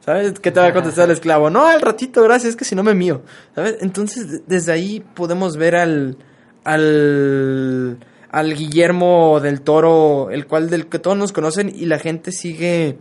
¿Sabes? 0.00 0.38
¿Qué 0.38 0.50
te 0.50 0.60
va 0.60 0.66
a 0.66 0.72
contestar 0.74 1.06
el 1.06 1.12
esclavo? 1.12 1.48
No, 1.48 1.66
al 1.66 1.80
ratito, 1.80 2.22
gracias, 2.22 2.50
es 2.50 2.56
que 2.56 2.64
si 2.66 2.74
no 2.74 2.82
me 2.82 2.94
mío. 2.94 3.22
¿Sabes? 3.54 3.76
Entonces, 3.80 4.30
de- 4.30 4.42
desde 4.46 4.72
ahí 4.72 5.02
podemos 5.14 5.56
ver 5.56 5.76
al 5.76 6.18
al 6.64 7.98
al 8.34 8.54
Guillermo 8.54 9.38
del 9.40 9.60
Toro, 9.60 10.30
el 10.30 10.46
cual 10.46 10.68
del 10.68 10.86
que 10.88 10.98
todos 10.98 11.16
nos 11.16 11.32
conocen 11.32 11.72
y 11.74 11.86
la 11.86 11.98
gente 11.98 12.32
sigue 12.32 12.98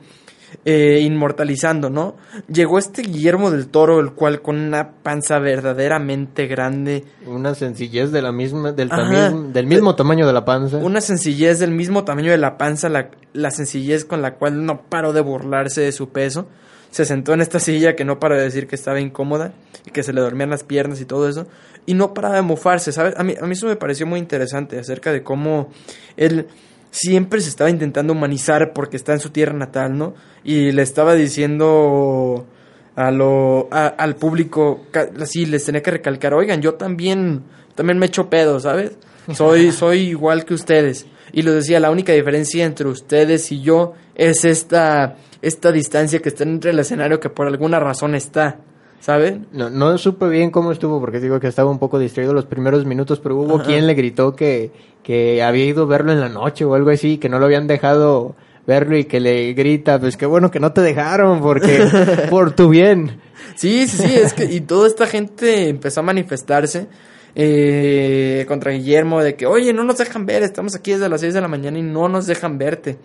eh, 0.65 0.99
inmortalizando, 1.01 1.89
¿no? 1.89 2.15
Llegó 2.47 2.77
este 2.77 3.01
Guillermo 3.01 3.49
del 3.49 3.67
Toro, 3.67 3.99
el 3.99 4.11
cual 4.11 4.43
con 4.43 4.59
una 4.59 4.91
panza 5.01 5.39
verdaderamente 5.39 6.45
grande, 6.45 7.05
Una 7.25 7.55
sencillez 7.55 8.11
de 8.11 8.21
la 8.21 8.31
misma, 8.31 8.71
del, 8.73 8.89
del 9.51 9.65
mismo 9.65 9.95
tamaño 9.95 10.27
de 10.27 10.33
la 10.33 10.45
panza. 10.45 10.77
una 10.77 11.01
sencillez 11.01 11.57
del 11.57 11.71
mismo 11.71 12.03
tamaño 12.03 12.31
de 12.31 12.37
la 12.37 12.57
panza, 12.57 12.87
la, 12.89 13.09
la 13.33 13.49
sencillez 13.49 14.05
con 14.05 14.21
la 14.21 14.35
cual 14.35 14.65
no 14.65 14.83
paró 14.87 15.13
de 15.13 15.21
burlarse 15.21 15.81
de 15.81 15.91
su 15.91 16.09
peso. 16.09 16.47
Se 16.93 17.05
sentó 17.05 17.33
en 17.33 17.41
esta 17.41 17.59
silla 17.59 17.95
que 17.95 18.05
no 18.05 18.19
para 18.19 18.35
de 18.37 18.43
decir 18.43 18.67
que 18.67 18.75
estaba 18.75 18.99
incómoda 19.01 19.51
y 19.83 19.89
que 19.89 20.03
se 20.03 20.13
le 20.13 20.21
dormían 20.21 20.51
las 20.51 20.63
piernas 20.63 21.01
y 21.01 21.05
todo 21.05 21.27
eso. 21.27 21.47
Y 21.87 21.95
no 21.95 22.13
paraba 22.13 22.35
de 22.35 22.43
mofarse, 22.43 22.91
¿sabes? 22.91 23.15
A 23.17 23.23
mí, 23.23 23.33
a 23.41 23.47
mí 23.47 23.53
eso 23.53 23.65
me 23.65 23.75
pareció 23.75 24.05
muy 24.05 24.19
interesante 24.19 24.77
acerca 24.77 25.11
de 25.11 25.23
cómo 25.23 25.69
él 26.17 26.45
siempre 26.91 27.41
se 27.41 27.49
estaba 27.49 27.71
intentando 27.71 28.13
humanizar 28.13 28.73
porque 28.73 28.95
está 28.97 29.11
en 29.13 29.19
su 29.19 29.31
tierra 29.31 29.53
natal, 29.57 29.97
¿no? 29.97 30.13
Y 30.43 30.71
le 30.71 30.83
estaba 30.83 31.15
diciendo 31.15 32.45
a 32.95 33.09
lo, 33.09 33.69
a- 33.71 33.87
al 33.87 34.15
público, 34.15 34.85
así 35.19 35.47
les 35.47 35.65
tenía 35.65 35.81
que 35.81 35.89
recalcar, 35.89 36.35
oigan, 36.35 36.61
yo 36.61 36.75
también, 36.75 37.41
también 37.73 37.97
me 37.97 38.05
echo 38.05 38.29
pedo, 38.29 38.59
¿sabes? 38.59 38.91
Soy, 39.33 39.71
soy 39.71 40.01
igual 40.09 40.45
que 40.45 40.53
ustedes. 40.53 41.07
Y 41.33 41.41
lo 41.41 41.51
decía, 41.51 41.79
la 41.79 41.89
única 41.89 42.13
diferencia 42.13 42.63
entre 42.63 42.87
ustedes 42.87 43.51
y 43.51 43.61
yo 43.61 43.93
es 44.13 44.45
esta, 44.45 45.17
esta 45.41 45.71
distancia 45.71 46.19
que 46.19 46.29
está 46.29 46.43
entre 46.43 46.71
el 46.71 46.79
escenario 46.79 47.19
que 47.19 47.29
por 47.29 47.47
alguna 47.47 47.79
razón 47.79 48.13
está, 48.13 48.59
¿saben? 48.99 49.47
No, 49.51 49.71
no 49.71 49.97
supe 49.97 50.29
bien 50.29 50.51
cómo 50.51 50.71
estuvo, 50.71 50.99
porque 50.99 51.19
digo 51.19 51.39
que 51.39 51.47
estaba 51.47 51.71
un 51.71 51.79
poco 51.79 51.97
distraído 51.97 52.35
los 52.35 52.45
primeros 52.45 52.85
minutos, 52.85 53.19
pero 53.19 53.35
hubo 53.35 53.63
quien 53.63 53.87
le 53.87 53.95
gritó 53.95 54.35
que, 54.35 54.71
que 55.01 55.41
había 55.41 55.65
ido 55.65 55.83
a 55.83 55.87
verlo 55.87 56.11
en 56.11 56.21
la 56.21 56.29
noche 56.29 56.65
o 56.65 56.75
algo 56.75 56.91
así, 56.91 57.17
que 57.17 57.29
no 57.29 57.39
lo 57.39 57.45
habían 57.45 57.65
dejado 57.65 58.35
verlo 58.67 58.95
y 58.95 59.05
que 59.05 59.19
le 59.19 59.53
grita, 59.53 59.99
pues 59.99 60.15
qué 60.17 60.27
bueno 60.27 60.51
que 60.51 60.59
no 60.59 60.71
te 60.71 60.81
dejaron, 60.81 61.41
porque 61.41 61.87
por 62.29 62.51
tu 62.51 62.69
bien. 62.69 63.19
Sí, 63.55 63.87
sí, 63.87 63.97
sí, 63.97 64.15
es 64.15 64.33
que 64.33 64.45
y 64.45 64.61
toda 64.61 64.87
esta 64.87 65.07
gente 65.07 65.69
empezó 65.69 66.01
a 66.01 66.03
manifestarse 66.03 66.87
eh, 67.35 68.45
contra 68.47 68.71
Guillermo 68.71 69.23
de 69.23 69.35
que, 69.35 69.45
oye, 69.45 69.73
no 69.73 69.83
nos 69.83 69.97
dejan 69.97 70.25
ver, 70.25 70.43
estamos 70.43 70.75
aquí 70.75 70.91
desde 70.91 71.09
las 71.09 71.21
6 71.21 71.33
de 71.33 71.41
la 71.41 71.47
mañana 71.47 71.79
y 71.79 71.81
no 71.81 72.07
nos 72.09 72.27
dejan 72.27 72.57
verte. 72.57 72.97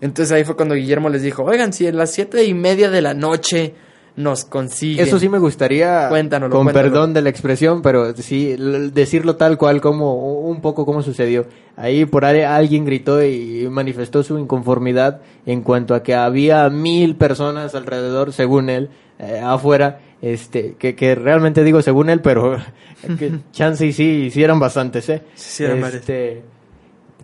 Entonces 0.00 0.32
ahí 0.32 0.44
fue 0.44 0.56
cuando 0.56 0.74
Guillermo 0.74 1.08
les 1.08 1.22
dijo, 1.22 1.44
oigan, 1.44 1.72
si 1.72 1.86
a 1.86 1.92
las 1.92 2.10
siete 2.10 2.44
y 2.44 2.54
media 2.54 2.90
de 2.90 3.02
la 3.02 3.14
noche 3.14 3.74
nos 4.16 4.44
consiguen. 4.44 5.06
Eso 5.06 5.18
sí 5.18 5.28
me 5.28 5.38
gustaría, 5.38 6.08
Cuéntanoslo, 6.08 6.56
con 6.56 6.66
cuéntanoslo. 6.66 6.92
perdón 6.92 7.14
de 7.14 7.22
la 7.22 7.30
expresión, 7.30 7.82
pero 7.82 8.14
sí, 8.14 8.56
decirlo 8.92 9.36
tal 9.36 9.56
cual 9.56 9.80
como 9.80 10.40
un 10.40 10.60
poco 10.60 10.84
como 10.84 11.02
sucedió. 11.02 11.46
Ahí 11.76 12.04
por 12.04 12.24
ahí 12.24 12.42
alguien 12.42 12.84
gritó 12.84 13.24
y 13.24 13.68
manifestó 13.70 14.22
su 14.22 14.38
inconformidad 14.38 15.22
en 15.46 15.62
cuanto 15.62 15.94
a 15.94 16.02
que 16.02 16.14
había 16.14 16.68
mil 16.68 17.16
personas 17.16 17.74
alrededor, 17.74 18.32
según 18.32 18.68
él, 18.68 18.90
eh, 19.18 19.40
afuera, 19.42 20.00
este, 20.22 20.76
que, 20.78 20.94
que 20.94 21.16
realmente 21.16 21.64
digo 21.64 21.82
según 21.82 22.08
él, 22.08 22.20
pero 22.20 22.56
que 23.18 23.40
chance 23.50 23.84
y 23.84 23.92
sí, 23.92 24.30
sí 24.30 24.42
eran 24.42 24.60
bastantes, 24.60 25.08
¿eh? 25.08 25.22
Sí, 25.34 25.64
este, 25.64 26.42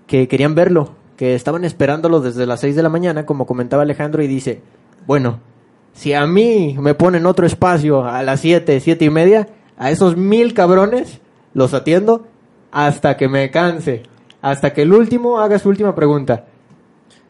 que 0.06 0.26
querían 0.26 0.56
verlo, 0.56 0.90
que 1.16 1.34
estaban 1.34 1.64
esperándolo 1.64 2.20
desde 2.20 2.44
las 2.44 2.60
6 2.60 2.74
de 2.76 2.82
la 2.82 2.88
mañana, 2.88 3.24
como 3.24 3.46
comentaba 3.46 3.84
Alejandro, 3.84 4.22
y 4.22 4.26
dice, 4.26 4.60
bueno, 5.06 5.40
si 5.94 6.12
a 6.12 6.26
mí 6.26 6.76
me 6.78 6.94
ponen 6.94 7.24
otro 7.24 7.46
espacio 7.46 8.04
a 8.04 8.22
las 8.22 8.40
7, 8.40 8.80
siete 8.80 9.04
y 9.04 9.10
media, 9.10 9.48
a 9.78 9.90
esos 9.92 10.16
mil 10.16 10.52
cabrones 10.52 11.20
los 11.54 11.74
atiendo 11.74 12.26
hasta 12.72 13.16
que 13.16 13.28
me 13.28 13.50
canse, 13.50 14.02
hasta 14.42 14.74
que 14.74 14.82
el 14.82 14.92
último 14.92 15.38
haga 15.38 15.58
su 15.58 15.68
última 15.68 15.94
pregunta. 15.94 16.46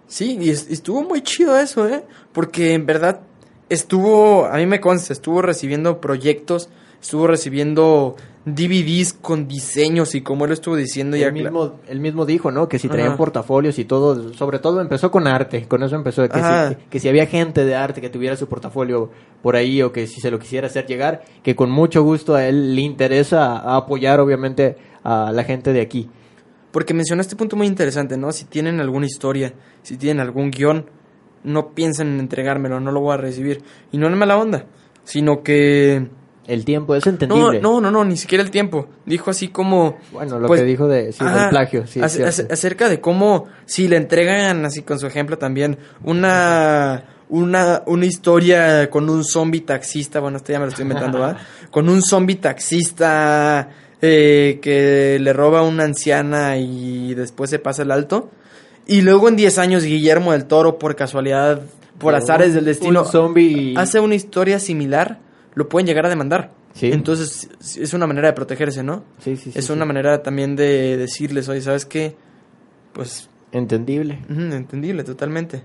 Sí, 0.07 0.39
y 0.41 0.49
estuvo 0.49 1.03
muy 1.03 1.21
chido 1.21 1.59
eso, 1.59 1.87
¿eh? 1.87 2.03
Porque 2.33 2.73
en 2.73 2.87
verdad 2.87 3.21
estuvo, 3.69 4.47
a 4.47 4.57
mí 4.57 4.67
me 4.67 4.81
consta, 4.81 5.13
estuvo 5.13 5.43
recibiendo 5.43 6.01
proyectos, 6.01 6.69
estuvo 7.01 7.27
recibiendo 7.27 8.17
DVDs 8.45 9.13
con 9.13 9.47
diseños 9.47 10.15
y 10.15 10.23
como 10.23 10.45
él 10.45 10.53
estuvo 10.53 10.77
diciendo 10.77 11.17
ya... 11.17 11.29
Él 11.29 11.33
mismo, 11.35 11.81
él 11.87 12.01
mismo 12.01 12.27
dijo, 12.27 12.51
¿no? 12.51 12.69
Que 12.69 12.79
si 12.79 12.89
traían 12.89 13.09
Ajá. 13.09 13.17
portafolios 13.17 13.79
y 13.79 13.85
todo, 13.85 14.33
sobre 14.35 14.59
todo 14.59 14.81
empezó 14.81 15.11
con 15.11 15.27
arte, 15.27 15.67
con 15.69 15.83
eso 15.83 15.97
empezó, 15.97 16.29
que 16.29 16.41
si, 16.41 16.77
que 16.89 17.01
si 17.01 17.09
había 17.09 17.27
gente 17.27 17.65
de 17.65 17.75
arte 17.75 18.01
que 18.01 18.11
tuviera 18.11 18.37
su 18.37 18.49
portafolio 18.49 19.11
por 19.43 19.57
ahí 19.57 19.83
o 19.83 19.93
que 19.93 20.07
si 20.07 20.21
se 20.21 20.31
lo 20.31 20.39
quisiera 20.39 20.67
hacer 20.67 20.87
llegar, 20.87 21.23
que 21.43 21.55
con 21.55 21.71
mucho 21.71 22.03
gusto 22.03 22.35
a 22.35 22.47
él 22.47 22.75
le 22.75 22.83
interesa 22.83 23.59
a 23.59 23.77
apoyar 23.77 24.21
obviamente 24.21 24.77
a 25.05 25.31
la 25.33 25.45
gente 25.45 25.73
de 25.73 25.81
aquí. 25.81 26.09
Porque 26.71 26.95
mencionó 26.95 27.23
este 27.23 27.37
punto 27.37 27.57
muy 27.57 27.67
interesante, 27.67 28.17
¿no? 28.17 28.31
Si 28.31 28.45
tienen 28.45 28.81
alguna 28.81 29.07
historia, 29.07 29.55
si 29.83 29.97
tienen 29.97 30.21
algún 30.21 30.51
guion, 30.51 30.87
no 31.45 31.71
piensen 31.71 32.09
en 32.09 32.21
entregármelo, 32.21 32.81
no 32.81 32.93
lo 32.93 33.01
voy 33.01 33.15
a 33.15 33.17
recibir. 33.17 33.63
Y 33.93 33.99
no 33.99 34.07
en 34.07 34.19
mala 34.19 34.37
onda, 34.37 34.67
sino 35.05 35.43
que... 35.43 36.09
El 36.47 36.65
tiempo 36.65 36.95
es 36.95 37.05
No, 37.05 37.13
entendible. 37.13 37.61
no, 37.61 37.79
no, 37.79 37.91
no, 37.91 38.05
ni 38.07 38.17
siquiera 38.17 38.43
el 38.43 38.51
tiempo. 38.51 38.89
Dijo 39.05 39.31
así 39.31 39.49
como... 39.49 39.99
Bueno, 40.13 40.39
lo 40.39 40.49
pues, 40.49 40.61
que 40.61 40.67
dijo 40.67 40.89
de, 40.89 41.13
sí, 41.13 41.23
ajá, 41.23 41.41
del 41.43 41.51
plagio, 41.51 41.87
sí, 41.87 42.01
es 42.01 42.41
acerca 42.51 42.89
de 42.89 43.03
cómo, 43.03 43.47
si 43.67 43.87
le 43.87 43.97
entregan, 43.97 44.65
así 44.65 44.81
con 44.81 44.99
su 44.99 45.07
ejemplo 45.07 45.37
también, 45.37 45.77
una, 46.05 47.05
una, 47.29 47.83
una 47.85 48.07
historia 48.07 48.89
con 48.89 49.11
un 49.11 49.25
zombie 49.25 49.61
taxista, 49.61 50.21
bueno, 50.21 50.39
esto 50.39 50.53
ya 50.53 50.59
me 50.59 50.65
lo 50.65 50.71
estoy 50.71 50.85
inventando, 50.85 51.21
¿va? 51.21 51.37
Con 51.71 51.91
un 51.91 52.01
zombie 52.01 52.37
taxista 52.37 53.69
eh, 54.01 54.59
que 54.63 55.19
le 55.21 55.33
roba 55.33 55.61
a 55.61 55.63
una 55.63 55.85
anciana 55.85 56.57
y 56.57 57.15
después 57.15 57.51
se 57.51 57.59
pasa 57.59 57.83
el 57.83 57.91
alto. 57.91 58.31
Y 58.89 59.03
luego 59.03 59.29
en 59.29 59.37
10 59.37 59.59
años 59.59 59.85
Guillermo 59.85 60.33
del 60.33 60.47
Toro, 60.47 60.79
por 60.79 60.97
casualidad, 60.97 61.63
por 61.99 62.15
Un- 62.15 62.19
azares 62.19 62.55
del 62.55 62.65
destino, 62.65 63.03
un 63.03 63.07
zombie- 63.07 63.75
hace 63.79 64.01
una 64.01 64.17
historia 64.17 64.59
similar, 64.59 65.19
lo 65.55 65.69
pueden 65.69 65.87
llegar 65.87 66.07
a 66.07 66.09
demandar. 66.09 66.51
Sí. 66.75 66.91
Entonces 66.93 67.49
es 67.79 67.93
una 67.93 68.07
manera 68.07 68.29
de 68.29 68.35
protegerse, 68.35 68.83
¿no? 68.83 69.05
Sí, 69.23 69.37
sí, 69.37 69.53
sí, 69.53 69.59
es 69.59 69.67
sí. 69.67 69.73
una 69.73 69.85
manera 69.85 70.23
también 70.23 70.57
de 70.57 70.97
decirles, 70.97 71.49
oye, 71.49 71.61
¿sabes 71.61 71.85
qué? 71.87 72.17
Pues, 72.93 73.29
Entendible. 73.53 74.21
ujú, 74.31 74.41
entendible, 74.55 75.05
totalmente. 75.05 75.63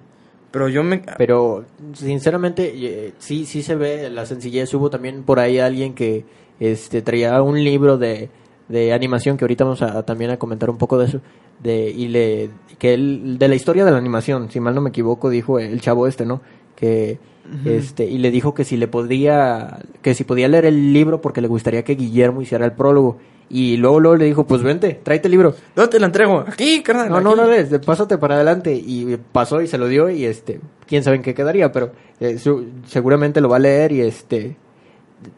Pero 0.52 0.70
yo 0.70 0.84
me... 0.84 1.02
Pero 1.18 1.66
sinceramente 1.94 2.72
eh, 2.76 3.14
sí 3.18 3.46
sí 3.46 3.64
se 3.64 3.76
ve 3.76 4.10
la 4.12 4.26
sencillez. 4.26 4.72
Hubo 4.74 4.90
también 4.90 5.24
por 5.24 5.40
ahí 5.40 5.58
alguien 5.60 5.94
que 5.96 6.26
este 6.60 7.02
traía 7.02 7.42
un 7.42 7.64
libro 7.64 7.98
de, 7.98 8.30
de 8.70 8.94
animación, 8.94 9.38
que 9.38 9.44
ahorita 9.46 9.64
vamos 9.64 9.82
a, 9.82 10.04
también 10.04 10.32
a 10.32 10.38
comentar 10.38 10.70
un 10.70 10.78
poco 10.78 10.98
de 10.98 11.06
eso, 11.06 11.22
de, 11.62 11.90
y 11.90 12.08
le, 12.08 12.50
que 12.80 12.94
él, 12.94 13.38
de 13.40 13.48
la 13.48 13.56
historia 13.56 13.86
de 13.86 13.92
la 13.92 13.98
animación, 13.98 14.50
si 14.52 14.60
mal 14.60 14.74
no 14.76 14.82
me 14.82 14.90
equivoco, 14.90 15.30
dijo 15.30 15.60
el 15.60 15.80
chavo 15.82 16.08
este, 16.08 16.26
¿no? 16.26 16.42
Que, 16.76 17.18
este, 17.66 18.06
y 18.06 18.18
le 18.20 18.32
dijo 18.32 18.54
que 18.54 18.64
si 18.64 18.78
le 18.78 18.88
podía, 18.88 19.80
que 20.02 20.14
si 20.14 20.24
podía 20.24 20.48
leer 20.48 20.66
el 20.66 20.94
libro 20.94 21.20
porque 21.22 21.42
le 21.42 21.48
gustaría 21.50 21.84
que 21.84 21.96
Guillermo 21.96 22.42
hiciera 22.42 22.66
el 22.66 22.72
prólogo. 22.72 23.18
Y 23.50 23.76
luego, 23.78 24.00
luego 24.00 24.16
le 24.18 24.26
dijo, 24.26 24.48
pues 24.48 24.64
vente, 24.64 25.00
tráete 25.04 25.28
el 25.28 25.32
libro. 25.34 25.54
¿Dónde 25.76 25.92
te 25.92 26.00
lo 26.00 26.06
entrego? 26.06 26.40
Aquí, 26.48 26.82
carnal. 26.82 27.10
No, 27.10 27.20
no, 27.22 27.32
aquí. 27.32 27.42
no, 27.70 27.78
no, 27.78 27.82
pásate 27.82 28.18
para 28.18 28.36
adelante. 28.36 28.74
Y 28.74 29.18
pasó 29.32 29.62
y 29.62 29.68
se 29.68 29.78
lo 29.78 29.88
dio 29.88 30.10
y 30.10 30.24
este, 30.26 30.62
quién 30.88 31.04
sabe 31.04 31.18
en 31.18 31.22
qué 31.22 31.34
quedaría, 31.36 31.72
pero 31.72 31.92
eh, 32.22 32.40
su- 32.40 32.66
seguramente 32.88 33.42
lo 33.42 33.50
va 33.50 33.58
a 33.58 33.60
leer 33.60 33.92
y 33.92 34.02
este, 34.02 34.56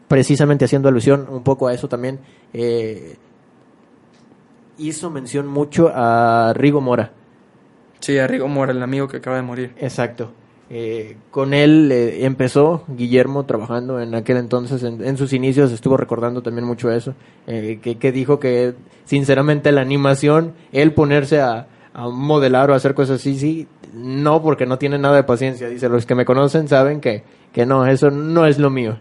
precisamente 0.08 0.64
haciendo 0.64 0.88
alusión 0.88 1.26
un 1.28 1.42
poco 1.42 1.68
a 1.68 1.74
eso 1.74 1.88
también, 1.88 2.18
eh, 2.52 3.16
hizo 4.78 5.10
mención 5.10 5.46
mucho 5.46 5.90
a 5.94 6.52
Rigo 6.54 6.80
Mora. 6.80 7.12
Sí, 8.00 8.18
a 8.18 8.26
Rigo 8.26 8.48
Mora, 8.48 8.72
el 8.72 8.82
amigo 8.82 9.08
que 9.08 9.18
acaba 9.18 9.36
de 9.36 9.42
morir. 9.42 9.74
Exacto. 9.78 10.32
Eh, 10.68 11.16
con 11.30 11.54
él 11.54 11.92
eh, 11.92 12.24
empezó 12.24 12.82
Guillermo 12.88 13.44
trabajando 13.44 14.00
en 14.00 14.16
aquel 14.16 14.36
entonces, 14.36 14.82
en, 14.82 15.04
en 15.04 15.16
sus 15.16 15.32
inicios 15.32 15.70
estuvo 15.70 15.96
recordando 15.96 16.42
también 16.42 16.66
mucho 16.66 16.90
eso, 16.90 17.14
eh, 17.46 17.78
que, 17.80 17.98
que 17.98 18.10
dijo 18.10 18.40
que 18.40 18.74
sinceramente 19.04 19.70
la 19.70 19.82
animación, 19.82 20.54
él 20.72 20.92
ponerse 20.92 21.40
a, 21.40 21.68
a 21.94 22.08
modelar 22.08 22.70
o 22.70 22.74
hacer 22.74 22.94
cosas 22.94 23.20
así, 23.20 23.38
sí, 23.38 23.68
no, 23.94 24.42
porque 24.42 24.66
no 24.66 24.76
tiene 24.76 24.98
nada 24.98 25.16
de 25.16 25.22
paciencia. 25.22 25.68
Dice, 25.68 25.88
los 25.88 26.04
que 26.04 26.14
me 26.14 26.24
conocen 26.24 26.68
saben 26.68 27.00
que, 27.00 27.22
que 27.52 27.64
no, 27.64 27.86
eso 27.86 28.10
no 28.10 28.44
es 28.44 28.58
lo 28.58 28.68
mío. 28.68 28.98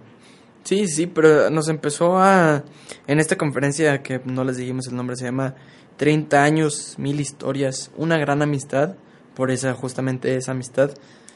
Sí, 0.65 0.87
sí, 0.87 1.05
pero 1.05 1.51
nos 1.51 1.69
empezó 1.69 2.17
a... 2.17 2.63
En 3.05 3.19
esta 3.19 3.37
conferencia 3.37 4.01
que 4.01 4.19
no 4.25 4.43
les 4.43 4.57
dijimos 4.57 4.87
el 4.87 4.95
nombre, 4.95 5.15
se 5.15 5.25
llama 5.25 5.53
30 5.97 6.43
años, 6.43 6.95
mil 6.97 7.19
historias, 7.19 7.91
una 7.97 8.17
gran 8.17 8.41
amistad, 8.41 8.95
por 9.35 9.51
esa, 9.51 9.75
justamente 9.75 10.35
esa 10.35 10.53
amistad. 10.53 10.89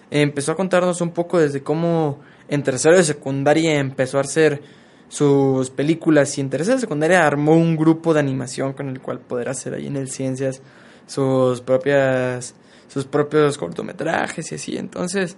empezó 0.09 0.53
a 0.53 0.55
contarnos 0.55 1.01
un 1.01 1.11
poco 1.11 1.39
desde 1.39 1.61
cómo 1.61 2.19
en 2.47 2.63
tercero 2.63 2.97
de 2.97 3.03
secundaria 3.03 3.79
empezó 3.79 4.17
a 4.17 4.21
hacer 4.21 4.63
sus 5.09 5.69
películas 5.69 6.35
y 6.39 6.41
en 6.41 6.49
tercero 6.49 6.77
de 6.77 6.81
secundaria 6.81 7.27
armó 7.27 7.53
un 7.53 7.77
grupo 7.77 8.15
de 8.15 8.21
animación 8.21 8.73
con 8.73 8.89
el 8.89 8.99
cual 8.99 9.19
poder 9.19 9.49
hacer 9.49 9.75
ahí 9.75 9.85
en 9.85 9.97
el 9.97 10.09
Ciencias 10.09 10.63
sus 11.05 11.61
propias 11.61 12.55
sus 12.87 13.05
propios 13.05 13.59
cortometrajes 13.59 14.51
y 14.51 14.55
así. 14.55 14.75
Entonces, 14.75 15.37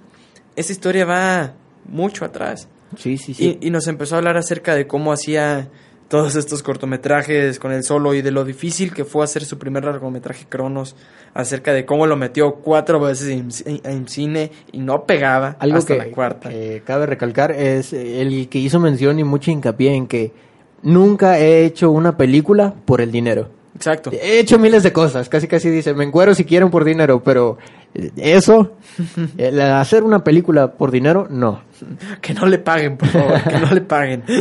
esa 0.56 0.72
historia 0.72 1.04
va 1.04 1.54
mucho 1.84 2.24
atrás. 2.24 2.70
Sí, 2.98 3.18
sí, 3.18 3.34
sí. 3.34 3.58
Y, 3.62 3.68
y 3.68 3.70
nos 3.70 3.88
empezó 3.88 4.16
a 4.16 4.18
hablar 4.20 4.38
acerca 4.38 4.76
de 4.76 4.88
cómo 4.88 5.12
hacía 5.14 5.70
todos 6.08 6.36
estos 6.36 6.62
cortometrajes 6.62 7.58
con 7.58 7.72
el 7.72 7.84
solo 7.86 8.14
y 8.14 8.22
de 8.22 8.32
lo 8.32 8.44
difícil 8.44 8.94
que 8.94 9.06
fue 9.06 9.24
hacer 9.24 9.46
su 9.46 9.58
primer 9.58 9.86
largometraje 9.86 10.46
Cronos, 10.50 10.96
acerca 11.34 11.72
de 11.72 11.86
cómo 11.86 12.06
lo 12.06 12.18
metió 12.18 12.56
cuatro 12.56 13.00
veces 13.00 13.30
en, 13.30 13.48
en- 13.66 13.82
en 13.90 14.08
cine 14.10 14.52
y 14.74 14.80
no 14.80 15.06
pegaba 15.06 15.56
Algo 15.60 15.78
hasta 15.78 15.94
que, 15.94 16.00
la 16.00 16.12
cuarta. 16.14 16.50
que 16.50 16.82
cabe 16.86 17.06
recalcar 17.06 17.52
es 17.54 17.94
el 17.94 18.50
que 18.50 18.60
hizo 18.60 18.80
mención 18.82 19.20
y 19.20 19.24
mucho 19.24 19.52
hincapié 19.52 19.94
en 19.96 20.08
que 20.08 20.34
nunca 20.84 21.40
he 21.40 21.64
hecho 21.64 21.92
una 21.92 22.18
película 22.18 22.74
por 22.86 23.00
el 23.00 23.10
dinero. 23.12 23.48
Exacto. 23.82 24.12
He 24.14 24.40
hecho 24.40 24.60
miles 24.60 24.84
de 24.84 24.94
cosas, 24.94 25.28
casi 25.28 25.48
casi 25.48 25.68
dice, 25.72 25.96
me 25.96 26.04
encuero 26.04 26.36
si 26.36 26.46
quieren 26.46 26.70
por 26.70 26.86
dinero, 26.86 27.24
pero 27.24 27.58
eh, 27.96 28.12
eso, 28.16 28.74
el 29.40 29.60
hacer 29.60 30.04
una 30.04 30.24
película 30.24 30.74
por 30.74 30.92
dinero, 30.92 31.28
no. 31.32 31.64
Que 32.22 32.36
no 32.36 32.46
le 32.46 32.60
paguen, 32.60 32.96
por 32.96 33.10
favor, 33.10 33.42
que 33.44 33.58
no 33.58 33.72
le 33.74 33.82
paguen. 33.82 34.24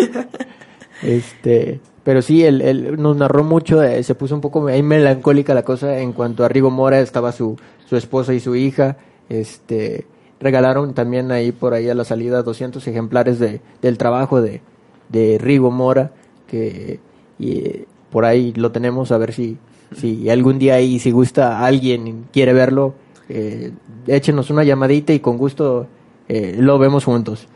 Este, 1.03 1.80
pero 2.05 2.20
sí, 2.20 2.45
él, 2.45 2.61
él 2.61 3.01
nos 3.01 3.16
narró 3.16 3.43
mucho, 3.43 3.82
eh, 3.82 4.03
se 4.03 4.14
puso 4.14 4.34
un 4.34 4.43
poco 4.43 4.66
ahí 4.66 4.82
melancólica 4.82 5.55
la 5.55 5.62
cosa 5.62 5.97
en 5.97 6.12
cuanto 6.12 6.45
a 6.45 6.49
Rigo 6.51 6.70
Mora, 6.70 7.01
estaba 7.01 7.32
su, 7.32 7.57
su 7.88 7.97
esposa 7.97 8.34
y 8.34 8.41
su 8.41 8.55
hija, 8.55 8.99
este, 9.30 10.05
regalaron 10.41 10.93
también 10.93 11.32
ahí 11.32 11.53
por 11.53 11.72
ahí 11.72 11.88
a 11.88 11.95
la 11.95 12.05
salida 12.05 12.43
200 12.43 12.86
ejemplares 12.86 13.38
de, 13.38 13.62
del 13.80 13.97
trabajo 13.97 14.43
de, 14.43 14.61
de 15.09 15.38
Rigo 15.38 15.70
Mora, 15.70 16.12
que 16.47 17.01
y, 17.38 17.86
por 18.11 18.25
ahí 18.25 18.53
lo 18.55 18.73
tenemos, 18.73 19.13
a 19.13 19.19
ver 19.19 19.33
si, 19.33 19.57
si 19.97 20.29
algún 20.31 20.59
día 20.59 20.75
ahí, 20.75 20.99
si 20.99 21.11
gusta 21.11 21.65
alguien 21.65 22.27
quiere 22.33 22.53
verlo, 22.53 22.95
eh, 23.29 23.73
échenos 24.07 24.51
una 24.51 24.65
llamadita 24.65 25.13
y 25.13 25.21
con 25.21 25.37
gusto 25.39 25.87
eh, 26.29 26.55
lo 26.59 26.79
vemos 26.79 27.05
juntos. 27.05 27.47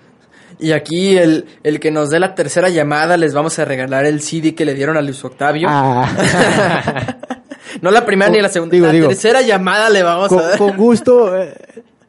Y 0.60 0.70
aquí 0.70 1.16
el, 1.16 1.46
el 1.64 1.80
que 1.80 1.90
nos 1.90 2.10
dé 2.10 2.20
la 2.20 2.34
tercera 2.36 2.68
llamada 2.68 3.16
les 3.16 3.34
vamos 3.34 3.58
a 3.58 3.64
regalar 3.64 4.06
el 4.06 4.20
CD 4.20 4.54
que 4.54 4.64
le 4.64 4.74
dieron 4.74 4.96
a 4.96 5.02
Luis 5.02 5.24
Octavio. 5.24 5.66
Ah. 5.68 6.08
no 7.82 7.90
la 7.90 8.06
primera 8.06 8.30
ni 8.30 8.40
la 8.40 8.48
segunda, 8.48 8.72
Digo, 8.72 8.86
la 8.86 8.92
digo. 8.92 9.08
tercera 9.08 9.42
llamada 9.42 9.90
le 9.90 10.04
vamos 10.04 10.28
con, 10.28 10.38
a 10.38 10.42
dar. 10.42 10.58
con 10.58 10.76
gusto, 10.76 11.36
eh, 11.42 11.54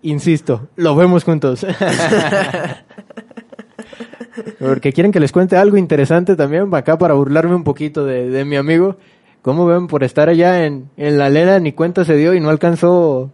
insisto, 0.04 0.70
lo 0.76 0.96
vemos 0.96 1.24
juntos. 1.24 1.66
Porque 4.60 4.92
quieren 4.94 5.12
que 5.12 5.20
les 5.20 5.32
cuente 5.32 5.56
algo 5.58 5.78
interesante 5.78 6.36
también, 6.36 6.74
acá 6.74 6.98
para 6.98 7.14
burlarme 7.14 7.56
un 7.56 7.64
poquito 7.64 8.06
de, 8.06 8.30
de 8.30 8.46
mi 8.46 8.56
amigo. 8.56 8.98
¿Cómo 9.42 9.66
ven 9.66 9.88
por 9.88 10.04
estar 10.04 10.28
allá 10.30 10.66
en, 10.66 10.90
en 10.98 11.18
la 11.18 11.30
lena? 11.30 11.60
Ni 11.60 11.72
cuenta 11.74 12.04
se 12.04 12.16
dio 12.16 12.34
y 12.34 12.40
no 12.40 12.50
alcanzó 12.50 13.32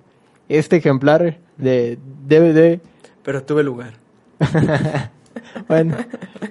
este 0.49 0.75
ejemplar 0.77 1.37
de 1.57 1.97
DVD. 2.27 2.79
Pero 3.23 3.43
tuve 3.43 3.63
lugar. 3.63 3.93
Bueno, 5.67 5.95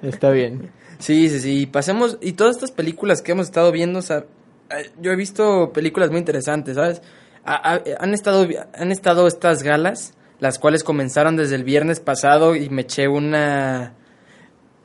está 0.03 0.31
bien. 0.31 0.71
Sí, 0.99 1.29
sí, 1.29 1.39
sí. 1.41 1.67
Pasemos. 1.67 2.19
Y 2.21 2.33
todas 2.33 2.57
estas 2.57 2.71
películas 2.73 3.21
que 3.23 3.33
hemos 3.33 3.47
estado 3.47 3.71
viendo, 3.73 3.99
o 3.99 4.03
sea, 4.03 4.25
eh, 4.71 4.91
yo 5.01 5.13
he 5.13 5.17
visto 5.17 5.71
películas 5.73 6.11
muy 6.11 6.19
interesantes, 6.19 6.77
¿sabes? 6.77 7.03
Ha- 7.45 7.75
ha- 7.75 7.83
han, 8.01 8.15
estado, 8.15 8.47
han 8.75 8.91
estado 8.91 9.27
estas 9.27 9.63
galas, 9.63 10.15
las 10.39 10.59
cuales 10.59 10.83
comenzaron 10.85 11.37
desde 11.37 11.57
el 11.57 11.65
viernes 11.65 12.01
pasado 12.01 12.57
y 12.57 12.69
me 12.71 12.83
eché 12.83 13.07
una 13.09 13.95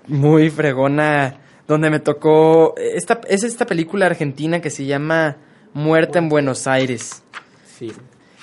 muy 0.07 0.49
fregona 0.49 1.37
donde 1.67 1.89
me 1.89 1.99
tocó. 1.99 2.75
Esta, 2.77 3.21
es 3.27 3.43
esta 3.43 3.65
película 3.65 4.05
argentina 4.05 4.61
que 4.61 4.69
se 4.69 4.85
llama 4.85 5.37
Muerte 5.73 6.19
en 6.19 6.29
Buenos 6.29 6.67
Aires. 6.67 7.23
Sí. 7.77 7.91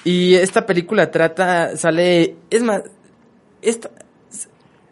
Y 0.05 0.35
esta 0.35 0.67
película 0.67 1.11
trata, 1.11 1.77
sale. 1.77 2.35
Es 2.51 2.63
más. 2.63 2.83
Esta, 3.61 3.91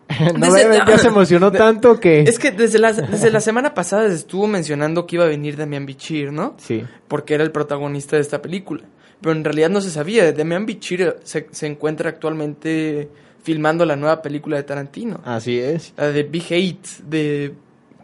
No, 0.36 0.52
Desde- 0.52 0.78
ya 0.86 0.98
se 0.98 1.08
emocionó 1.08 1.52
tanto 1.52 1.98
que... 2.00 2.22
Es 2.22 2.38
que 2.38 2.50
desde 2.50 2.78
la, 2.78 2.92
desde 2.92 3.30
la 3.30 3.40
semana 3.40 3.74
pasada 3.74 4.08
se 4.08 4.16
estuvo 4.16 4.46
mencionando 4.48 5.06
que 5.06 5.16
iba 5.16 5.24
a 5.24 5.28
venir 5.28 5.56
Damián 5.56 5.86
Bichir, 5.86 6.32
¿no? 6.32 6.56
Sí. 6.58 6.84
Porque 7.08 7.34
era 7.34 7.44
el 7.44 7.52
protagonista 7.52 8.16
de 8.16 8.22
esta 8.22 8.42
película. 8.42 8.82
Pero 9.20 9.32
en 9.32 9.44
realidad 9.44 9.70
no 9.70 9.80
se 9.80 9.90
sabía. 9.90 10.32
Damián 10.32 10.66
Bichir 10.66 11.16
se, 11.22 11.46
se 11.52 11.66
encuentra 11.66 12.10
actualmente 12.10 13.08
filmando 13.42 13.84
la 13.86 13.96
nueva 13.96 14.22
película 14.22 14.56
de 14.56 14.62
Tarantino. 14.64 15.20
Así 15.24 15.58
es. 15.58 15.92
La 15.96 16.10
de 16.10 16.22
Big 16.24 16.44
Hate, 16.50 16.86
de... 17.08 17.54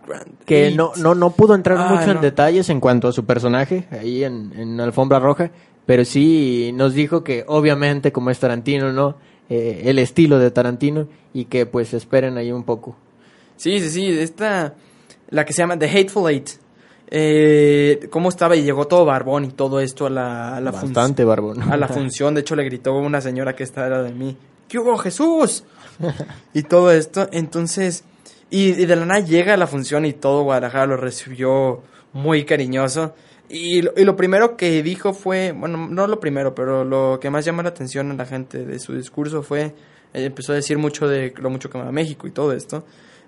Grand 0.06 0.38
que 0.44 0.70
no, 0.70 0.92
no, 0.98 1.14
no 1.16 1.30
pudo 1.32 1.54
entrar 1.56 1.78
Ah, 1.78 1.92
mucho 1.92 2.12
en 2.12 2.20
detalles 2.20 2.68
en 2.70 2.78
cuanto 2.80 3.08
a 3.08 3.12
su 3.12 3.24
personaje 3.24 3.86
ahí 3.90 4.22
en, 4.22 4.52
en 4.56 4.80
Alfombra 4.80 5.18
Roja, 5.18 5.50
pero 5.84 6.04
sí 6.04 6.70
nos 6.74 6.94
dijo 6.94 7.24
que 7.24 7.44
obviamente 7.48 8.12
como 8.12 8.30
es 8.30 8.38
Tarantino, 8.38 8.92
¿no? 8.92 9.16
Eh, 9.50 9.82
el 9.86 9.98
estilo 9.98 10.38
de 10.38 10.50
Tarantino 10.52 11.08
y 11.34 11.46
que 11.46 11.66
pues 11.66 11.92
esperen 11.92 12.36
ahí 12.38 12.52
un 12.52 12.62
poco. 12.64 12.96
Sí, 13.56 13.80
sí, 13.80 13.90
sí. 13.90 14.06
Esta... 14.06 14.74
La 15.30 15.44
que 15.44 15.52
se 15.52 15.62
llama 15.62 15.76
The 15.78 15.86
Hateful 15.88 16.30
Eight. 16.30 16.50
Eh, 17.10 18.08
¿Cómo 18.10 18.28
estaba? 18.28 18.56
Y 18.56 18.62
llegó 18.62 18.86
todo 18.86 19.04
barbón 19.04 19.44
y 19.44 19.48
todo 19.48 19.80
esto 19.80 20.06
a 20.06 20.10
la, 20.10 20.56
a 20.56 20.60
la 20.60 20.70
Bastante 20.72 21.24
barbón. 21.24 21.62
a 21.62 21.76
la 21.76 21.88
función. 21.96 22.34
De 22.34 22.40
hecho, 22.42 22.54
le 22.56 22.64
gritó 22.64 22.94
una 22.94 23.20
señora 23.20 23.54
que 23.56 23.62
está 23.64 23.86
era 23.86 24.02
de 24.02 24.12
mí. 24.12 24.36
¿Qué 24.84 24.98
Jesús? 25.02 25.64
y 26.52 26.62
todo 26.62 26.90
esto. 26.92 27.28
Entonces, 27.32 28.04
y, 28.50 28.72
de 28.72 28.96
la 28.96 29.06
nada 29.06 29.20
llega 29.20 29.54
a 29.54 29.56
la 29.56 29.66
función 29.66 30.04
y 30.04 30.12
todo 30.12 30.42
Guadalajara 30.42 30.86
lo 30.86 30.96
recibió 30.96 31.82
muy 32.12 32.44
cariñoso. 32.44 33.14
Y, 33.48 33.82
lo- 33.82 33.92
y 33.96 34.04
lo 34.04 34.16
primero 34.16 34.56
que 34.56 34.82
dijo 34.82 35.12
fue, 35.14 35.52
bueno, 35.52 35.88
no 35.88 36.06
lo 36.06 36.18
primero, 36.20 36.54
pero 36.54 36.84
lo 36.84 37.18
que 37.20 37.30
más 37.30 37.44
llama 37.44 37.62
la 37.62 37.68
atención 37.70 38.10
a 38.10 38.14
la 38.14 38.26
gente 38.26 38.64
de 38.64 38.78
su 38.80 38.92
discurso 38.94 39.42
fue, 39.42 39.66
eh, 40.14 40.24
empezó 40.24 40.52
a 40.52 40.56
decir 40.56 40.78
mucho 40.78 41.06
de 41.08 41.32
lo 41.36 41.48
mucho 41.50 41.70
que 41.70 41.78
ama 41.78 41.92
México 41.92 42.26
y 42.26 42.32
todo 42.32 42.52
esto, 42.52 42.84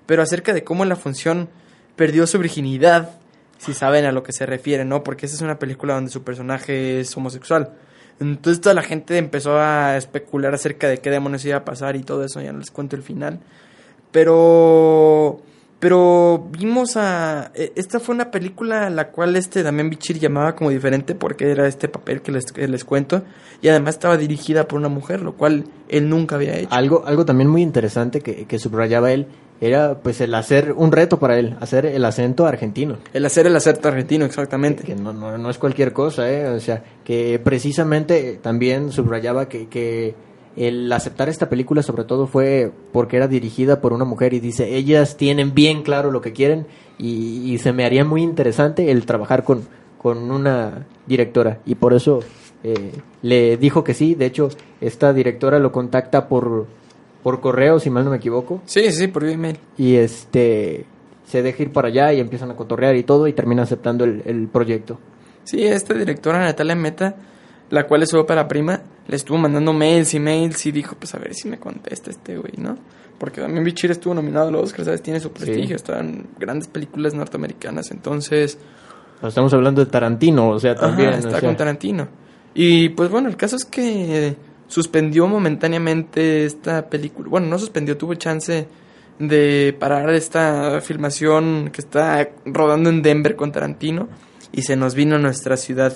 pero 0.06 0.22
acerca 0.22 0.52
de 0.52 0.64
cómo 0.64 0.84
la 0.84 0.96
función 0.96 1.48
perdió 1.94 2.26
su 2.26 2.38
virginidad, 2.38 3.10
si 3.58 3.74
saben 3.74 4.06
a 4.06 4.12
lo 4.12 4.22
que 4.24 4.32
se 4.32 4.44
refiere, 4.46 4.84
¿no? 4.84 5.04
Porque 5.04 5.26
esa 5.26 5.36
es 5.36 5.42
una 5.42 5.58
película 5.60 5.94
donde 5.94 6.10
su 6.10 6.22
personaje 6.24 7.00
es 7.00 7.16
homosexual. 7.16 7.72
Entonces 8.20 8.60
toda 8.60 8.74
la 8.74 8.82
gente 8.82 9.16
empezó 9.16 9.58
a 9.58 9.96
especular 9.96 10.54
acerca 10.54 10.88
de 10.88 10.98
qué 10.98 11.10
demonios 11.10 11.44
iba 11.44 11.56
a 11.56 11.64
pasar 11.64 11.96
y 11.96 12.02
todo 12.02 12.24
eso, 12.24 12.40
ya 12.40 12.52
no 12.52 12.58
les 12.58 12.70
cuento 12.70 12.96
el 12.96 13.02
final. 13.02 13.40
Pero 14.10 15.40
pero 15.80 16.48
vimos 16.50 16.96
a 16.96 17.52
eh, 17.54 17.72
esta 17.76 18.00
fue 18.00 18.14
una 18.14 18.32
película 18.32 18.90
la 18.90 19.10
cual 19.10 19.36
este 19.36 19.62
Damián 19.62 19.90
Bichir 19.90 20.18
llamaba 20.18 20.56
como 20.56 20.70
diferente 20.70 21.14
porque 21.14 21.50
era 21.50 21.68
este 21.68 21.88
papel 21.88 22.20
que 22.20 22.32
les, 22.32 22.50
que 22.50 22.66
les 22.66 22.84
cuento 22.84 23.22
y 23.62 23.68
además 23.68 23.94
estaba 23.94 24.16
dirigida 24.16 24.66
por 24.66 24.80
una 24.80 24.88
mujer, 24.88 25.22
lo 25.22 25.34
cual 25.34 25.66
él 25.88 26.08
nunca 26.08 26.34
había 26.34 26.56
hecho. 26.56 26.68
Algo, 26.72 27.04
algo 27.06 27.24
también 27.24 27.48
muy 27.48 27.62
interesante 27.62 28.20
que, 28.20 28.46
que 28.46 28.58
subrayaba 28.58 29.12
él 29.12 29.28
era 29.60 29.98
pues 29.98 30.20
el 30.20 30.34
hacer 30.34 30.72
un 30.76 30.92
reto 30.92 31.18
para 31.18 31.38
él, 31.38 31.56
hacer 31.60 31.86
el 31.86 32.04
acento 32.04 32.46
argentino. 32.46 32.98
El 33.12 33.26
hacer 33.26 33.46
el 33.46 33.56
acento 33.56 33.88
argentino, 33.88 34.24
exactamente. 34.24 34.84
Que 34.84 34.94
no, 34.94 35.12
no, 35.12 35.36
no 35.36 35.50
es 35.50 35.58
cualquier 35.58 35.92
cosa, 35.92 36.30
¿eh? 36.30 36.46
O 36.48 36.60
sea, 36.60 36.82
que 37.04 37.40
precisamente 37.42 38.38
también 38.40 38.92
subrayaba 38.92 39.48
que, 39.48 39.68
que 39.68 40.14
el 40.56 40.92
aceptar 40.92 41.28
esta 41.28 41.48
película 41.48 41.82
sobre 41.82 42.04
todo 42.04 42.26
fue 42.26 42.72
porque 42.92 43.16
era 43.16 43.28
dirigida 43.28 43.80
por 43.80 43.92
una 43.92 44.04
mujer 44.04 44.34
y 44.34 44.40
dice, 44.40 44.76
ellas 44.76 45.16
tienen 45.16 45.54
bien 45.54 45.82
claro 45.82 46.10
lo 46.10 46.20
que 46.20 46.32
quieren 46.32 46.66
y, 46.98 47.52
y 47.52 47.58
se 47.58 47.72
me 47.72 47.84
haría 47.84 48.04
muy 48.04 48.22
interesante 48.22 48.90
el 48.90 49.06
trabajar 49.06 49.44
con, 49.44 49.62
con 49.98 50.30
una 50.30 50.86
directora 51.06 51.60
y 51.64 51.76
por 51.76 51.94
eso 51.94 52.20
eh, 52.64 52.92
le 53.22 53.56
dijo 53.56 53.84
que 53.84 53.94
sí, 53.94 54.14
de 54.14 54.26
hecho 54.26 54.48
esta 54.80 55.12
directora 55.12 55.60
lo 55.60 55.70
contacta 55.70 56.26
por, 56.28 56.66
por 57.22 57.40
correo, 57.40 57.78
si 57.80 57.90
mal 57.90 58.04
no 58.04 58.10
me 58.10 58.16
equivoco, 58.18 58.62
Sí, 58.64 58.90
sí, 58.92 59.08
por 59.08 59.24
email. 59.24 59.58
y 59.76 59.96
este 59.96 60.86
se 61.26 61.42
deja 61.42 61.62
ir 61.62 61.72
para 61.72 61.88
allá 61.88 62.12
y 62.12 62.20
empiezan 62.20 62.50
a 62.50 62.56
cotorrear 62.56 62.96
y 62.96 63.02
todo 63.02 63.26
y 63.28 63.32
termina 63.34 63.62
aceptando 63.62 64.04
el, 64.04 64.22
el 64.24 64.48
proyecto. 64.48 64.98
Sí, 65.44 65.62
esta 65.64 65.92
directora 65.94 66.38
Natalia 66.40 66.74
Meta, 66.74 67.16
la 67.70 67.86
cual 67.86 68.02
es 68.02 68.10
su 68.10 68.18
ópera 68.18 68.48
prima, 68.48 68.80
le 69.06 69.16
estuvo 69.16 69.36
mandando 69.36 69.72
mails 69.74 70.14
y 70.14 70.20
mails 70.20 70.64
y 70.66 70.72
dijo, 70.72 70.96
pues 70.98 71.14
a 71.14 71.18
ver 71.18 71.34
si 71.34 71.48
me 71.48 71.58
contesta 71.58 72.10
este 72.10 72.38
güey, 72.38 72.54
¿no? 72.56 72.76
Porque 73.18 73.40
también 73.40 73.64
Bichir 73.64 73.90
estuvo 73.90 74.14
nominado 74.14 74.48
a 74.48 74.50
los 74.50 74.62
Oscars, 74.64 74.84
¿sabes? 74.86 75.02
Tiene 75.02 75.20
su 75.20 75.32
prestigio, 75.32 75.74
está 75.76 75.98
en 76.00 76.28
grandes 76.38 76.68
películas 76.68 77.12
norteamericanas, 77.14 77.90
entonces... 77.90 78.58
Estamos 79.22 79.52
hablando 79.52 79.84
de 79.84 79.90
Tarantino, 79.90 80.50
o 80.50 80.60
sea, 80.60 80.76
también. 80.76 81.08
Ajá, 81.08 81.16
o 81.16 81.20
está 81.20 81.40
sea, 81.40 81.48
con 81.48 81.56
Tarantino. 81.56 82.06
Y 82.54 82.90
pues 82.90 83.10
bueno, 83.10 83.28
el 83.28 83.36
caso 83.36 83.56
es 83.56 83.64
que 83.64 84.36
suspendió 84.68 85.26
momentáneamente 85.26 86.44
esta 86.46 86.88
película. 86.88 87.28
Bueno, 87.28 87.48
no 87.48 87.58
suspendió, 87.58 87.96
tuvo 87.96 88.14
chance 88.14 88.68
de 89.18 89.76
parar 89.80 90.10
esta 90.10 90.80
filmación 90.80 91.70
que 91.72 91.80
está 91.80 92.28
rodando 92.44 92.88
en 92.88 93.02
Denver 93.02 93.34
con 93.34 93.50
Tarantino 93.50 94.08
y 94.52 94.62
se 94.62 94.76
nos 94.76 94.94
vino 94.94 95.16
a 95.16 95.18
nuestra 95.18 95.56
ciudad. 95.56 95.92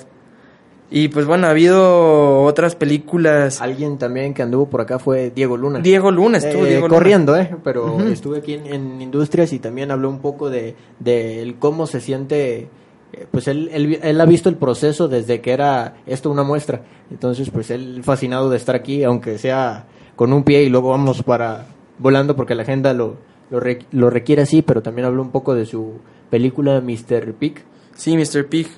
Y 0.90 1.08
pues 1.08 1.24
bueno, 1.24 1.46
ha 1.46 1.50
habido 1.50 2.42
otras 2.42 2.74
películas. 2.74 3.62
Alguien 3.62 3.96
también 3.96 4.34
que 4.34 4.42
anduvo 4.42 4.68
por 4.68 4.80
acá 4.82 4.98
fue 4.98 5.30
Diego 5.34 5.56
Luna. 5.56 5.78
Diego 5.78 6.10
Luna 6.10 6.36
estuvo 6.38 6.66
Eh, 6.66 6.70
Diego 6.70 6.86
Luna. 6.88 6.98
corriendo, 6.98 7.36
¿eh? 7.36 7.54
Pero 7.64 7.98
estuve 8.08 8.38
aquí 8.38 8.54
en, 8.54 8.66
en 8.66 9.00
Industrias 9.00 9.54
y 9.54 9.58
también 9.58 9.90
habló 9.90 10.10
un 10.10 10.18
poco 10.20 10.50
de, 10.50 10.74
de 10.98 11.40
el 11.40 11.54
cómo 11.54 11.86
se 11.86 12.00
siente. 12.00 12.68
Eh, 13.12 13.26
Pues 13.30 13.48
él, 13.48 13.68
él, 13.72 13.98
él 14.02 14.20
ha 14.20 14.24
visto 14.26 14.48
el 14.48 14.56
proceso 14.56 15.08
desde 15.08 15.40
que 15.40 15.52
era 15.52 15.94
esto 16.06 16.30
una 16.30 16.42
muestra. 16.42 16.82
Entonces, 17.10 17.50
pues 17.50 17.70
él 17.70 18.00
fascinado 18.04 18.50
de 18.50 18.56
estar 18.56 18.74
aquí, 18.74 19.04
aunque 19.04 19.38
sea 19.38 19.86
con 20.16 20.32
un 20.32 20.42
pie 20.44 20.62
y 20.62 20.68
luego 20.68 20.90
vamos 20.90 21.22
para 21.22 21.66
volando 21.98 22.36
porque 22.36 22.54
la 22.54 22.62
agenda 22.62 22.92
lo, 22.94 23.16
lo, 23.50 23.60
re- 23.60 23.86
lo 23.92 24.10
requiere 24.10 24.42
así, 24.42 24.62
pero 24.62 24.82
también 24.82 25.06
habló 25.06 25.22
un 25.22 25.30
poco 25.30 25.54
de 25.54 25.66
su 25.66 25.94
película 26.30 26.80
Mr. 26.80 27.32
Pig. 27.34 27.62
Sí, 27.94 28.16
Mr. 28.16 28.46
Pig. 28.48 28.68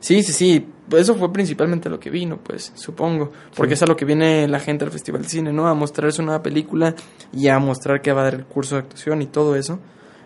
Sí, 0.00 0.22
sí, 0.22 0.32
sí. 0.32 0.66
Eso 0.96 1.14
fue 1.14 1.32
principalmente 1.32 1.88
lo 1.88 2.00
que 2.00 2.10
vino, 2.10 2.38
pues, 2.42 2.72
supongo. 2.74 3.30
Porque 3.54 3.74
es 3.74 3.82
a 3.82 3.86
lo 3.86 3.96
que 3.96 4.04
viene 4.06 4.48
la 4.48 4.58
gente 4.58 4.84
al 4.84 4.90
Festival 4.90 5.22
de 5.22 5.28
Cine, 5.28 5.52
¿no? 5.52 5.68
A 5.68 5.74
mostrar 5.74 6.10
su 6.12 6.22
nueva 6.22 6.42
película 6.42 6.94
y 7.32 7.46
a 7.48 7.58
mostrar 7.60 8.00
que 8.02 8.12
va 8.12 8.22
a 8.22 8.24
dar 8.24 8.34
el 8.34 8.44
curso 8.46 8.74
de 8.74 8.80
actuación 8.80 9.22
y 9.22 9.26
todo 9.26 9.54
eso. 9.54 9.78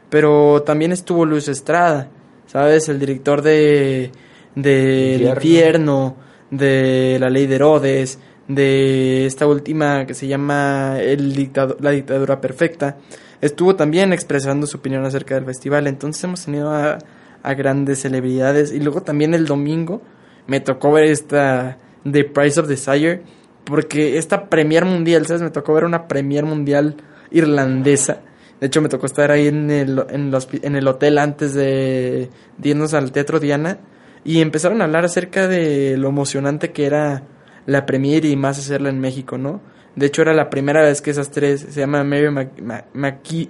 Pero 0.08 0.62
también 0.62 0.92
estuvo 0.92 1.24
Luis 1.26 1.48
Estrada, 1.48 2.08
¿sabes? 2.46 2.88
El 2.88 2.98
director 2.98 3.42
de... 3.42 4.10
de 4.54 5.14
El 5.14 5.22
Infierno. 5.22 5.34
infierno, 5.34 6.16
de 6.50 7.16
La 7.20 7.30
Ley 7.30 7.46
de 7.46 7.54
Herodes, 7.56 8.18
de 8.48 9.26
esta 9.26 9.46
última 9.46 10.06
que 10.06 10.14
se 10.14 10.26
llama 10.26 10.98
El 11.00 11.34
dictado- 11.34 11.76
La 11.80 11.90
Dictadura 11.90 12.40
Perfecta. 12.40 12.96
Estuvo 13.40 13.74
también 13.76 14.12
expresando 14.12 14.66
su 14.66 14.76
opinión 14.78 15.04
acerca 15.04 15.34
del 15.34 15.44
festival. 15.44 15.86
Entonces 15.86 16.22
hemos 16.24 16.44
tenido 16.44 16.70
a, 16.72 16.98
a 17.42 17.54
grandes 17.54 18.00
celebridades. 18.00 18.72
Y 18.72 18.80
luego 18.80 19.02
también 19.02 19.34
el 19.34 19.46
domingo 19.46 20.00
me 20.46 20.60
tocó 20.60 20.92
ver 20.92 21.04
esta 21.04 21.78
The 22.10 22.24
Price 22.24 22.60
of 22.60 22.68
Desire. 22.68 23.22
Porque 23.64 24.18
esta 24.18 24.48
premier 24.50 24.84
mundial, 24.84 25.26
¿sabes? 25.26 25.42
Me 25.42 25.50
tocó 25.50 25.72
ver 25.74 25.84
una 25.84 26.06
premier 26.06 26.44
mundial 26.44 26.96
irlandesa. 27.30 28.20
De 28.60 28.66
hecho, 28.68 28.80
me 28.80 28.88
tocó 28.88 29.06
estar 29.06 29.30
ahí 29.30 29.48
en 29.48 29.70
el, 29.70 30.02
en 30.10 30.30
hospi- 30.32 30.60
en 30.62 30.76
el 30.76 30.86
hotel 30.88 31.18
antes 31.18 31.54
de, 31.54 32.30
de 32.58 32.68
irnos 32.68 32.94
al 32.94 33.12
Teatro 33.12 33.40
Diana. 33.40 33.78
Y 34.24 34.40
empezaron 34.40 34.80
a 34.80 34.84
hablar 34.84 35.04
acerca 35.04 35.48
de 35.48 35.96
lo 35.98 36.08
emocionante 36.08 36.70
que 36.72 36.86
era 36.86 37.22
la 37.66 37.84
premier 37.84 38.24
y 38.24 38.36
más 38.36 38.58
hacerla 38.58 38.88
en 38.88 38.98
México, 39.00 39.36
¿no? 39.38 39.60
De 39.96 40.06
hecho, 40.06 40.22
era 40.22 40.32
la 40.34 40.48
primera 40.50 40.82
vez 40.82 41.02
que 41.02 41.10
esas 41.10 41.30
tres, 41.30 41.66
se 41.70 41.80
llama 41.80 42.02
Mary 42.04 42.28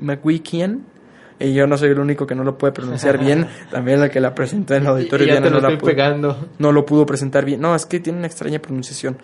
McWikian, 0.00 0.84
y 1.38 1.52
yo 1.52 1.66
no 1.66 1.76
soy 1.76 1.90
el 1.90 1.98
único 1.98 2.26
que 2.26 2.34
no 2.34 2.44
lo 2.44 2.56
puede 2.58 2.72
pronunciar 2.72 3.18
bien, 3.18 3.46
también 3.70 4.00
la 4.00 4.08
que 4.08 4.20
la 4.20 4.34
presentó 4.34 4.74
en 4.74 4.82
el 4.82 4.88
auditorio 4.88 5.24
Y 5.26 5.28
ya 5.28 5.34
Diana 5.34 5.46
te 5.46 5.50
lo 5.52 5.60
no, 5.60 5.68
la 5.70 5.78
pudo, 5.78 5.86
pegando. 5.90 6.48
no 6.58 6.72
lo 6.72 6.86
pudo 6.86 7.06
presentar 7.06 7.44
bien. 7.44 7.60
No, 7.60 7.74
es 7.74 7.86
que 7.86 8.00
tiene 8.00 8.18
una 8.18 8.26
extraña 8.26 8.58
pronunciación. 8.60 9.16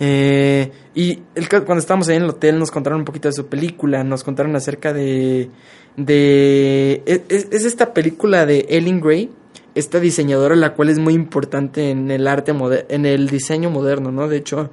Eh, 0.00 0.70
y 0.94 1.16
cuando 1.48 1.76
estábamos 1.78 2.08
ahí 2.08 2.16
en 2.16 2.22
el 2.24 2.30
hotel 2.30 2.58
nos 2.58 2.70
contaron 2.70 3.00
un 3.00 3.04
poquito 3.04 3.28
de 3.28 3.34
su 3.34 3.46
película, 3.46 4.02
nos 4.04 4.24
contaron 4.24 4.56
acerca 4.56 4.92
de... 4.92 5.50
de 5.96 7.02
es, 7.06 7.20
es- 7.28 7.48
es 7.50 7.64
esta 7.64 7.94
película 7.94 8.46
de 8.46 8.66
Ellen 8.68 9.00
Gray, 9.00 9.30
esta 9.74 10.00
diseñadora 10.00 10.56
la 10.56 10.74
cual 10.74 10.88
es 10.90 10.98
muy 10.98 11.14
importante 11.14 11.90
en 11.90 12.10
el 12.10 12.26
arte 12.26 12.52
moder- 12.52 12.86
en 12.88 13.06
el 13.06 13.28
diseño 13.28 13.70
moderno, 13.70 14.10
¿no? 14.12 14.28
De 14.28 14.38
hecho, 14.38 14.70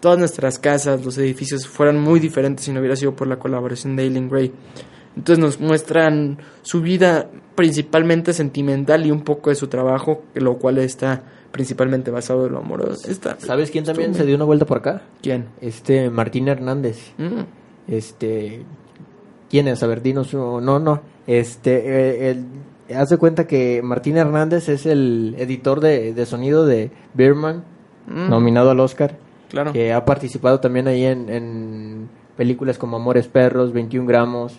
todas 0.00 0.18
nuestras 0.18 0.58
casas, 0.58 1.04
los 1.04 1.16
edificios 1.18 1.66
fueran 1.66 1.98
muy 1.98 2.20
diferentes 2.20 2.64
si 2.66 2.72
no 2.72 2.80
hubiera 2.80 2.96
sido 2.96 3.14
por 3.16 3.26
la 3.28 3.38
colaboración 3.38 3.96
de 3.96 4.06
Ellen 4.06 4.28
Gray. 4.28 4.52
Entonces 5.16 5.42
nos 5.42 5.58
muestran 5.60 6.38
su 6.62 6.82
vida 6.82 7.30
principalmente 7.54 8.34
sentimental 8.34 9.06
y 9.06 9.10
un 9.10 9.22
poco 9.22 9.48
de 9.48 9.56
su 9.56 9.68
trabajo, 9.68 10.24
lo 10.34 10.58
cual 10.58 10.76
está 10.78 11.22
principalmente 11.56 12.10
basado 12.10 12.46
en 12.46 12.52
lo 12.52 12.58
amoroso. 12.58 13.10
Está- 13.10 13.40
¿Sabes 13.40 13.70
quién 13.70 13.84
también 13.84 14.14
se 14.14 14.26
dio 14.26 14.36
una 14.36 14.44
vuelta 14.44 14.66
por 14.66 14.76
acá? 14.76 15.00
¿Quién? 15.22 15.46
Este 15.62 16.10
Martín 16.10 16.48
Hernández. 16.48 17.12
Mm. 17.16 17.40
Este, 17.88 18.60
¿quién 19.48 19.66
es? 19.68 19.82
A 19.82 19.86
ver, 19.86 20.02
dinos, 20.02 20.34
no, 20.34 20.60
no, 20.60 21.00
este, 21.26 22.26
eh, 22.28 22.30
el, 22.88 22.94
haz 22.94 23.08
de 23.08 23.16
cuenta 23.16 23.46
que 23.46 23.80
Martín 23.82 24.18
Hernández 24.18 24.68
es 24.68 24.84
el 24.84 25.34
editor 25.38 25.80
de, 25.80 26.12
de 26.12 26.26
sonido 26.26 26.66
de 26.66 26.90
Birman, 27.14 27.64
Mm. 28.06 28.28
nominado 28.30 28.70
al 28.70 28.78
Oscar, 28.80 29.16
Claro. 29.48 29.72
que 29.72 29.92
ha 29.94 30.04
participado 30.04 30.60
también 30.60 30.86
ahí 30.88 31.04
en, 31.04 31.28
en 31.30 32.08
películas 32.36 32.76
como 32.78 32.98
Amores 32.98 33.26
Perros, 33.28 33.72
21 33.72 34.06
gramos, 34.06 34.58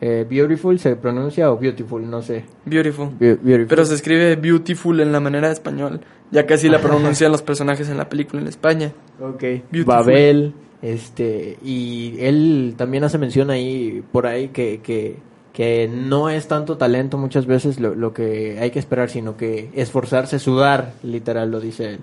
eh, 0.00 0.26
Beautiful 0.28 0.78
se 0.78 0.96
pronuncia 0.96 1.50
o 1.50 1.56
Beautiful, 1.58 2.08
no 2.08 2.20
sé. 2.22 2.44
Beautiful. 2.64 3.10
Be- 3.18 3.34
Beautiful. 3.36 3.66
Pero 3.68 3.84
se 3.84 3.94
escribe 3.94 4.36
beautiful 4.36 5.00
en 5.00 5.12
la 5.12 5.20
manera 5.20 5.48
de 5.48 5.54
español, 5.54 6.00
ya 6.30 6.46
casi 6.46 6.68
la 6.68 6.78
pronuncian 6.82 7.30
los 7.32 7.42
personajes 7.42 7.88
en 7.88 7.96
la 7.96 8.08
película 8.08 8.42
en 8.42 8.48
España. 8.48 8.92
Ok. 9.20 9.40
Beautiful. 9.70 9.84
Babel, 9.86 10.54
este, 10.82 11.56
y 11.64 12.16
él 12.20 12.74
también 12.76 13.04
hace 13.04 13.18
mención 13.18 13.50
ahí, 13.50 14.02
por 14.12 14.26
ahí, 14.26 14.48
que, 14.48 14.80
que, 14.82 15.16
que 15.52 15.88
no 15.88 16.28
es 16.28 16.48
tanto 16.48 16.76
talento 16.76 17.16
muchas 17.16 17.46
veces 17.46 17.80
lo, 17.80 17.94
lo 17.94 18.12
que 18.12 18.58
hay 18.60 18.70
que 18.70 18.78
esperar, 18.80 19.08
sino 19.08 19.36
que 19.36 19.70
esforzarse, 19.74 20.38
sudar, 20.38 20.92
literal, 21.02 21.50
lo 21.50 21.60
dice 21.60 21.90
él. 21.94 21.98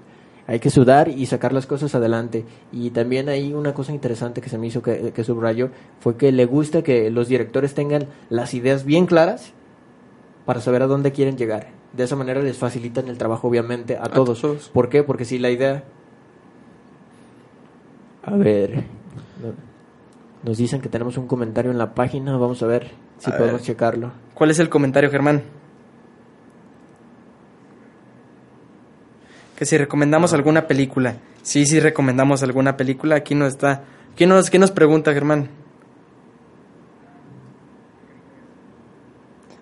Hay 0.48 0.60
que 0.60 0.70
sudar 0.70 1.08
y 1.08 1.26
sacar 1.28 1.54
las 1.54 1.66
cosas 1.68 1.94
adelante. 1.96 2.44
Y 2.72 2.90
también 2.90 3.30
hay 3.30 3.54
una 3.54 3.74
cosa 3.74 3.94
interesante 3.94 4.42
que 4.42 4.50
se 4.50 4.58
me 4.58 4.68
hizo 4.68 4.82
que, 4.82 5.12
que 5.14 5.24
subrayó, 5.24 5.70
fue 6.00 6.18
que 6.18 6.32
le 6.32 6.46
gusta 6.46 6.82
que 6.84 7.10
los 7.12 7.28
directores 7.28 7.74
tengan 7.74 8.08
las 8.30 8.54
ideas 8.54 8.84
bien 8.84 9.06
claras 9.06 9.54
para 10.46 10.60
saber 10.60 10.82
a 10.82 10.88
dónde 10.88 11.12
quieren 11.12 11.38
llegar. 11.38 11.68
De 11.94 12.04
esa 12.04 12.16
manera 12.16 12.42
les 12.42 12.58
facilitan 12.58 13.08
el 13.08 13.18
trabajo, 13.18 13.48
obviamente, 13.48 13.98
a, 13.98 14.04
todos. 14.10 14.42
todos. 14.42 14.70
¿Por 14.70 14.90
qué? 14.90 15.04
Porque 15.04 15.26
si 15.26 15.38
la 15.40 15.50
idea... 15.52 15.84
A 18.24 18.36
ver... 18.36 18.76
no- 19.42 19.54
Nos 20.44 20.58
dicen 20.58 20.82
que 20.82 20.90
tenemos 20.90 21.18
un 21.18 21.28
comentario 21.28 21.70
en 21.72 21.78
la 21.78 21.94
página. 21.94 22.36
Vamos 22.38 22.62
a 22.64 22.66
ver 22.68 22.92
si 23.20 23.30
A 23.32 23.38
podemos 23.38 23.62
ver. 23.62 23.68
checarlo. 23.68 24.12
¿Cuál 24.34 24.50
es 24.52 24.60
el 24.60 24.70
comentario, 24.70 25.10
Germán? 25.12 25.44
Que 29.62 29.68
si 29.68 29.78
recomendamos 29.78 30.34
alguna 30.34 30.66
película. 30.66 31.18
Sí, 31.44 31.68
sí 31.68 31.80
recomendamos 31.80 32.42
alguna 32.42 32.78
película. 32.78 33.18
Aquí 33.18 33.36
no 33.36 33.46
está. 33.46 33.84
¿Qué 34.16 34.26
nos, 34.26 34.50
qué 34.50 34.58
nos 34.58 34.72
pregunta, 34.72 35.14
Germán? 35.14 35.50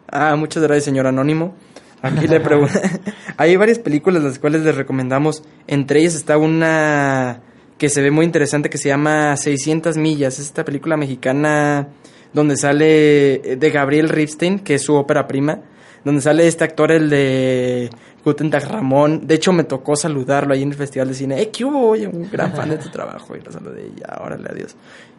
Ah, 0.07 0.37
muchas 0.37 0.63
gracias, 0.63 0.85
señor 0.85 1.05
Anónimo. 1.05 1.53
Aquí 2.01 2.29
le 2.29 2.39
pregunto. 2.39 2.79
Hay 3.35 3.57
varias 3.57 3.79
películas 3.79 4.23
las 4.23 4.39
cuales 4.39 4.61
les 4.61 4.73
recomendamos. 4.73 5.43
Entre 5.67 5.99
ellas 5.99 6.15
está 6.15 6.37
una 6.37 7.41
que 7.77 7.89
se 7.89 8.01
ve 8.01 8.09
muy 8.09 8.23
interesante 8.23 8.69
que 8.69 8.77
se 8.77 8.87
llama 8.87 9.35
600 9.35 9.97
millas. 9.97 10.39
Es 10.39 10.45
esta 10.45 10.63
película 10.63 10.95
mexicana 10.95 11.89
donde 12.31 12.55
sale 12.55 13.33
eh, 13.33 13.57
de 13.57 13.69
Gabriel 13.69 14.07
Ripstein, 14.07 14.59
que 14.59 14.75
es 14.75 14.81
su 14.81 14.93
ópera 14.93 15.27
prima. 15.27 15.59
Donde 16.05 16.21
sale 16.21 16.47
este 16.47 16.63
actor, 16.63 16.93
el 16.93 17.09
de 17.09 17.89
Guten 18.23 18.49
Tag 18.49 18.67
Ramón. 18.67 19.27
De 19.27 19.35
hecho, 19.35 19.53
me 19.53 19.63
tocó 19.63 19.95
saludarlo 19.95 20.53
ahí 20.53 20.63
en 20.63 20.69
el 20.69 20.75
Festival 20.75 21.07
de 21.07 21.13
Cine. 21.13 21.41
¡Eh, 21.41 21.49
qué 21.49 21.65
hubo! 21.65 21.89
Oye, 21.89 22.07
un 22.07 22.29
gran 22.29 22.53
fan 22.53 22.69
de 22.69 22.77
tu 22.77 22.89
trabajo. 22.89 23.35
Y 23.35 23.41
lo 23.41 23.51
saludé 23.51 23.87
y 23.87 23.99
ya, 23.99 24.19
órale, 24.21 24.47
adiós. 24.49 24.75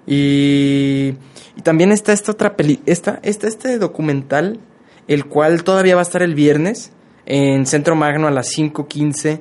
Y, 0.06 1.14
y 1.56 1.62
también 1.62 1.92
está 1.92 2.12
esta 2.12 2.32
otra 2.32 2.56
peli... 2.56 2.80
Esta, 2.86 3.20
esta, 3.22 3.48
este 3.48 3.78
documental, 3.78 4.60
el 5.08 5.26
cual 5.26 5.64
todavía 5.64 5.94
va 5.94 6.02
a 6.02 6.02
estar 6.02 6.22
el 6.22 6.34
viernes 6.34 6.92
en 7.26 7.66
Centro 7.66 7.96
Magno 7.96 8.26
a 8.26 8.30
las 8.30 8.48
5.15 8.56 9.40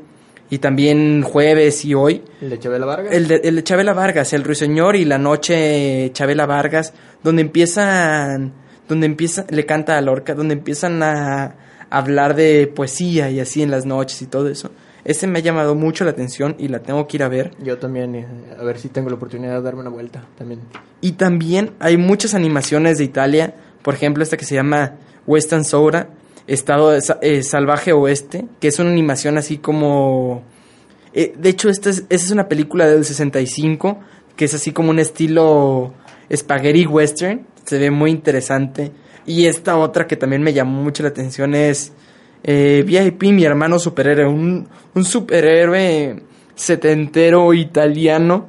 y 0.50 0.58
también 0.60 1.22
jueves 1.22 1.86
y 1.86 1.94
hoy. 1.94 2.24
¿El 2.42 2.50
de 2.50 2.60
Chabela 2.60 2.86
Vargas? 2.86 3.14
El 3.14 3.28
de, 3.28 3.42
el 3.44 3.56
de 3.58 3.64
Chabela 3.64 3.94
Vargas, 3.94 4.34
El 4.34 4.44
Ruiseñor 4.44 4.96
y 4.96 5.06
la 5.06 5.18
noche 5.18 6.12
Chabela 6.14 6.46
Vargas, 6.46 6.94
donde 7.24 7.42
empiezan, 7.42 8.54
donde 8.88 9.06
empieza, 9.06 9.46
le 9.50 9.66
canta 9.66 9.98
a 9.98 10.02
Lorca, 10.02 10.34
donde 10.34 10.54
empiezan 10.54 11.04
a 11.04 11.56
hablar 11.90 12.36
de 12.36 12.68
poesía 12.68 13.30
y 13.30 13.40
así 13.40 13.62
en 13.62 13.72
las 13.72 13.86
noches 13.86 14.22
y 14.22 14.28
todo 14.28 14.50
eso. 14.50 14.72
Este 15.06 15.28
me 15.28 15.40
ha 15.40 15.42
llamado 15.42 15.76
mucho 15.76 16.04
la 16.04 16.12
atención 16.12 16.56
y 16.60 16.68
la 16.68 16.80
tengo 16.80 17.08
que 17.08 17.18
ir 17.18 17.24
a 17.24 17.30
ver. 17.30 17.52
Yo 17.64 17.78
también, 17.78 18.16
eh, 18.16 18.28
a 18.60 18.64
ver 18.64 18.78
si 18.78 18.90
tengo 18.90 19.10
la 19.10 19.16
oportunidad 19.16 19.56
de 19.56 19.62
darme 19.62 19.82
una 19.82 19.90
vuelta 19.90 20.26
también. 20.38 20.60
Y 21.02 21.14
también 21.14 21.72
hay 21.80 21.98
muchas 21.98 22.34
animaciones 22.34 22.98
de 22.98 23.06
Italia, 23.06 23.56
por 23.82 23.94
ejemplo 23.94 24.24
esta 24.24 24.38
que 24.38 24.46
se 24.46 24.56
llama 24.56 24.96
Western 25.26 25.64
Soura, 25.64 26.10
Estado 26.48 26.98
eh, 27.22 27.44
Salvaje 27.44 27.94
Oeste, 27.94 28.46
que 28.60 28.68
es 28.68 28.80
una 28.80 28.90
animación 28.90 29.38
así 29.38 29.58
como... 29.58 30.44
eh, 31.14 31.34
de 31.38 31.50
hecho, 31.50 31.70
esta 31.70 31.90
es, 31.90 32.00
esta 32.10 32.26
es 32.26 32.32
una 32.32 32.48
película 32.48 32.88
del 32.88 33.06
65, 33.06 34.00
que 34.36 34.46
es 34.46 34.54
así 34.54 34.72
como 34.72 34.90
un 34.90 35.00
estilo 35.00 35.94
spaghetti 36.34 36.86
western, 36.86 37.46
se 37.66 37.78
ve 37.78 37.92
muy 37.92 38.12
interesante. 38.12 38.92
Y 39.30 39.46
esta 39.46 39.78
otra 39.78 40.08
que 40.08 40.16
también 40.16 40.42
me 40.42 40.54
llamó 40.54 40.82
mucho 40.82 41.04
la 41.04 41.10
atención 41.10 41.54
es 41.54 41.92
eh, 42.44 42.84
VIP, 42.86 43.24
mi 43.32 43.44
hermano 43.46 43.78
superhéroe, 43.78 44.26
un, 44.28 44.68
un 44.96 45.06
superhéroe 45.06 46.24
setentero 46.56 47.54
italiano. 47.54 48.48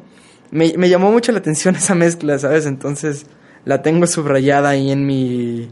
Me, 0.51 0.72
me 0.76 0.89
llamó 0.89 1.12
mucho 1.12 1.33
la 1.33 1.39
atención 1.39 1.76
esa 1.76 1.95
mezcla, 1.95 2.39
¿sabes? 2.39 2.66
Entonces 2.66 3.26
la 3.64 3.83
tengo 3.83 4.07
subrayada 4.07 4.70
ahí 4.70 4.91
en 4.91 5.07
mi, 5.07 5.68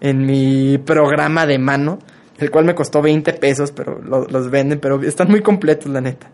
en 0.00 0.26
mi 0.26 0.78
programa 0.78 1.46
de 1.46 1.58
mano, 1.58 1.98
el 2.38 2.50
cual 2.50 2.64
me 2.64 2.74
costó 2.74 3.00
20 3.00 3.32
pesos, 3.34 3.70
pero 3.70 4.00
lo- 4.02 4.26
los 4.26 4.50
venden, 4.50 4.80
pero 4.80 5.00
están 5.02 5.28
muy 5.30 5.40
completos, 5.40 5.90
la 5.90 6.00
neta. 6.00 6.28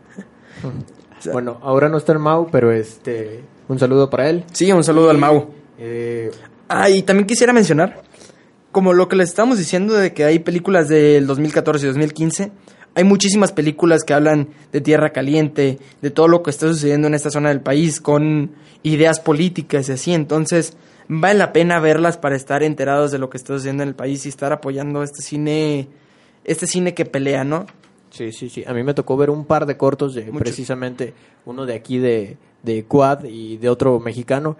O 0.64 1.20
sea, 1.22 1.32
Bueno, 1.34 1.58
ahora 1.62 1.88
no 1.90 1.98
está 1.98 2.12
el 2.12 2.20
Mau, 2.20 2.48
pero 2.50 2.72
este, 2.72 3.42
un 3.68 3.78
saludo 3.78 4.08
para 4.08 4.30
él. 4.30 4.44
Sí, 4.52 4.72
un 4.72 4.82
saludo 4.82 5.10
al 5.10 5.18
Mau. 5.18 5.50
Eh, 5.78 6.30
Ah, 6.68 6.90
y 6.90 7.02
también 7.02 7.26
quisiera 7.26 7.52
mencionar, 7.52 8.02
como 8.72 8.92
lo 8.92 9.08
que 9.08 9.16
les 9.16 9.30
estamos 9.30 9.58
diciendo 9.58 9.94
de 9.94 10.12
que 10.12 10.24
hay 10.24 10.38
películas 10.38 10.88
del 10.88 11.26
2014 11.26 11.84
y 11.84 11.88
2015, 11.88 12.52
hay 12.94 13.04
muchísimas 13.04 13.52
películas 13.52 14.04
que 14.04 14.12
hablan 14.12 14.48
de 14.70 14.80
tierra 14.80 15.10
caliente, 15.10 15.78
de 16.02 16.10
todo 16.10 16.28
lo 16.28 16.42
que 16.42 16.50
está 16.50 16.66
sucediendo 16.66 17.06
en 17.06 17.14
esta 17.14 17.30
zona 17.30 17.48
del 17.48 17.62
país, 17.62 18.00
con 18.00 18.52
ideas 18.82 19.20
políticas 19.20 19.88
y 19.88 19.92
así. 19.92 20.12
Entonces, 20.12 20.76
vale 21.08 21.38
la 21.38 21.52
pena 21.52 21.80
verlas 21.80 22.18
para 22.18 22.36
estar 22.36 22.62
enterados 22.62 23.12
de 23.12 23.18
lo 23.18 23.30
que 23.30 23.38
está 23.38 23.54
sucediendo 23.54 23.82
en 23.82 23.90
el 23.90 23.94
país 23.94 24.26
y 24.26 24.28
estar 24.28 24.52
apoyando 24.52 25.02
este 25.02 25.22
cine, 25.22 25.88
este 26.44 26.66
cine 26.66 26.92
que 26.92 27.06
pelea, 27.06 27.44
¿no? 27.44 27.66
Sí, 28.10 28.32
sí, 28.32 28.48
sí. 28.48 28.64
A 28.66 28.74
mí 28.74 28.82
me 28.82 28.94
tocó 28.94 29.16
ver 29.16 29.30
un 29.30 29.44
par 29.44 29.64
de 29.64 29.76
cortos 29.76 30.14
de 30.14 30.22
precisamente 30.22 31.14
uno 31.46 31.66
de 31.66 31.74
aquí 31.74 31.98
de, 31.98 32.36
de 32.62 32.84
Quad 32.84 33.24
y 33.24 33.56
de 33.58 33.68
otro 33.68 34.00
mexicano 34.00 34.56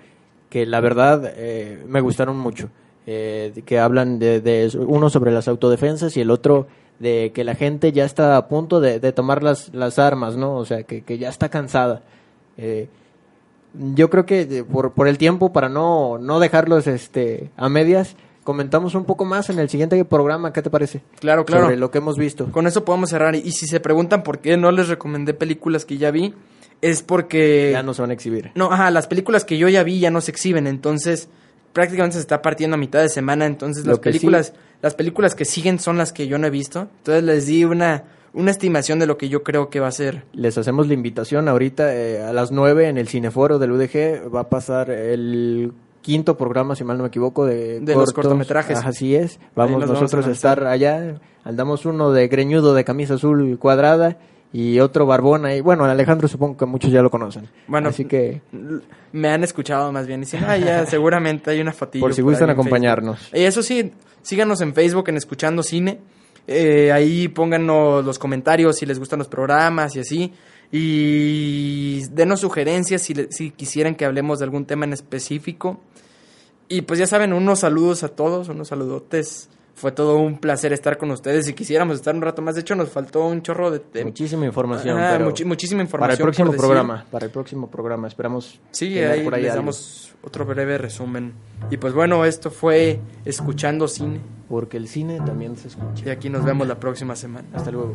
que 0.48 0.66
la 0.66 0.80
verdad 0.80 1.32
eh, 1.36 1.84
me 1.86 2.00
gustaron 2.00 2.38
mucho. 2.38 2.70
Eh, 3.10 3.62
que 3.64 3.78
hablan 3.78 4.18
de, 4.18 4.42
de 4.42 4.70
uno 4.76 5.08
sobre 5.08 5.32
las 5.32 5.48
autodefensas 5.48 6.14
y 6.18 6.20
el 6.20 6.30
otro 6.30 6.66
de 6.98 7.32
que 7.34 7.42
la 7.42 7.54
gente 7.54 7.90
ya 7.90 8.04
está 8.04 8.36
a 8.36 8.48
punto 8.48 8.80
de, 8.80 9.00
de 9.00 9.12
tomar 9.12 9.42
las, 9.42 9.72
las 9.72 9.98
armas, 9.98 10.36
¿no? 10.36 10.56
O 10.56 10.66
sea, 10.66 10.82
que, 10.82 11.02
que 11.02 11.16
ya 11.16 11.30
está 11.30 11.48
cansada. 11.48 12.02
Eh, 12.58 12.88
yo 13.94 14.10
creo 14.10 14.26
que 14.26 14.40
eh, 14.42 14.64
por, 14.64 14.92
por 14.92 15.08
el 15.08 15.16
tiempo, 15.16 15.54
para 15.54 15.70
no, 15.70 16.18
no 16.18 16.38
dejarlos 16.38 16.86
este, 16.86 17.50
a 17.56 17.70
medias, 17.70 18.14
comentamos 18.44 18.94
un 18.94 19.04
poco 19.04 19.24
más 19.24 19.48
en 19.48 19.58
el 19.58 19.70
siguiente 19.70 20.04
programa. 20.04 20.52
¿Qué 20.52 20.60
te 20.60 20.68
parece? 20.68 21.00
Claro, 21.18 21.46
claro. 21.46 21.64
Sobre 21.64 21.76
lo 21.78 21.90
que 21.90 21.98
hemos 21.98 22.18
visto. 22.18 22.52
Con 22.52 22.66
eso 22.66 22.84
podemos 22.84 23.08
cerrar. 23.08 23.34
Y 23.36 23.52
si 23.52 23.66
se 23.66 23.80
preguntan 23.80 24.22
por 24.22 24.40
qué 24.40 24.58
no 24.58 24.70
les 24.70 24.88
recomendé 24.88 25.32
películas 25.32 25.86
que 25.86 25.96
ya 25.96 26.10
vi, 26.10 26.34
es 26.82 27.02
porque... 27.02 27.70
Ya 27.72 27.82
no 27.82 27.94
se 27.94 28.02
van 28.02 28.10
a 28.10 28.14
exhibir. 28.14 28.50
No, 28.54 28.72
ajá, 28.72 28.90
las 28.90 29.06
películas 29.06 29.44
que 29.44 29.58
yo 29.58 29.68
ya 29.68 29.82
vi 29.82 30.00
ya 30.00 30.10
no 30.10 30.20
se 30.20 30.30
exhiben, 30.30 30.66
entonces 30.66 31.28
prácticamente 31.72 32.14
se 32.14 32.20
está 32.20 32.42
partiendo 32.42 32.74
a 32.74 32.78
mitad 32.78 33.00
de 33.00 33.08
semana, 33.08 33.46
entonces 33.46 33.84
Lo 33.84 33.92
las 33.92 33.98
sí- 33.98 34.02
películas, 34.02 34.52
las 34.82 34.94
películas 34.94 35.34
que 35.34 35.44
siguen 35.44 35.78
son 35.78 35.98
las 35.98 36.12
que 36.12 36.26
yo 36.26 36.38
no 36.38 36.46
he 36.46 36.50
visto. 36.50 36.88
Entonces 36.98 37.24
les 37.24 37.46
di 37.46 37.64
una, 37.64 38.04
una 38.32 38.50
estimación 38.50 38.98
de 38.98 39.06
lo 39.06 39.18
que 39.18 39.28
yo 39.28 39.42
creo 39.42 39.70
que 39.70 39.80
va 39.80 39.88
a 39.88 39.92
ser. 39.92 40.24
Les 40.32 40.56
hacemos 40.58 40.88
la 40.88 40.94
invitación 40.94 41.48
ahorita 41.48 41.94
eh, 41.94 42.22
a 42.22 42.32
las 42.32 42.50
9 42.52 42.88
en 42.88 42.98
el 42.98 43.08
Cineforo 43.08 43.58
del 43.58 43.72
UDG. 43.72 44.34
Va 44.34 44.40
a 44.40 44.48
pasar 44.48 44.90
el 44.90 45.72
quinto 46.02 46.36
programa, 46.38 46.74
si 46.74 46.84
mal 46.84 46.96
no 46.96 47.02
me 47.02 47.08
equivoco, 47.08 47.44
de, 47.44 47.80
De 47.80 47.94
los 47.94 48.12
cortometrajes. 48.12 48.78
Así 48.78 49.14
es. 49.14 49.38
Vamos 49.54 49.86
nosotros 49.86 50.24
a 50.26 50.28
a, 50.28 50.32
estar 50.32 50.64
allá. 50.66 51.20
Andamos 51.44 51.86
uno 51.86 52.12
de 52.12 52.28
greñudo 52.28 52.74
de 52.74 52.84
camisa 52.84 53.14
azul 53.14 53.58
cuadrada 53.58 54.16
y 54.52 54.80
otro 54.80 55.04
barbón 55.06 55.44
ahí. 55.46 55.60
Bueno, 55.60 55.84
Alejandro 55.84 56.26
supongo 56.28 56.56
que 56.56 56.66
muchos 56.66 56.90
ya 56.90 57.02
lo 57.02 57.10
conocen. 57.10 57.48
Bueno, 57.66 57.88
Así 57.90 58.04
que 58.06 58.40
Me 59.12 59.28
han 59.28 59.44
escuchado 59.44 59.92
más 59.92 60.06
bien 60.06 60.20
y 60.20 60.24
dicen, 60.24 60.44
ah, 60.46 60.56
ya, 60.56 60.86
seguramente 60.86 61.50
hay 61.50 61.60
una 61.60 61.72
fotillo. 61.72 62.02
por 62.04 62.14
si 62.14 62.22
por 62.22 62.32
gustan 62.32 62.50
acompañarnos. 62.50 63.18
Facebook". 63.18 63.38
Y 63.40 63.44
eso 63.44 63.62
sí, 63.62 63.92
síganos 64.22 64.60
en 64.60 64.74
Facebook 64.74 65.08
en 65.08 65.16
Escuchando 65.16 65.62
Cine. 65.62 65.98
Eh, 66.46 66.90
ahí 66.92 67.28
pónganos 67.28 68.02
los 68.04 68.18
comentarios 68.18 68.76
si 68.78 68.86
les 68.86 68.98
gustan 68.98 69.18
los 69.18 69.28
programas 69.28 69.94
y 69.96 70.00
así. 70.00 70.32
Y 71.02 72.02
denos 72.12 72.40
sugerencias 72.40 73.02
si, 73.02 73.14
le- 73.14 73.30
si 73.32 73.50
quisieran 73.50 73.94
que 73.94 74.04
hablemos 74.04 74.38
de 74.38 74.44
algún 74.46 74.64
tema 74.64 74.84
en 74.84 74.92
específico. 74.92 75.80
Y 76.68 76.82
pues 76.82 76.98
ya 76.98 77.06
saben, 77.06 77.32
unos 77.32 77.60
saludos 77.60 78.02
a 78.04 78.08
todos, 78.08 78.48
unos 78.48 78.68
saludotes. 78.68 79.48
Fue 79.80 79.92
todo 79.92 80.16
un 80.16 80.38
placer 80.38 80.72
estar 80.72 80.98
con 80.98 81.10
ustedes. 81.12 81.46
Si 81.46 81.54
quisiéramos 81.54 81.96
estar 81.96 82.12
un 82.14 82.20
rato 82.20 82.42
más, 82.42 82.56
de 82.56 82.62
hecho 82.62 82.74
nos 82.74 82.88
faltó 82.88 83.24
un 83.26 83.42
chorro 83.42 83.70
de... 83.70 83.80
de- 83.92 84.04
Muchísima 84.04 84.44
información. 84.44 84.96
Pero 84.98 85.30
muchi- 85.30 85.44
muchísima 85.44 85.84
Para 85.86 86.12
el 86.14 86.18
información 86.18 86.48
próximo 86.48 86.52
programa. 86.52 87.04
Para 87.10 87.26
el 87.26 87.30
próximo 87.30 87.70
programa. 87.70 88.08
Esperamos. 88.08 88.60
Sí, 88.72 88.98
ahí 88.98 89.22
por 89.22 89.34
ahí 89.34 89.42
les 89.42 89.52
algo. 89.52 89.62
damos 89.62 90.14
otro 90.22 90.44
breve 90.44 90.78
resumen. 90.78 91.32
Y 91.70 91.76
pues 91.76 91.94
bueno, 91.94 92.24
esto 92.24 92.50
fue 92.50 92.98
Escuchando 93.24 93.86
Cine. 93.86 94.20
Porque 94.48 94.78
el 94.78 94.88
cine 94.88 95.20
también 95.24 95.56
se 95.56 95.68
escucha. 95.68 96.06
Y 96.06 96.10
aquí 96.10 96.28
nos 96.30 96.44
vemos 96.44 96.66
la 96.66 96.80
próxima 96.80 97.14
semana. 97.14 97.46
Hasta 97.54 97.70
luego. 97.70 97.94